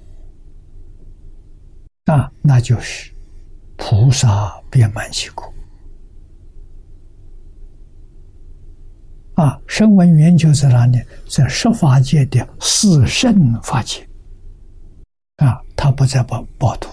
[2.10, 3.12] 啊，那就是
[3.76, 5.44] 菩萨遍满其国。
[9.34, 11.00] 啊，声闻缘觉在哪里？
[11.28, 14.04] 在十法界的四圣法界。
[15.36, 16.90] 啊，他不在报报土。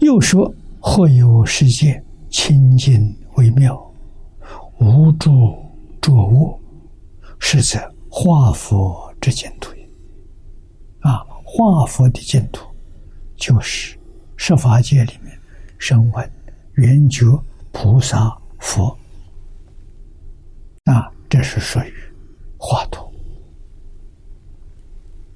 [0.00, 0.50] 又说，
[0.80, 3.78] 或有世界清净微妙，
[4.78, 5.54] 无住
[6.00, 6.58] 着物，
[7.38, 9.74] 是在化佛之净土
[11.48, 11.64] 也。
[11.64, 12.68] 啊，化佛的净土，
[13.36, 13.98] 就是
[14.36, 15.36] 十法界里面
[15.78, 16.32] 声闻、
[16.74, 17.24] 缘觉、
[17.72, 18.96] 菩萨、佛。
[20.84, 21.92] 啊，这是属于
[22.58, 23.12] 华土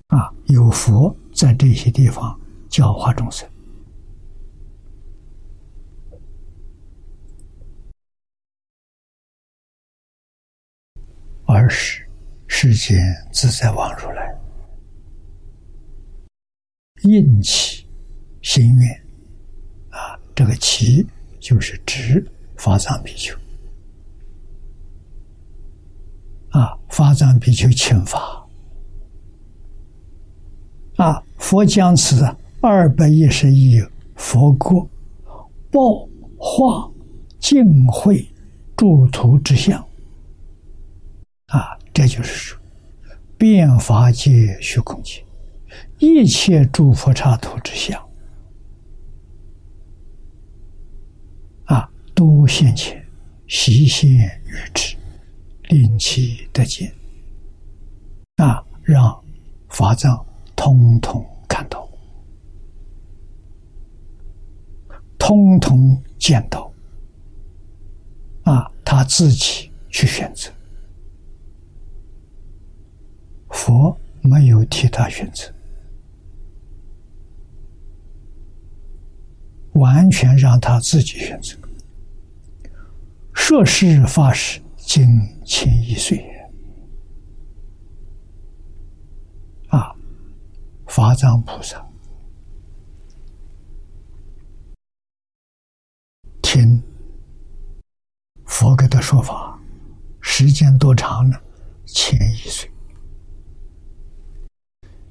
[0.09, 3.49] 啊，有佛在这些地方教化众生，
[11.47, 12.07] 而是
[12.47, 12.99] 世间
[13.33, 14.35] 自在王如来
[17.03, 17.87] 应起
[18.43, 18.91] 心愿
[19.91, 21.07] 啊，这个起
[21.41, 22.25] 就是指
[22.57, 23.37] 法藏比丘。
[26.51, 28.47] 啊，法藏比丘请法，
[30.97, 32.25] 啊，佛将此
[32.61, 33.83] 二百一十亿
[34.17, 34.87] 佛国
[35.71, 36.07] 报
[36.37, 36.91] 化
[37.39, 38.23] 净慧
[38.77, 39.83] 诸图之相，
[41.47, 42.61] 啊，这就是说，
[43.39, 45.25] 变法界虚空界。
[46.03, 47.97] 一切诸佛刹土之相，
[51.67, 53.07] 啊，都现前
[53.47, 54.97] 悉现于之。
[55.69, 56.93] 令其得见，
[58.37, 59.25] 啊，让
[59.69, 60.27] 法藏
[60.57, 61.89] 通通看到，
[65.17, 66.71] 通通见到，
[68.43, 70.51] 啊他自己去选择，
[73.51, 75.51] 佛没有替他选择，
[79.83, 81.59] 完全让他自己选择。
[83.35, 85.07] 说是发誓，经
[85.45, 86.25] 千亿岁
[89.69, 89.93] 啊！
[90.87, 91.85] 法藏菩萨
[96.41, 96.81] 听。
[98.45, 99.59] 佛给的说法，
[100.21, 101.37] 时间多长呢？
[101.87, 102.71] 千亿岁，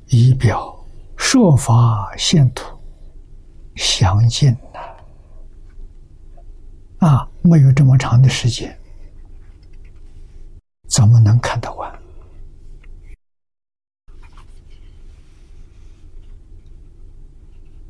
[0.07, 0.85] 以表
[1.17, 2.70] 说法现土
[3.75, 4.79] 详尽呐！
[6.99, 8.77] 啊，没有这么长的时间，
[10.89, 11.91] 怎么能看得完？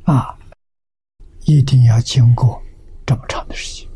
[0.04, 0.38] 啊，
[1.46, 2.62] 一定要经过
[3.04, 3.88] 这么长的时间。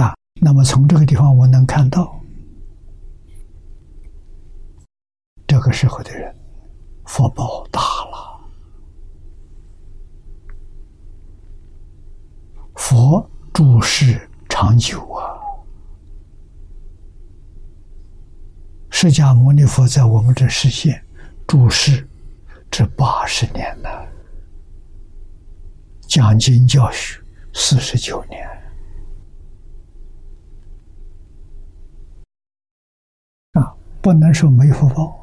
[0.00, 2.18] 啊那么从这个地方，我能看到，
[5.46, 6.34] 这个时候的人
[7.12, 8.40] 福报大了，
[12.76, 15.34] 佛住世长久啊！
[18.90, 21.04] 释迦牟尼佛在我们这世现
[21.48, 22.08] 住世
[22.70, 24.08] 这八十年了，
[26.02, 27.20] 讲经教学
[27.52, 28.48] 四十九年。
[34.00, 35.19] 不能说没福报，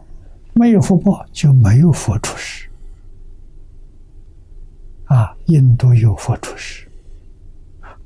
[0.57, 2.67] 没有福报就没有佛出世。
[5.05, 6.85] 啊，印度有佛出世，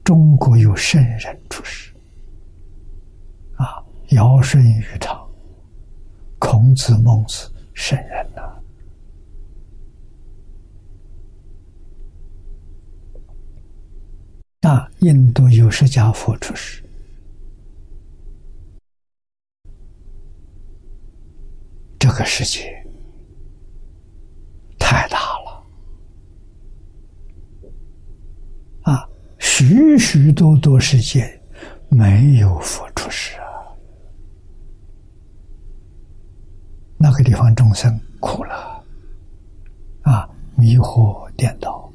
[0.03, 1.91] 中国有圣人出世。
[3.55, 5.19] 啊，尧舜禹汤、
[6.37, 8.41] 孔子孟子，圣人呐。
[14.69, 16.83] 啊，印度有释迦佛出世。
[22.01, 22.83] 这个世界
[24.79, 25.63] 太大了
[28.81, 29.07] 啊！
[29.37, 31.39] 许许多多世界
[31.89, 33.45] 没有佛出世啊，
[36.97, 38.83] 那个地方众生苦了
[40.01, 41.87] 啊，迷惑颠倒，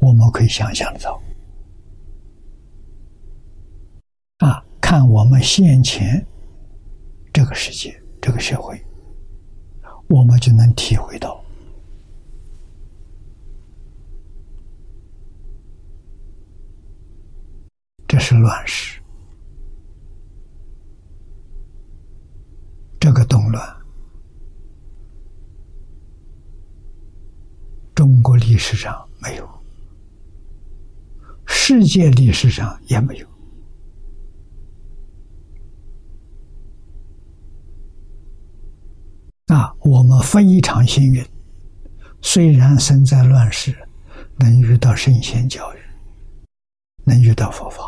[0.00, 1.18] 我们可以想象到
[4.46, 6.22] 啊，看我们现前。
[7.36, 8.82] 这个世界，这个社会，
[10.08, 11.44] 我们就能体会到，
[18.08, 18.98] 这是乱世，
[22.98, 23.62] 这个动乱，
[27.94, 29.46] 中国历史上没有，
[31.44, 33.35] 世界历史上也没有。
[39.46, 41.24] 啊，我们非常幸运，
[42.20, 43.72] 虽然生在乱世，
[44.38, 45.78] 能遇到圣贤教育，
[47.04, 47.80] 能遇到佛法，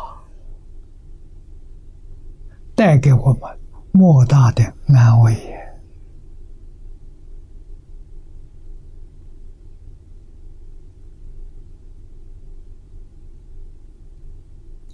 [2.75, 3.59] 带给我们
[3.91, 5.35] 莫大的安慰。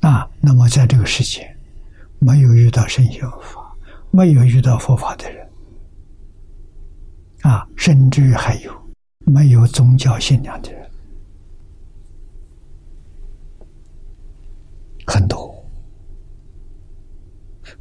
[0.01, 1.55] 啊，那么在这个世界，
[2.17, 3.71] 没有遇到圣贤法，
[4.09, 5.44] 没有遇到佛法的人。
[7.75, 8.73] 甚至还有
[9.19, 10.89] 没有宗教信仰的人
[15.05, 15.53] 很多。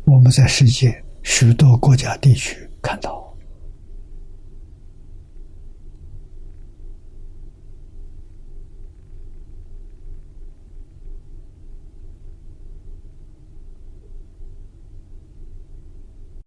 [0.04, 3.34] 我们在世界许多国家地区看到，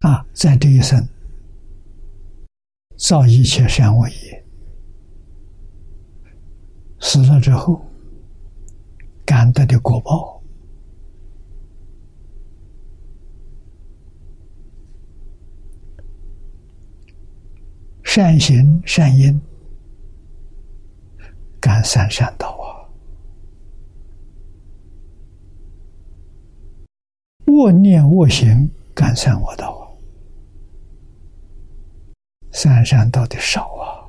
[0.01, 1.03] 啊，在这一生。
[3.07, 4.43] 造一切善恶业，
[6.99, 7.79] 死了之后，
[9.25, 10.43] 感得的果报，
[18.03, 19.39] 善行善因，
[21.61, 22.91] 感三善道啊；
[27.45, 29.86] 恶念恶行，感三恶道啊。
[32.59, 34.01] 三善道的少啊，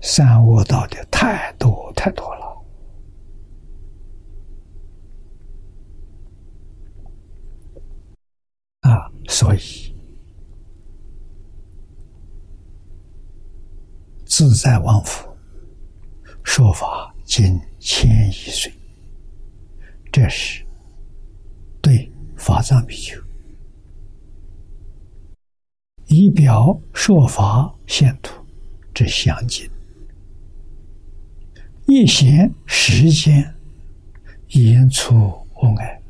[0.00, 2.64] 三恶道的太多太多了
[8.80, 9.08] 啊！
[9.28, 9.96] 所以
[14.26, 15.24] 自在王府
[16.42, 18.74] 说法近千亿岁。
[20.10, 20.66] 这是
[21.80, 23.16] 对法藏比丘
[26.06, 28.44] 以表说法现图
[28.92, 29.68] 之详尽，
[31.86, 33.54] 一闲时间
[34.48, 35.14] 言出
[35.54, 36.00] 无碍。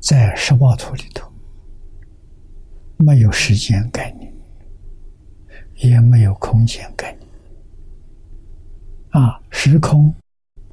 [0.00, 1.28] 在十八图里头，
[2.98, 4.32] 没有时间概念，
[5.76, 7.28] 也没有空间概念。
[9.10, 10.14] 啊，时空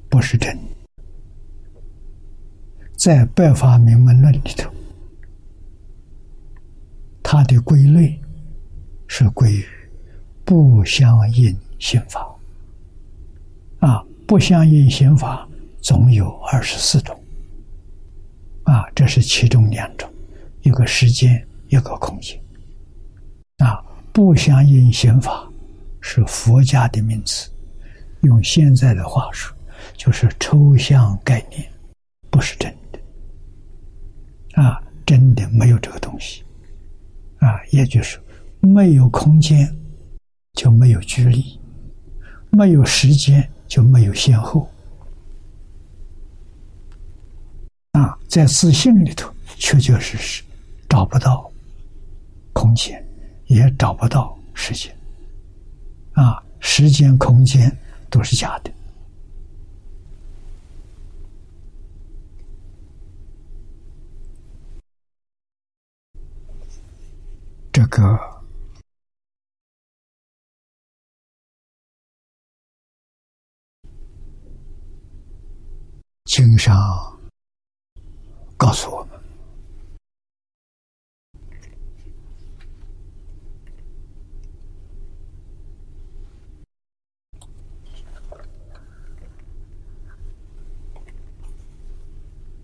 [0.08, 0.56] 不是真。
[3.04, 4.72] 在《百法明门论》里头，
[7.22, 8.18] 它的归类
[9.06, 9.64] 是归于
[10.42, 12.26] 不相应刑法。
[13.80, 15.46] 啊，不相应刑法
[15.82, 17.14] 总有二十四种。
[18.62, 20.10] 啊，这是其中两种，
[20.62, 22.40] 一个时间，一个空间。
[23.58, 25.46] 啊，不相应刑法
[26.00, 27.50] 是佛家的名词，
[28.22, 29.54] 用现在的话说，
[29.94, 31.70] 就是抽象概念，
[32.30, 32.83] 不是真的。
[34.54, 36.42] 啊，真的没有这个东西。
[37.38, 38.18] 啊，也就是
[38.60, 39.68] 没有空间，
[40.54, 41.58] 就没有距离；
[42.50, 44.70] 没有时间，就没有先后。
[47.92, 50.42] 啊，在自信里头，确确实实
[50.88, 51.50] 找不到
[52.52, 53.04] 空间，
[53.46, 54.90] 也找不到时间。
[56.12, 57.70] 啊，时间、空间
[58.08, 58.70] 都是假的。
[67.84, 68.18] 这个
[76.24, 76.74] 经上。
[78.56, 79.20] 告诉我们，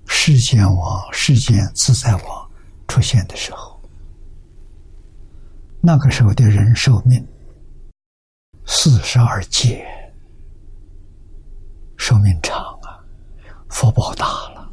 [0.06, 2.50] 世间王、世间自在王
[2.88, 3.69] 出现的时候，
[5.82, 7.26] 那个时候的人寿命
[8.66, 9.84] 四十二劫，
[11.96, 13.00] 寿命长啊，
[13.70, 14.70] 福报大了。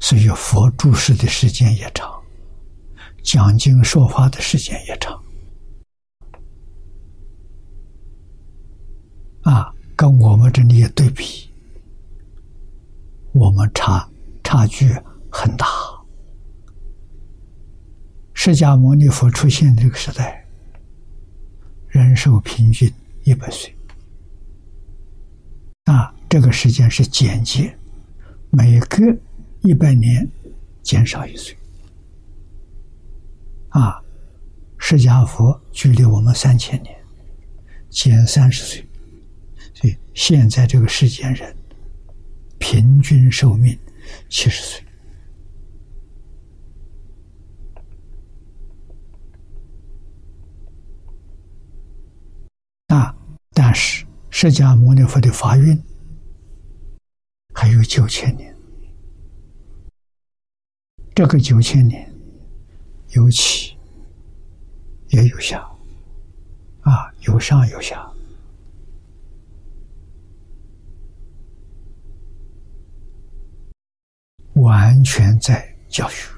[0.00, 2.10] 所以佛住世的时间也长，
[3.22, 5.22] 讲经说法的时间也长，
[9.42, 11.48] 啊，跟我们这里也对比，
[13.32, 14.08] 我们差
[14.42, 14.88] 差距
[15.30, 15.66] 很大。
[18.44, 20.44] 释迦牟尼佛出现这个时代，
[21.86, 22.92] 人寿平均
[23.22, 23.72] 一百岁，
[25.84, 27.72] 啊，这个时间是简洁，
[28.50, 29.16] 每隔。
[29.60, 30.28] 一百年
[30.82, 31.56] 减少一岁，
[33.68, 34.02] 啊，
[34.76, 36.92] 释迦佛距离我们三千年，
[37.90, 38.84] 减三十岁，
[39.72, 41.54] 所以现在这个世间人
[42.58, 43.78] 平均寿命
[44.28, 44.84] 七十岁，
[52.92, 53.16] 啊，
[53.54, 55.82] 但是释迦牟尼佛的法运
[57.54, 58.54] 还有九千年。
[61.14, 62.12] 这个九千年
[63.12, 63.74] 有起
[65.08, 65.66] 也有下，
[66.82, 68.06] 啊，有上有下，
[74.52, 76.28] 完全在教学。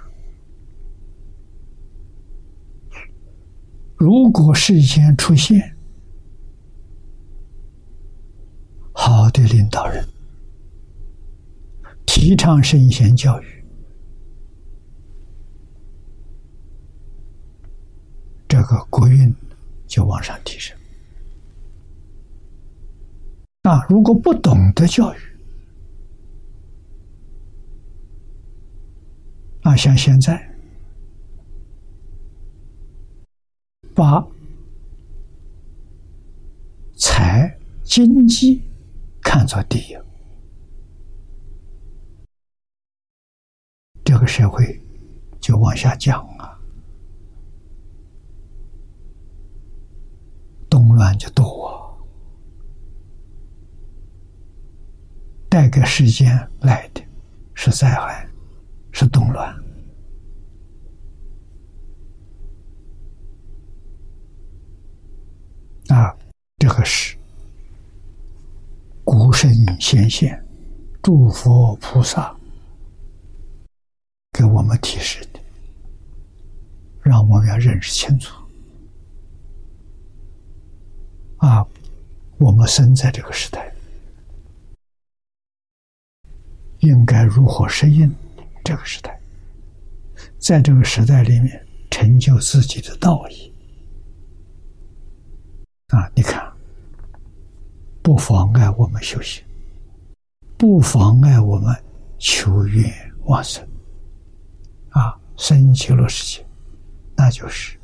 [3.97, 5.74] 如果事先出现
[9.07, 10.03] 好的领导人，
[12.07, 13.65] 提倡圣贤教育。
[18.49, 19.31] 这个国运
[19.87, 20.75] 就往上提升。
[23.65, 25.19] 啊，如果不懂得教育，
[29.65, 30.43] 啊，像现在
[33.95, 34.27] 把
[36.97, 38.63] 财经济
[39.25, 39.99] 看作第一，
[44.05, 44.81] 这个社会
[45.41, 46.57] 就往下降啊。
[50.69, 51.99] 动乱就多，
[55.49, 57.03] 带给世间来的
[57.55, 58.29] 是灾害，
[58.93, 59.53] 是动乱
[65.89, 66.15] 啊！
[66.59, 67.17] 这个是
[69.05, 70.43] 古圣先贤、
[71.03, 72.35] 诸佛菩萨
[74.33, 75.39] 给我们提示的，
[77.03, 78.35] 让我们要认识清楚。
[81.37, 81.67] 啊，
[82.39, 83.73] 我们生在这个时代，
[86.79, 88.11] 应该如何适应
[88.65, 89.21] 这个时代？
[90.39, 93.53] 在这个时代里面，成就自己的道义
[95.89, 96.11] 啊！
[96.15, 96.54] 你看，
[98.05, 99.43] 不妨碍我们修行，
[100.59, 101.75] 不妨碍我们
[102.19, 102.93] 求愿
[103.25, 103.67] 往生
[104.91, 105.19] 啊！
[105.39, 106.47] 生极乐世界，
[107.17, 107.79] 那就是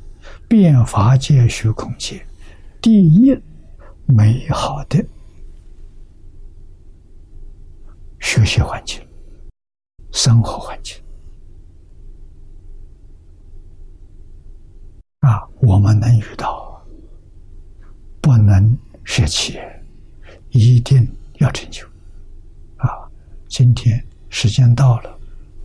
[0.47, 2.23] 变法界、虚空界
[2.79, 3.35] 第一
[4.05, 5.03] 美好的
[8.19, 9.01] 学习环境、
[10.11, 10.95] 生活环境。
[15.21, 16.79] 啊，我们能遇到，
[18.21, 19.59] 不能舍弃，
[20.51, 21.07] 一定
[21.39, 21.85] 要成就。
[22.77, 22.87] 啊，
[23.47, 25.19] 今天时间到了，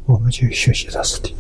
[0.05, 1.35] 我们就学习到此地。